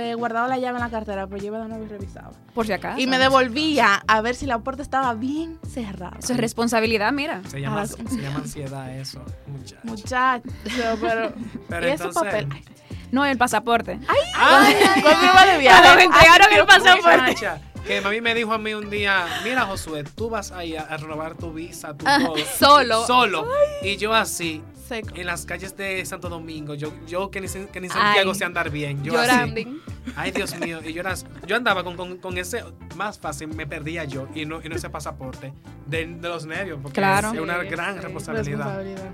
eh, 0.00 0.14
guardado 0.14 0.46
la 0.48 0.58
llave 0.58 0.78
en 0.78 0.84
la 0.84 0.90
cartera, 0.90 1.26
pero 1.26 1.38
yo 1.40 1.46
iba 1.46 1.58
de 1.58 1.68
nuevo 1.68 1.84
y 1.84 1.88
revisaba. 1.88 2.30
Por 2.54 2.66
si 2.66 2.72
acaso. 2.72 2.98
Y 3.00 3.06
me 3.06 3.18
devolvía 3.18 4.02
a 4.06 4.20
ver 4.20 4.34
si 4.34 4.46
la 4.46 4.58
puerta 4.58 4.82
estaba 4.82 5.14
bien 5.14 5.58
cerrada. 5.66 6.16
Eso 6.22 6.32
es 6.34 6.38
responsabilidad, 6.38 7.10
mira. 7.12 7.40
Se 7.48 7.60
llama, 7.60 7.82
Ah, 7.82 7.86
se 7.86 8.20
llama 8.20 8.36
ansiedad 8.40 8.94
eso, 8.96 9.22
muchacho. 9.46 9.80
Muchacho, 9.84 10.48
pero... 11.00 11.32
Pero 11.68 11.88
y 11.88 11.90
ese 11.92 12.04
entonces- 12.04 12.22
papel... 12.22 12.48
Ay, 12.52 12.64
No, 13.12 13.24
el 13.24 13.38
pasaporte. 13.38 13.98
Ay, 14.06 14.74
¿Cuándo 15.02 15.24
iba 15.24 15.46
de 15.46 15.58
viaje? 15.58 15.96
Me 15.96 16.04
entregaron 16.04 16.46
Ay, 16.50 16.58
el 16.58 16.66
pasaporte. 16.66 17.60
Que 17.86 18.00
mami 18.02 18.20
me 18.20 18.34
dijo 18.34 18.52
a 18.52 18.58
mí 18.58 18.74
un 18.74 18.90
día, 18.90 19.24
mira 19.42 19.62
Josué, 19.62 20.04
tú 20.04 20.28
vas 20.28 20.52
a 20.52 20.64
ir 20.64 20.78
a, 20.78 20.82
a 20.82 20.96
renovar 20.98 21.34
tu 21.34 21.50
visa, 21.52 21.96
tu 21.96 22.04
todo. 22.04 22.34
Solo. 22.58 23.06
Solo. 23.06 23.48
Y 23.82 23.96
yo 23.96 24.12
así, 24.14 24.62
Seco. 24.90 25.14
en 25.14 25.26
las 25.26 25.46
calles 25.46 25.76
de 25.76 26.04
Santo 26.04 26.28
Domingo, 26.28 26.74
yo, 26.74 26.92
yo 27.06 27.30
que 27.30 27.40
ni, 27.40 27.46
que 27.48 27.80
ni 27.80 27.88
Santiago 27.88 28.30
Ay. 28.30 28.34
sé 28.34 28.44
andar 28.44 28.70
bien. 28.70 29.02
Yo 29.04 29.12
Llorando. 29.12 29.60
así. 29.60 29.80
Ay, 30.16 30.30
Dios 30.32 30.58
mío. 30.58 30.80
Y 30.84 30.92
yo, 30.92 31.00
era- 31.00 31.14
yo 31.46 31.56
andaba 31.56 31.84
con, 31.84 31.96
con- 31.96 32.18
con 32.18 32.36
ese, 32.38 32.64
más 32.96 33.18
fácil, 33.18 33.48
me 33.54 33.66
perdía 33.66 34.04
yo 34.04 34.26
y 34.34 34.44
no, 34.46 34.60
y 34.62 34.68
no 34.68 34.74
ese 34.76 34.90
pasaporte 34.90 35.52
de, 35.86 36.06
de 36.06 36.28
los 36.28 36.44
nervios, 36.46 36.78
porque 36.82 36.94
Claro. 37.00 37.32
es 37.32 37.38
una 37.40 37.60
Sí, 37.62 37.68
gran 37.68 37.94
sí. 37.96 38.00
responsabilidad. 38.00 38.56
Responsabilidad. 38.58 39.10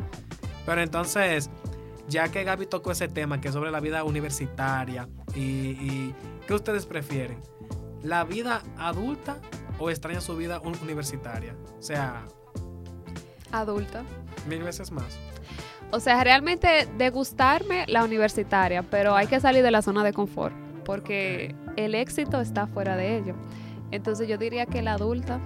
Pero 0.64 0.80
entonces, 0.80 1.50
ya 2.08 2.28
que 2.30 2.42
Gaby 2.44 2.66
tocó 2.66 2.90
ese 2.92 3.08
tema, 3.08 3.40
que 3.40 3.48
es 3.48 3.54
sobre 3.54 3.70
la 3.70 3.80
vida 3.80 4.02
universitaria, 4.04 5.08
y, 5.34 5.40
y 5.40 6.14
¿qué 6.46 6.54
ustedes 6.54 6.86
prefieren? 6.86 7.38
¿La 8.02 8.24
vida 8.24 8.62
adulta 8.78 9.38
o 9.78 9.90
extrañan 9.90 10.22
su 10.22 10.36
vida 10.36 10.60
un- 10.60 10.76
universitaria? 10.82 11.54
O 11.78 11.82
sea, 11.82 12.24
Adulta. 13.52 14.02
mil 14.48 14.62
veces 14.62 14.90
más. 14.90 15.18
O 15.92 16.00
sea, 16.00 16.22
realmente 16.24 16.88
degustarme 16.98 17.84
la 17.88 18.04
universitaria, 18.04 18.82
pero 18.82 19.14
hay 19.14 19.26
que 19.26 19.40
salir 19.40 19.62
de 19.62 19.70
la 19.70 19.82
zona 19.82 20.02
de 20.04 20.12
confort, 20.12 20.54
porque 20.84 21.54
el 21.76 21.94
éxito 21.94 22.40
está 22.40 22.66
fuera 22.66 22.96
de 22.96 23.18
ello. 23.18 23.34
Entonces 23.90 24.28
yo 24.28 24.36
diría 24.36 24.66
que 24.66 24.82
la 24.82 24.94
adulta 24.94 25.40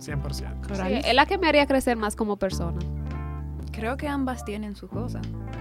100%. 0.00 0.32
sí, 0.32 0.44
Coral. 0.68 0.92
es 0.92 1.14
la 1.14 1.26
que 1.26 1.38
me 1.38 1.48
haría 1.48 1.66
crecer 1.66 1.96
más 1.96 2.14
como 2.14 2.36
persona. 2.36 2.78
Creo 3.72 3.96
que 3.96 4.06
ambas 4.06 4.44
tienen 4.44 4.76
su 4.76 4.86
cosa. 4.88 5.20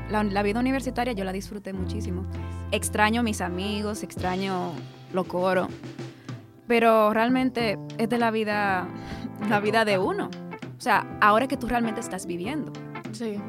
La, 0.10 0.24
la 0.24 0.44
vida 0.44 0.60
universitaria 0.60 1.14
yo 1.14 1.24
la 1.24 1.32
disfruté 1.32 1.74
muchísimo. 1.74 2.26
Extraño 2.72 3.24
mis 3.24 3.42
amigos, 3.42 4.04
extraño 4.04 4.74
lo 5.14 5.24
coro. 5.24 5.68
Pero 6.68 7.14
realmente 7.14 7.80
es 7.98 8.10
de 8.10 8.18
la 8.18 8.32
vida, 8.32 8.88
la 9.50 9.60
vida 9.60 9.86
de 9.86 9.98
uno. 9.98 10.30
O 10.78 10.82
sea, 10.82 11.18
ahora 11.22 11.48
que 11.48 11.58
tú 11.58 11.68
realmente 11.68 12.02
estás 12.02 12.26
viviendo. 12.26 12.72
Sí. 13.14 13.40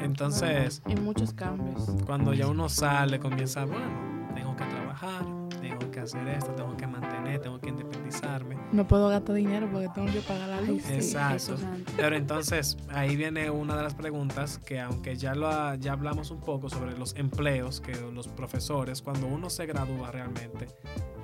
Entonces, 0.00 0.82
Y 0.88 0.96
muchos 0.96 1.32
cambios. 1.32 1.88
cuando 2.06 2.34
ya 2.34 2.48
uno 2.48 2.68
sale, 2.68 3.20
comienza, 3.20 3.64
bueno, 3.64 4.32
tengo 4.34 4.56
que 4.56 4.64
trabajar, 4.64 5.24
tengo 5.60 5.90
que 5.92 6.00
hacer 6.00 6.26
esto, 6.28 6.50
tengo 6.52 6.76
que 6.76 6.86
mantener, 6.88 7.40
tengo 7.40 7.60
que 7.60 7.68
independizarme. 7.68 8.56
No 8.72 8.86
puedo 8.88 9.08
gastar 9.08 9.36
dinero 9.36 9.68
porque 9.70 9.88
tengo 9.94 10.10
que 10.12 10.20
pagar 10.20 10.48
la 10.48 10.60
luz. 10.60 10.82
Exacto. 10.90 11.54
Pero 11.96 12.16
entonces 12.16 12.76
ahí 12.90 13.14
viene 13.14 13.48
una 13.50 13.76
de 13.76 13.82
las 13.84 13.94
preguntas 13.94 14.58
que 14.58 14.80
aunque 14.80 15.14
ya 15.16 15.34
lo 15.36 15.48
ha- 15.48 15.76
ya 15.76 15.92
hablamos 15.92 16.30
un 16.32 16.40
poco 16.40 16.68
sobre 16.68 16.98
los 16.98 17.14
empleos 17.16 17.80
que 17.80 17.94
los 18.12 18.26
profesores 18.26 19.02
cuando 19.02 19.28
uno 19.28 19.50
se 19.50 19.66
gradúa 19.66 20.10
realmente 20.10 20.66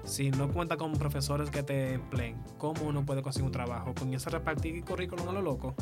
si 0.04 0.30
no 0.30 0.48
cuenta 0.48 0.76
con 0.78 0.92
profesores 0.92 1.50
que 1.50 1.62
te 1.62 1.94
empleen 1.94 2.36
cómo 2.58 2.82
uno 2.86 3.04
puede 3.04 3.20
conseguir 3.22 3.46
un 3.46 3.52
trabajo 3.52 3.92
con 3.98 4.12
ese 4.14 4.30
repartir 4.30 4.82
currículum 4.84 5.28
a 5.28 5.32
lo 5.32 5.42
loco 5.42 5.74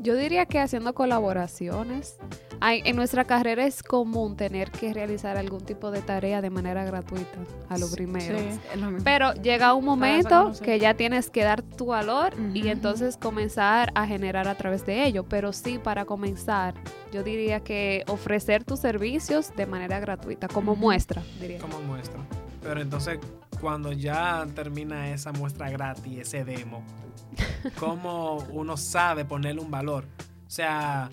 Yo 0.00 0.14
diría 0.14 0.46
que 0.46 0.60
haciendo 0.60 0.94
colaboraciones. 0.94 2.16
Hay- 2.60 2.82
en 2.84 2.96
nuestra 2.96 3.24
carrera 3.24 3.64
es 3.66 3.82
común 3.84 4.36
tener 4.36 4.70
que 4.72 4.92
realizar 4.92 5.36
algún 5.36 5.60
tipo 5.60 5.90
de 5.92 6.02
tarea 6.02 6.40
de 6.40 6.50
manera 6.50 6.84
gratuita, 6.84 7.38
a 7.68 7.78
lo 7.78 7.86
Sí. 7.86 7.94
primero. 7.94 8.38
Sí. 8.38 8.78
Lo. 8.80 8.96
Pero 9.04 9.32
llega 9.34 9.74
un 9.74 9.84
momento 9.84 10.52
que 10.62 10.80
ya 10.80 10.94
tienes 10.94 11.30
que 11.30 11.44
dar 11.44 11.62
tu 11.62 11.86
valor 11.86 12.32
y 12.54 12.68
entonces 12.68 13.16
comenzar 13.16 13.92
a 13.94 14.06
generar 14.06 14.48
a 14.48 14.56
través 14.56 14.84
de 14.86 15.04
ello. 15.04 15.24
Pero 15.24 15.52
sí, 15.52 15.78
para 15.78 16.04
comenzar, 16.04 16.74
yo 17.12 17.22
diría 17.22 17.60
que 17.60 18.02
ofrecer 18.08 18.64
tus 18.64 18.80
servicios 18.80 19.54
de 19.56 19.66
manera 19.66 20.00
gratuita, 20.00 20.48
como 20.48 20.74
muestra, 20.74 21.22
diría. 21.40 21.58
como 21.60 21.80
muestra 21.80 22.20
pero 22.68 22.82
entonces 22.82 23.18
cuando 23.62 23.92
ya 23.92 24.46
termina 24.54 25.08
esa 25.10 25.32
muestra 25.32 25.70
gratis 25.70 26.18
ese 26.18 26.44
demo 26.44 26.82
cómo 27.80 28.36
uno 28.52 28.76
sabe 28.76 29.24
ponerle 29.24 29.62
un 29.62 29.70
valor 29.70 30.04
o 30.46 30.50
sea 30.50 31.08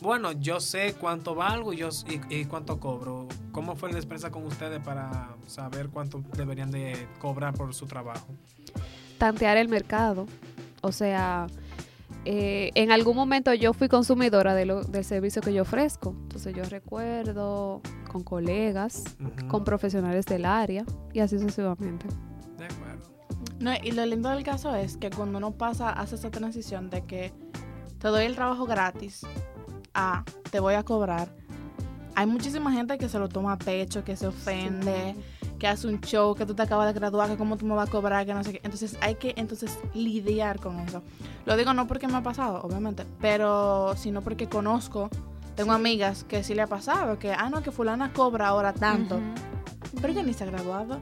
bueno, 0.00 0.32
yo 0.32 0.60
sé 0.60 0.94
cuánto 1.00 1.34
valgo 1.34 1.72
y, 1.72 1.78
yo, 1.78 1.88
y, 2.28 2.34
y 2.40 2.44
cuánto 2.44 2.78
cobro. 2.78 3.26
¿Cómo 3.52 3.74
fue 3.74 3.90
la 3.90 3.96
experiencia 3.96 4.30
con 4.30 4.44
ustedes 4.44 4.78
para 4.80 5.30
saber 5.46 5.88
cuánto 5.88 6.22
deberían 6.36 6.70
de 6.70 7.08
cobrar 7.22 7.54
por 7.54 7.72
su 7.74 7.86
trabajo? 7.86 8.26
tantear 9.16 9.56
el 9.56 9.68
mercado. 9.68 10.26
O 10.82 10.92
sea, 10.92 11.46
eh, 12.26 12.70
en 12.74 12.90
algún 12.92 13.16
momento 13.16 13.54
yo 13.54 13.72
fui 13.72 13.88
consumidora 13.88 14.54
de 14.54 14.66
lo- 14.66 14.84
del 14.84 15.04
servicio 15.06 15.40
que 15.40 15.54
yo 15.54 15.62
ofrezco. 15.62 16.10
Entonces 16.24 16.54
yo 16.54 16.64
recuerdo 16.64 17.80
con 18.14 18.22
colegas, 18.22 19.02
con 19.48 19.64
profesionales 19.64 20.24
del 20.26 20.44
área 20.44 20.84
y 21.12 21.18
así 21.18 21.36
sucesivamente. 21.36 22.06
De 22.56 22.66
acuerdo. 22.66 23.10
No, 23.58 23.72
y 23.82 23.90
lo 23.90 24.06
lindo 24.06 24.28
del 24.28 24.44
caso 24.44 24.72
es 24.72 24.96
que 24.96 25.10
cuando 25.10 25.38
uno 25.38 25.50
pasa, 25.50 25.90
hace 25.90 26.14
esa 26.14 26.30
transición 26.30 26.90
de 26.90 27.04
que 27.04 27.32
te 27.98 28.06
doy 28.06 28.26
el 28.26 28.36
trabajo 28.36 28.66
gratis 28.66 29.26
a 29.94 30.22
te 30.52 30.60
voy 30.60 30.74
a 30.74 30.84
cobrar, 30.84 31.28
hay 32.14 32.26
muchísima 32.26 32.70
gente 32.70 32.98
que 32.98 33.08
se 33.08 33.18
lo 33.18 33.28
toma 33.28 33.54
a 33.54 33.58
pecho, 33.58 34.04
que 34.04 34.14
se 34.14 34.28
ofende, 34.28 35.16
que 35.58 35.66
hace 35.66 35.88
un 35.88 36.00
show, 36.00 36.36
que 36.36 36.46
tú 36.46 36.54
te 36.54 36.62
acabas 36.62 36.86
de 36.86 36.92
graduar, 36.92 37.28
que 37.28 37.36
cómo 37.36 37.56
tú 37.56 37.66
me 37.66 37.74
vas 37.74 37.88
a 37.88 37.90
cobrar, 37.90 38.24
que 38.26 38.34
no 38.34 38.44
sé 38.44 38.52
qué. 38.52 38.60
Entonces 38.62 38.96
hay 39.00 39.16
que 39.16 39.34
entonces 39.36 39.76
lidiar 39.92 40.60
con 40.60 40.78
eso. 40.78 41.02
Lo 41.46 41.56
digo 41.56 41.74
no 41.74 41.88
porque 41.88 42.06
me 42.06 42.16
ha 42.18 42.22
pasado, 42.22 42.62
obviamente, 42.62 43.04
pero 43.20 43.96
sino 43.96 44.22
porque 44.22 44.48
conozco, 44.48 45.10
tengo 45.54 45.72
amigas 45.72 46.24
que 46.24 46.42
sí 46.44 46.54
le 46.54 46.62
ha 46.62 46.66
pasado, 46.66 47.18
que, 47.18 47.32
ah, 47.32 47.48
no, 47.50 47.62
que 47.62 47.70
fulana 47.70 48.12
cobra 48.12 48.48
ahora 48.48 48.72
tanto, 48.72 49.20
pero 50.00 50.08
ella 50.12 50.22
ni 50.22 50.32
se 50.34 50.44
ha 50.44 50.46
graduado. 50.46 51.00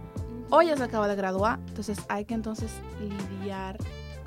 O 0.50 0.60
ya 0.60 0.76
se 0.76 0.82
acaba 0.82 1.08
de 1.08 1.16
graduar, 1.16 1.58
entonces 1.68 1.98
hay 2.10 2.26
que 2.26 2.34
entonces 2.34 2.70
lidiar 3.00 3.78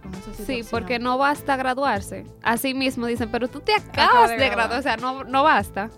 con 0.02 0.12
esa 0.16 0.44
Sí, 0.46 0.62
porque 0.72 0.98
no 0.98 1.18
basta 1.20 1.56
graduarse. 1.56 2.26
Así 2.42 2.74
mismo 2.74 3.06
dicen, 3.06 3.30
pero 3.32 3.48
tú 3.48 3.60
te 3.60 3.76
Acabas 3.76 4.30
de 4.32 4.38
de 4.38 4.50
graduar. 4.50 4.70
graduar, 4.70 4.80
o 4.80 4.82
sea, 4.82 4.98
no, 4.98 5.24
no 5.24 5.44
basta. 5.44 5.90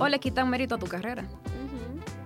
O 0.00 0.08
le 0.08 0.18
quitan 0.18 0.50
mérito 0.50 0.74
a 0.74 0.78
tu 0.78 0.86
carrera. 0.86 1.24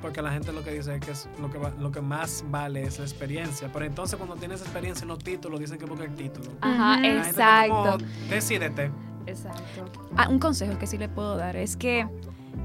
Porque 0.00 0.20
la 0.22 0.30
gente 0.32 0.52
lo 0.52 0.62
que 0.62 0.70
dice 0.72 0.94
es 0.96 1.00
que 1.00 1.10
es 1.12 1.28
lo 1.40 1.50
que, 1.50 1.56
va- 1.58 1.72
lo 1.80 1.90
que 1.90 2.00
más 2.02 2.44
vale 2.50 2.82
es 2.82 2.98
la 2.98 3.04
experiencia. 3.06 3.70
Pero 3.72 3.84
entonces 3.86 4.16
cuando 4.16 4.36
tienes 4.36 4.60
experiencia 4.60 5.02
en 5.02 5.08
los 5.08 5.18
títulos, 5.18 5.58
dicen 5.60 5.78
que 5.78 5.86
porque 5.86 6.04
el 6.04 6.14
título. 6.14 6.50
Ajá, 6.60 6.96
como, 6.96 7.06
exacto. 7.06 7.98
Decídete. 8.28 8.90
Exacto. 9.26 9.84
Ah, 10.16 10.28
un 10.28 10.38
consejo 10.38 10.78
que 10.78 10.86
sí 10.86 10.98
le 10.98 11.08
puedo 11.08 11.36
dar 11.36 11.56
es 11.56 11.76
que 11.76 12.06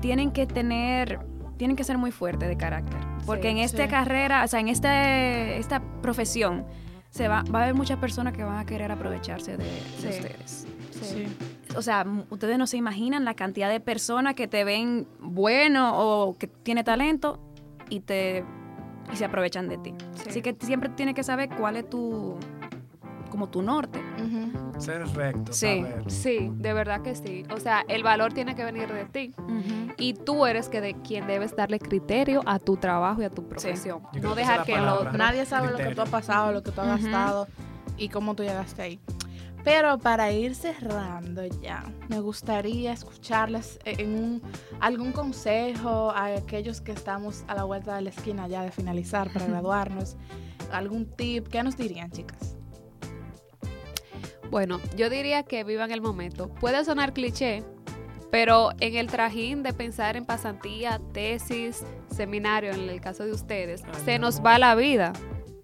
tienen 0.01 0.31
que 0.31 0.45
tener, 0.45 1.19
tienen 1.57 1.75
que 1.75 1.83
ser 1.83 1.97
muy 1.97 2.11
fuertes 2.11 2.47
de 2.49 2.57
carácter. 2.57 2.99
Porque 3.25 3.43
Sí, 3.43 3.47
en 3.49 3.57
esta 3.59 3.83
sí. 3.83 3.89
carrera, 3.89 4.43
o 4.43 4.47
sea, 4.47 4.59
en 4.59 4.67
este, 4.67 5.57
esta 5.57 5.81
profesión, 6.01 6.65
se 7.09 7.27
va, 7.27 7.43
va 7.53 7.59
a 7.59 7.63
haber 7.63 7.75
muchas 7.75 7.97
personas 7.97 8.33
que 8.33 8.43
van 8.43 8.57
a 8.57 8.65
querer 8.65 8.91
aprovecharse 8.91 9.57
de, 9.57 9.65
ustedes. 9.97 10.67
Sí. 11.01 11.25
O 11.75 11.81
sea, 11.81 12.05
ustedes 12.29 12.57
no 12.57 12.67
se 12.67 12.77
imaginan 12.77 13.25
la 13.25 13.33
cantidad 13.33 13.69
de 13.69 13.79
personas 13.79 14.35
que 14.35 14.47
te 14.47 14.63
ven 14.63 15.07
bueno 15.19 15.91
o 15.95 16.37
que 16.37 16.47
tiene 16.47 16.83
talento 16.83 17.39
y 17.89 18.01
te 18.01 18.43
y 19.11 19.15
se 19.15 19.25
aprovechan 19.25 19.67
de 19.69 19.77
ti. 19.79 19.93
Sí. 20.15 20.29
Así 20.29 20.41
que 20.41 20.55
siempre 20.61 20.89
tienes 20.89 21.15
que 21.15 21.23
saber 21.23 21.49
cuál 21.49 21.77
es 21.77 21.89
tu 21.89 22.37
como 23.31 23.47
tu 23.49 23.61
norte. 23.61 23.99
Ser 24.79 25.05
recto. 25.15 25.53
Sí. 25.53 25.81
saber. 25.83 26.03
Sí, 26.11 26.51
de 26.53 26.73
verdad 26.73 27.01
que 27.01 27.15
sí. 27.15 27.43
O 27.53 27.59
sea, 27.59 27.83
el 27.87 28.03
valor 28.03 28.33
tiene 28.33 28.55
que 28.55 28.63
venir 28.63 28.91
de 28.91 29.05
ti. 29.05 29.33
Y 29.97 30.13
tú 30.13 30.45
eres 30.45 30.69
que 30.69 30.79
de 30.81 30.93
quien 31.01 31.27
debes 31.27 31.55
darle 31.55 31.79
criterio 31.79 32.41
a 32.45 32.59
tu 32.59 32.77
trabajo 32.77 33.21
y 33.21 33.25
a 33.25 33.29
tu 33.29 33.45
profesión. 33.47 34.01
No 34.21 34.35
dejar 34.35 34.63
que. 34.63 34.75
Nadie 35.17 35.45
sabe 35.45 35.69
lo 35.71 35.77
que 35.77 35.93
tú 35.95 36.01
has 36.01 36.09
pasado, 36.09 36.51
lo 36.51 36.63
que 36.63 36.71
tú 36.71 36.81
has 36.81 37.01
gastado 37.01 37.47
y 37.97 38.09
cómo 38.09 38.35
tú 38.35 38.43
llegaste 38.43 38.81
ahí. 38.81 38.99
Pero 39.65 39.97
para 39.97 40.31
ir 40.31 40.55
cerrando 40.55 41.45
ya, 41.45 41.83
me 42.07 42.21
gustaría 42.21 42.93
escucharles 42.93 43.77
en 43.83 44.15
un- 44.15 44.41
algún 44.79 45.11
consejo 45.11 46.11
a 46.11 46.27
aquellos 46.27 46.79
que 46.79 46.93
estamos 46.93 47.43
a 47.49 47.55
la 47.55 47.65
vuelta 47.65 47.93
de 47.97 48.03
la 48.03 48.09
esquina 48.09 48.47
ya 48.47 48.61
de 48.63 48.71
finalizar 48.71 49.29
para 49.33 49.45
graduarnos. 49.47 50.15
¿Algún 50.71 51.05
tip? 51.05 51.49
¿Qué 51.49 51.61
nos 51.61 51.75
dirían, 51.75 52.09
chicas? 52.09 52.55
Bueno, 54.49 54.79
yo 54.97 55.09
diría 55.09 55.43
que 55.43 55.63
vivan 55.63 55.91
el 55.91 56.01
momento. 56.01 56.49
Puede 56.49 56.83
sonar 56.83 57.13
cliché, 57.13 57.63
pero 58.31 58.71
en 58.79 58.95
el 58.95 59.07
trajín 59.07 59.63
de 59.63 59.73
pensar 59.73 60.17
en 60.17 60.25
pasantía, 60.25 60.99
tesis, 61.13 61.83
seminario, 62.15 62.71
en 62.71 62.89
el 62.89 63.01
caso 63.01 63.25
de 63.25 63.31
ustedes, 63.31 63.83
Ay, 63.85 64.01
se 64.05 64.19
nos 64.19 64.43
va 64.43 64.57
la 64.59 64.75
vida 64.75 65.13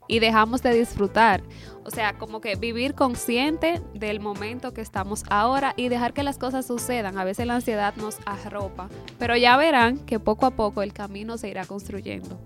y 0.08 0.20
dejamos 0.20 0.62
de 0.62 0.74
disfrutar. 0.74 1.42
O 1.84 1.92
sea, 1.92 2.18
como 2.18 2.42
que 2.42 2.56
vivir 2.56 2.96
consciente 2.96 3.82
del 3.94 4.20
momento 4.20 4.74
que 4.74 4.82
estamos 4.82 5.24
ahora 5.30 5.74
y 5.78 5.90
dejar 5.90 6.14
que 6.14 6.24
las 6.24 6.38
cosas 6.38 6.66
sucedan. 6.66 7.18
A 7.18 7.24
veces 7.24 7.46
la 7.46 7.56
ansiedad 7.56 7.96
nos 7.96 8.18
arropa, 8.26 8.90
pero 9.20 9.36
ya 9.36 9.58
verán 9.58 10.00
que 10.00 10.20
poco 10.20 10.46
a 10.46 10.52
poco 10.52 10.82
el 10.82 10.94
camino 10.94 11.38
se 11.38 11.50
irá 11.50 11.66
construyendo. 11.66 12.40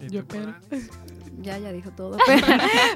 ¿Y 0.00 0.08
Yo? 0.08 0.22
Ya, 1.40 1.58
ya 1.58 1.72
dijo 1.72 1.90
todo. 1.90 2.18
Pero, 2.26 2.46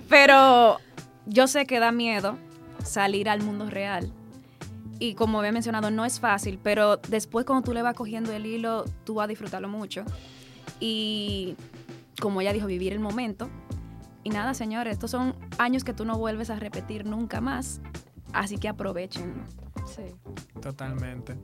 pero 0.09 0.79
yo 1.27 1.47
sé 1.47 1.67
que 1.67 1.81
da 1.81 1.93
miedo 1.93 2.37
salir 2.85 3.29
al 3.29 3.43
mundo 3.43 3.69
real. 3.71 4.13
Y 4.99 5.15
como 5.15 5.39
había 5.41 5.53
mencionado, 5.53 5.91
no 5.91 6.05
es 6.05 6.21
fácil, 6.21 6.59
pero 6.63 6.97
después 7.09 7.45
cuando 7.45 7.65
tú 7.65 7.73
le 7.75 7.83
vas 7.83 7.95
cogiendo 7.95 8.33
el 8.33 8.47
hilo, 8.47 8.85
tú 9.05 9.15
vas 9.15 9.25
a 9.25 9.29
disfrutarlo 9.29 9.69
mucho. 9.69 10.05
Y 10.81 11.57
como 12.21 12.41
ella 12.41 12.53
dijo, 12.53 12.67
vivir 12.67 12.93
el 12.93 13.01
momento. 13.01 13.49
Y 14.23 14.31
nada, 14.31 14.55
señores, 14.55 14.93
estos 14.95 15.11
son 15.11 15.35
años 15.59 15.85
que 15.85 15.93
tú 15.93 16.05
no 16.05 16.17
vuelves 16.17 16.49
a 16.51 16.57
repetir 16.59 17.05
nunca 17.05 17.41
más. 17.41 17.81
Así 18.33 18.57
que 18.57 18.69
aprovechenlo. 18.69 19.45
Sí. 19.87 20.03
Totalmente. 20.63 21.37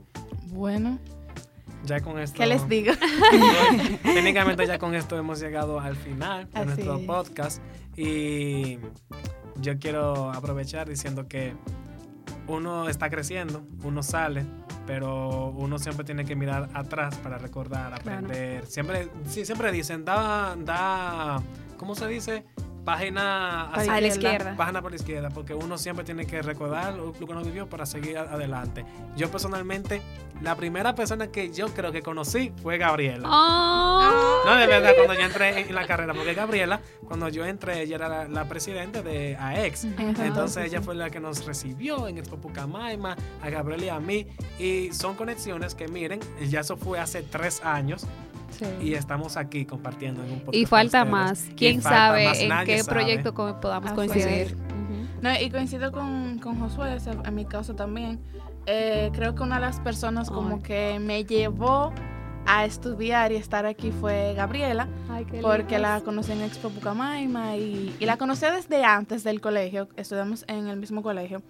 Bueno, 0.47 0.97
Ya 1.85 1.99
con 1.99 2.19
esto. 2.19 2.37
¿qué 2.37 2.45
les 2.47 2.67
digo? 2.67 2.93
Técnicamente 4.03 4.65
ya 4.65 4.79
con 4.79 4.95
esto 4.95 5.17
hemos 5.17 5.39
llegado 5.39 5.79
al 5.79 5.95
final 5.95 6.49
de 6.51 6.59
Así 6.59 6.65
nuestro 6.67 6.97
es. 6.97 7.05
podcast 7.05 7.61
y 7.95 8.77
yo 9.59 9.77
quiero 9.79 10.31
aprovechar 10.31 10.87
diciendo 10.89 11.27
que 11.27 11.53
uno 12.47 12.89
está 12.89 13.09
creciendo, 13.09 13.63
uno 13.83 14.03
sale, 14.03 14.45
pero 14.87 15.49
uno 15.51 15.77
siempre 15.79 16.03
tiene 16.05 16.25
que 16.25 16.35
mirar 16.35 16.69
atrás 16.73 17.15
para 17.17 17.37
recordar, 17.37 17.87
Claro. 18.01 18.19
aprender. 18.19 18.65
Siempre, 18.65 19.09
sí, 19.27 19.45
siempre 19.45 19.71
dicen, 19.71 20.03
da, 20.05 20.55
da, 20.57 21.41
¿cómo 21.77 21.95
se 21.95 22.07
dice? 22.07 22.45
Página 22.85 23.69
hacia- 23.71 23.93
A 23.95 24.01
la 24.01 24.07
izquierda. 24.07 24.55
página 24.57 24.81
por 24.81 24.91
la 24.91 24.95
izquierda, 24.97 25.29
porque 25.29 25.53
uno 25.53 25.77
siempre 25.77 26.03
tiene 26.03 26.25
que 26.25 26.41
recordar 26.41 26.93
lo, 26.95 27.07
lo 27.07 27.13
que 27.13 27.23
uno 27.23 27.43
vivió 27.43 27.67
para 27.69 27.85
seguir 27.85 28.17
adelante. 28.17 28.83
Yo 29.15 29.29
personalmente, 29.29 30.01
la 30.41 30.55
primera 30.55 30.95
persona 30.95 31.27
que 31.27 31.51
yo 31.53 31.67
creo 31.69 31.91
que 31.91 32.01
conocí 32.01 32.51
fue 32.63 32.77
Gabriela. 32.79 33.29
Oh, 33.31 34.41
No, 34.45 34.55
de 34.55 34.65
verdad, 34.67 34.93
cuando 34.95 35.13
yo 35.13 35.21
entré 35.21 35.59
en 35.61 35.75
la 35.75 35.85
carrera, 35.85 36.13
porque 36.15 36.33
Gabriela, 36.33 36.81
cuando 37.07 37.29
yo 37.29 37.45
entré, 37.45 37.81
ella 37.83 37.97
era 37.97 38.09
la, 38.09 38.27
la 38.27 38.45
presidenta 38.45 39.01
de 39.03 39.37
AEX. 39.39 39.83
Entonces 39.85 40.65
ella 40.65 40.81
fue 40.81 40.95
la 40.95 41.09
que 41.11 41.19
nos 41.19 41.45
recibió 41.45 42.07
en 42.07 42.17
Expo 42.17 42.37
Pucamaima, 42.37 43.15
a 43.43 43.49
Gabriela 43.49 43.85
y 43.85 43.89
a 43.89 43.99
mí. 43.99 44.27
Y 44.57 44.91
son 44.93 45.15
conexiones 45.15 45.75
que 45.75 45.87
miren, 45.87 46.19
ya 46.49 46.61
eso 46.61 46.77
fue 46.77 46.99
hace 46.99 47.21
tres 47.21 47.61
años 47.63 48.07
sí. 48.51 48.65
y 48.81 48.93
estamos 48.93 49.37
aquí 49.37 49.65
compartiendo 49.65 50.23
en 50.23 50.31
un 50.33 50.39
podcast. 50.39 50.55
Y 50.55 50.65
falta 50.65 51.05
más. 51.05 51.49
¿Quién 51.55 51.81
falta 51.81 51.97
sabe 51.97 52.25
más, 52.25 52.39
en 52.39 52.49
nadie 52.49 52.75
qué 52.75 52.83
sabe. 52.83 52.99
proyecto 52.99 53.33
podamos 53.33 53.91
coincidir? 53.93 54.55
No, 55.21 55.29
y 55.39 55.51
coincido 55.51 55.91
con, 55.91 56.39
con 56.39 56.59
Josué, 56.59 56.97
en 57.25 57.35
mi 57.35 57.45
caso 57.45 57.75
también. 57.75 58.19
Eh, 58.65 59.11
creo 59.13 59.35
que 59.35 59.43
una 59.43 59.55
de 59.55 59.61
las 59.61 59.79
personas 59.79 60.29
como 60.29 60.61
que 60.61 60.99
me 60.99 61.25
llevó 61.25 61.93
a 62.45 62.65
estudiar 62.65 63.31
y 63.31 63.35
estar 63.35 63.65
aquí 63.65 63.91
fue 63.91 64.33
Gabriela, 64.35 64.87
Ay, 65.09 65.25
qué 65.25 65.41
porque 65.41 65.77
la 65.77 66.01
conocí 66.01 66.31
en 66.31 66.41
Expo 66.41 66.69
Pucamaima 66.69 67.55
y, 67.55 67.95
y 67.99 68.05
la 68.05 68.17
conocí 68.17 68.45
desde 68.47 68.83
antes 68.83 69.23
del 69.23 69.41
colegio, 69.41 69.89
estudiamos 69.95 70.43
en 70.47 70.67
el 70.67 70.77
mismo 70.77 71.03
colegio. 71.03 71.43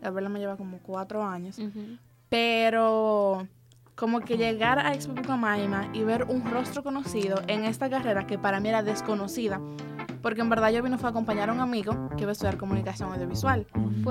Gabriela 0.00 0.28
me 0.30 0.38
lleva 0.38 0.56
como 0.56 0.78
cuatro 0.78 1.22
años, 1.24 1.60
pero 2.28 3.46
como 3.98 4.20
que 4.20 4.36
llegar 4.36 4.78
a 4.78 4.94
Expo 4.94 5.12
Pucamaima 5.14 5.90
y 5.92 6.04
ver 6.04 6.24
un 6.24 6.48
rostro 6.48 6.84
conocido 6.84 7.42
en 7.48 7.64
esta 7.64 7.90
carrera 7.90 8.28
que 8.28 8.38
para 8.38 8.60
mí 8.60 8.68
era 8.68 8.84
desconocida, 8.84 9.60
porque 10.22 10.40
en 10.40 10.48
verdad 10.48 10.70
yo 10.70 10.84
vine 10.84 10.98
fue 10.98 11.08
a 11.08 11.10
acompañar 11.10 11.50
a 11.50 11.52
un 11.52 11.60
amigo 11.60 12.08
que 12.16 12.22
iba 12.22 12.30
a 12.30 12.32
estudiar 12.32 12.56
comunicación 12.58 13.12
audiovisual. 13.12 13.66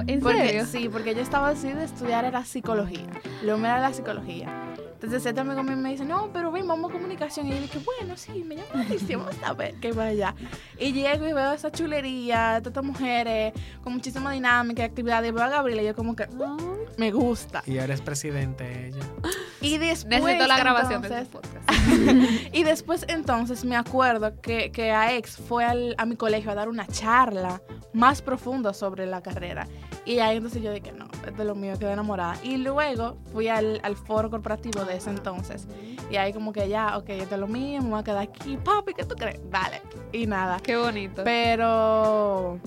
¿En 0.08 0.20
Porque, 0.20 0.48
serio? 0.48 0.66
Sí, 0.66 0.90
porque 0.90 1.16
yo 1.16 1.22
estaba 1.22 1.54
decidida 1.54 1.80
a 1.80 1.84
estudiar 1.86 2.26
era 2.26 2.44
psicología. 2.44 3.08
Lo 3.44 3.58
mío 3.58 3.68
era 3.68 3.80
la 3.80 3.94
psicología. 3.94 4.74
Entonces 4.96 5.26
este 5.26 5.40
amigo 5.40 5.64
mío 5.64 5.78
me 5.78 5.92
dice, 5.92 6.04
no, 6.04 6.32
pero 6.34 6.52
ven, 6.52 6.68
vamos 6.68 6.90
a 6.90 6.94
comunicación. 6.94 7.48
Y 7.48 7.52
yo 7.52 7.62
dije, 7.62 7.80
bueno, 7.80 8.18
sí, 8.18 8.44
me 8.44 8.56
la 8.56 8.64
atención, 8.64 9.22
vamos 9.22 9.42
a 9.42 9.54
ver 9.54 9.76
qué 9.76 9.94
va 9.94 10.06
allá. 10.06 10.36
Y 10.78 10.92
llego 10.92 11.26
y 11.30 11.32
veo 11.32 11.54
esa 11.54 11.72
chulería, 11.72 12.58
todas 12.60 12.68
estas 12.68 12.84
mujeres, 12.84 13.54
con 13.84 13.94
muchísima 13.94 14.34
dinámica 14.34 14.82
y 14.82 14.86
actividad. 14.86 15.24
Y 15.24 15.32
veo 15.32 15.44
a 15.46 15.50
Gabriela 15.50 15.82
y 15.82 15.86
yo 15.86 15.96
como 15.96 16.14
que, 16.14 16.24
uh, 16.24 16.78
me 16.98 17.12
gusta. 17.12 17.64
Y 17.66 17.78
eres 17.78 18.02
presidente 18.02 18.88
ella. 18.88 19.06
Y 19.62 19.78
después, 19.78 20.22
Necesito 20.22 20.48
la 20.48 20.58
grabación 20.58 21.02
de 21.02 21.08
entonces, 21.08 21.28
este 21.28 21.38
podcast. 21.38 22.50
y 22.56 22.64
después 22.64 23.06
entonces 23.08 23.66
me 23.66 23.76
acuerdo 23.76 24.40
que, 24.42 24.72
que 24.72 24.92
a 24.92 25.16
ex 25.16 25.38
fue 25.38 25.66
al- 25.66 25.96
a 25.98 26.06
mi 26.06 26.16
colegio 26.16 26.52
a 26.52 26.56
dar 26.56 26.70
una 26.70 26.86
charla 26.88 27.62
más 27.94 28.22
profunda 28.22 28.74
sobre 28.74 29.06
la 29.08 29.22
carrera. 29.22 29.68
Y 30.06 30.20
ahí 30.20 30.38
entonces 30.38 30.62
yo 30.62 30.72
dije, 30.72 30.92
no, 30.94 31.08
es 31.26 31.38
lo 31.46 31.56
mío, 31.56 31.74
quedé 31.78 31.92
enamorada. 31.92 32.36
Y 32.44 32.58
luego 32.58 33.18
fui 33.34 33.50
al, 33.50 33.80
al 33.84 33.96
foro 33.98 34.30
corporativo 34.30 34.86
de 34.86 34.98
ese 34.98 35.10
entonces. 35.10 35.68
Y 36.10 36.16
ahí 36.16 36.32
como 36.32 36.54
que 36.54 36.70
ya, 36.70 36.98
ok, 36.98 37.10
es 37.10 37.32
lo 37.32 37.48
mío, 37.48 37.82
me 37.82 37.90
voy 37.90 38.00
a 38.00 38.04
quedar 38.04 38.20
aquí. 38.24 38.56
Papi, 38.58 38.94
¿qué 38.94 39.04
tú 39.04 39.16
crees? 39.16 39.42
Dale. 39.50 39.82
Y 40.14 40.26
nada. 40.28 40.60
Qué 40.62 40.78
bonito. 40.78 41.24
Pero 41.26 42.60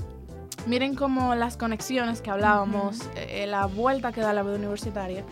miren 0.66 0.94
como 0.94 1.34
las 1.34 1.56
conexiones 1.56 2.20
que 2.20 2.30
hablábamos, 2.30 2.98
eh, 3.16 3.46
la 3.46 3.64
vuelta 3.66 4.12
que 4.12 4.20
da 4.20 4.34
la 4.34 4.42
vida 4.42 4.56
universitaria, 4.56 5.24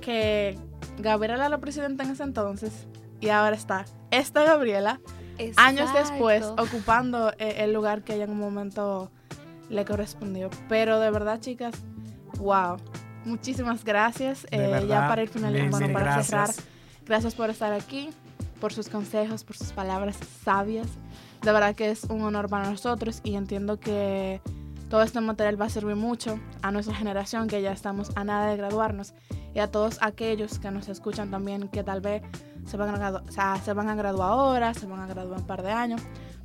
que 0.00 0.56
Gabriela 0.98 1.34
era 1.44 1.48
la 1.48 1.58
presidenta 1.58 2.04
en 2.04 2.10
ese 2.10 2.22
entonces 2.22 2.86
y 3.20 3.28
ahora 3.28 3.56
está 3.56 3.84
esta 4.10 4.42
Gabriela, 4.44 5.00
años 5.56 5.92
después, 5.94 6.42
Exacto. 6.42 6.62
ocupando 6.64 7.30
eh, 7.38 7.56
el 7.58 7.72
lugar 7.72 8.02
que 8.02 8.14
ella 8.14 8.24
en 8.24 8.30
un 8.30 8.38
momento 8.40 9.10
le 9.68 9.84
correspondió. 9.84 10.50
Pero 10.68 10.98
de 11.00 11.10
verdad, 11.10 11.40
chicas, 11.40 11.74
wow. 12.38 12.76
Muchísimas 13.24 13.84
gracias. 13.84 14.42
De 14.50 14.56
Eh, 14.56 14.70
verdad, 14.70 14.86
ya 14.88 15.08
para 15.08 15.22
ir 15.22 15.28
finalizando, 15.28 15.78
mil 15.80 15.92
para 15.92 16.04
gracias. 16.14 16.26
cerrar, 16.26 16.50
gracias 17.04 17.34
por 17.34 17.50
estar 17.50 17.72
aquí, 17.72 18.10
por 18.60 18.72
sus 18.72 18.88
consejos, 18.88 19.44
por 19.44 19.56
sus 19.56 19.72
palabras 19.72 20.16
sabias. 20.44 20.86
De 21.42 21.52
verdad 21.52 21.74
que 21.74 21.90
es 21.90 22.04
un 22.04 22.22
honor 22.22 22.48
para 22.48 22.68
nosotros 22.70 23.20
y 23.22 23.34
entiendo 23.36 23.78
que 23.78 24.40
todo 24.88 25.02
este 25.02 25.20
material 25.20 25.60
va 25.60 25.66
a 25.66 25.68
servir 25.70 25.96
mucho 25.96 26.40
a 26.62 26.70
nuestra 26.70 26.94
generación 26.96 27.46
que 27.46 27.60
ya 27.62 27.72
estamos 27.72 28.10
a 28.16 28.24
nada 28.24 28.46
de 28.50 28.56
graduarnos 28.56 29.12
y 29.54 29.60
a 29.60 29.70
todos 29.70 29.98
aquellos 30.00 30.58
que 30.58 30.70
nos 30.70 30.88
escuchan 30.88 31.30
también 31.30 31.68
que 31.68 31.82
tal 31.82 32.00
vez 32.00 32.22
se 32.66 32.76
van 32.76 32.90
a 32.90 32.98
graduar, 32.98 33.24
o 33.28 33.32
sea, 33.32 33.56
se 33.56 33.72
van 33.72 33.88
a 33.88 33.94
graduar 33.94 34.30
ahora, 34.30 34.74
se 34.74 34.86
van 34.86 35.00
a 35.00 35.06
graduar 35.06 35.40
un 35.40 35.46
par 35.46 35.62
de 35.62 35.72
años. 35.72 36.02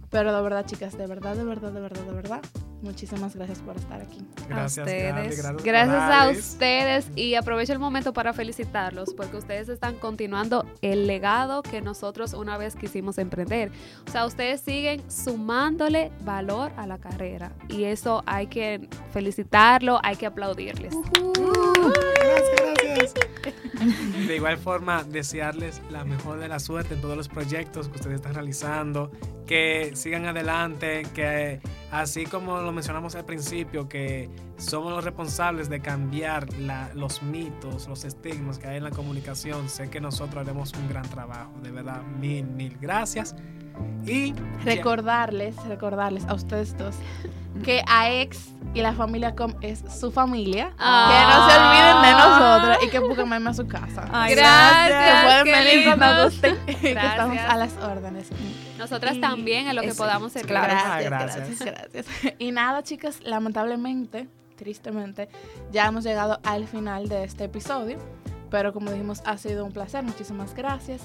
Pero 0.10 0.32
de 0.32 0.42
verdad, 0.44 0.64
chicas, 0.68 0.96
de 0.96 1.08
verdad, 1.08 1.36
de 1.36 1.44
verdad, 1.44 1.72
de 1.72 1.82
verdad, 1.82 2.04
de 2.04 2.14
verdad, 2.14 2.42
muchísimas 2.84 3.36
gracias 3.36 3.60
por 3.62 3.76
estar 3.78 4.00
aquí. 4.00 4.20
Gracias, 4.48 4.88
a 4.88 4.92
Gaby, 4.92 5.28
ustedes. 5.30 5.38
gracias 5.42 5.64
Gracias 5.64 6.02
a 6.12 6.30
ustedes 6.30 7.12
y 7.16 7.34
aprovecho 7.34 7.74
el 7.74 7.80
momento 7.80 8.14
para 8.14 8.32
felicitarlos 8.32 9.16
porque 9.16 9.38
ustedes 9.38 9.70
están 9.70 9.96
continuando 9.96 10.68
el 10.84 11.08
legado 11.08 11.64
que 11.64 11.82
nosotros 11.82 12.34
una 12.34 12.60
vez 12.60 12.76
quisimos 12.76 13.18
emprender. 13.18 13.72
O 14.08 14.12
sea, 14.12 14.28
ustedes 14.28 14.62
siguen 14.62 15.02
sumándole 15.10 16.12
valor 16.22 16.72
a 16.78 16.86
la 16.86 17.00
carrera 17.00 17.52
y 17.68 17.86
eso 17.86 18.22
hay 18.28 18.46
que 18.46 18.88
felicitarlo, 19.12 20.00
hay 20.04 20.16
que 20.16 20.28
aplaudirles. 20.28 20.94
Gracias, 20.94 22.52
gracias. 22.56 22.83
Yes. 22.96 23.14
De 24.28 24.36
igual 24.36 24.58
forma, 24.58 25.04
desearles 25.04 25.82
la 25.90 26.04
mejor 26.06 26.40
de 26.40 26.48
la 26.48 26.60
suerte 26.60 26.94
en 26.96 27.02
todos 27.02 27.18
los 27.18 27.28
proyectos 27.30 27.88
que 27.90 27.96
ustedes 27.96 28.16
están 28.16 28.34
realizando, 28.34 29.12
que 29.46 29.92
sigan 29.96 30.26
adelante, 30.26 31.06
que 31.14 31.60
así 31.92 32.26
como 32.26 32.60
lo 32.62 32.72
mencionamos 32.72 33.16
al 33.16 33.26
principio, 33.26 33.88
que 33.90 34.30
somos 34.58 34.92
los 34.94 35.04
responsables 35.04 35.70
de 35.70 35.80
cambiar 35.82 36.52
la- 36.60 36.90
los 36.94 37.22
mitos, 37.24 37.88
los 37.88 38.04
estigmas 38.06 38.58
que 38.60 38.68
hay 38.68 38.78
en 38.78 38.84
la 38.84 38.92
comunicación, 38.92 39.68
sé 39.70 39.90
que 39.90 40.00
nosotros 40.02 40.44
haremos 40.44 40.74
un 40.74 40.88
gran 40.88 41.04
trabajo. 41.10 41.52
De 41.62 41.72
verdad, 41.72 42.02
mil, 42.20 42.46
mil 42.46 42.78
gracias. 42.80 43.36
Y 44.06 44.34
Recordarles, 44.64 45.56
recordarles 45.68 46.26
a 46.26 46.34
ustedes 46.36 46.78
dos 46.78 46.96
que 47.64 47.84
AEX 47.88 48.50
y 48.74 48.82
la 48.82 48.94
familia 48.94 49.36
Com 49.36 49.54
es 49.62 49.84
su 50.00 50.12
familia. 50.12 50.74
Ah. 50.80 51.10
Que 51.10 51.34
no 51.34 51.50
se 51.50 51.58
olviden 51.60 52.02
de 52.02 52.12
nosotros 52.12 52.78
y 52.86 52.90
que 52.90 53.00
busquen 53.00 53.48
a 53.48 53.54
su 53.54 53.68
casa. 53.74 54.08
Ay, 54.12 54.36
Gracias, 54.36 55.04
que 55.04 55.28
pueden 55.28 55.46
venir 55.46 56.80
que 56.82 56.92
estamos 56.92 57.38
a 57.40 57.58
las 57.58 57.74
órdenes. 57.78 58.30
Nosotras 58.78 59.16
Y 59.16 59.22
también 59.22 59.68
en 59.68 59.76
lo 59.76 59.82
que 59.82 59.94
podamos 59.94 60.32
servir. 60.32 60.48
claro. 60.48 60.74
Gracias, 60.74 61.10
Gracias. 61.10 61.60
gracias, 61.60 61.92
gracias. 61.94 62.36
Y 62.40 62.52
nada, 62.52 62.84
chicas, 62.84 63.20
lamentablemente, 63.24 64.28
tristemente, 64.56 65.30
ya 65.72 65.88
hemos 65.88 66.04
llegado 66.04 66.40
al 66.44 66.68
final 66.68 67.10
de 67.10 67.24
este 67.24 67.46
episodio. 67.46 67.98
Pero 68.54 68.72
como 68.72 68.92
dijimos, 68.92 69.24
ha 69.26 69.36
sido 69.40 69.66
un 69.66 69.72
placer. 69.72 70.04
Muchísimas 70.04 70.54
gracias. 70.54 71.02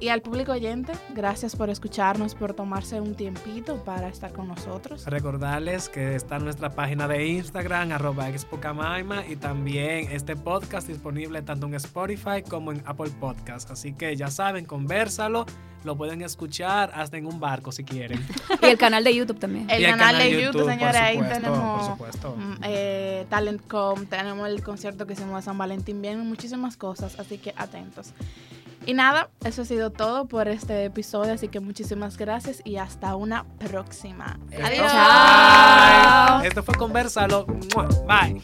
Y 0.00 0.08
al 0.08 0.22
público 0.22 0.52
oyente, 0.52 0.94
gracias 1.14 1.54
por 1.54 1.68
escucharnos, 1.68 2.34
por 2.34 2.54
tomarse 2.54 3.02
un 3.02 3.14
tiempito 3.14 3.84
para 3.84 4.08
estar 4.08 4.32
con 4.32 4.48
nosotros. 4.48 5.04
Recordarles 5.04 5.90
que 5.90 6.14
está 6.14 6.38
nuestra 6.38 6.70
página 6.70 7.06
de 7.06 7.26
Instagram, 7.26 7.92
arroba 7.92 8.30
expocamaima, 8.30 9.26
y 9.26 9.36
también 9.36 10.10
este 10.10 10.36
podcast 10.36 10.88
disponible 10.88 11.42
tanto 11.42 11.66
en 11.66 11.74
Spotify 11.74 12.42
como 12.48 12.72
en 12.72 12.82
Apple 12.86 13.10
Podcast. 13.20 13.70
Así 13.70 13.92
que 13.92 14.16
ya 14.16 14.30
saben, 14.30 14.64
conversalo, 14.64 15.44
lo 15.86 15.96
pueden 15.96 16.20
escuchar 16.22 16.90
hasta 16.94 17.16
en 17.16 17.26
un 17.26 17.40
barco 17.40 17.72
si 17.72 17.84
quieren. 17.84 18.24
Y 18.62 18.66
el 18.66 18.78
canal 18.78 19.04
de 19.04 19.14
YouTube 19.14 19.38
también. 19.38 19.70
El 19.70 19.84
canal 19.86 20.18
de 20.18 20.42
YouTube, 20.42 20.62
por 20.62 20.70
señores, 20.72 20.96
ahí 21.00 21.20
tenemos 21.20 21.90
mm, 21.90 22.54
eh, 22.62 23.26
Talentcom, 23.30 24.06
tenemos 24.06 24.48
el 24.48 24.62
concierto 24.62 25.06
que 25.06 25.12
hicimos 25.14 25.36
de 25.36 25.42
San 25.42 25.56
Valentín, 25.56 26.02
vienen 26.02 26.26
muchísimas 26.26 26.76
cosas, 26.76 27.18
así 27.18 27.38
que 27.38 27.54
atentos. 27.56 28.12
Y 28.84 28.94
nada, 28.94 29.30
eso 29.44 29.62
ha 29.62 29.64
sido 29.64 29.90
todo 29.90 30.26
por 30.26 30.46
este 30.48 30.84
episodio, 30.84 31.32
así 31.32 31.48
que 31.48 31.58
muchísimas 31.60 32.16
gracias 32.16 32.62
y 32.64 32.76
hasta 32.76 33.16
una 33.16 33.44
próxima. 33.58 34.38
Esto 34.50 34.66
Adiós. 34.66 36.40
fue- 36.40 36.48
Esto 36.48 36.62
fue 36.62 36.74
Conversalo. 36.76 37.46
Bye. 38.06 38.42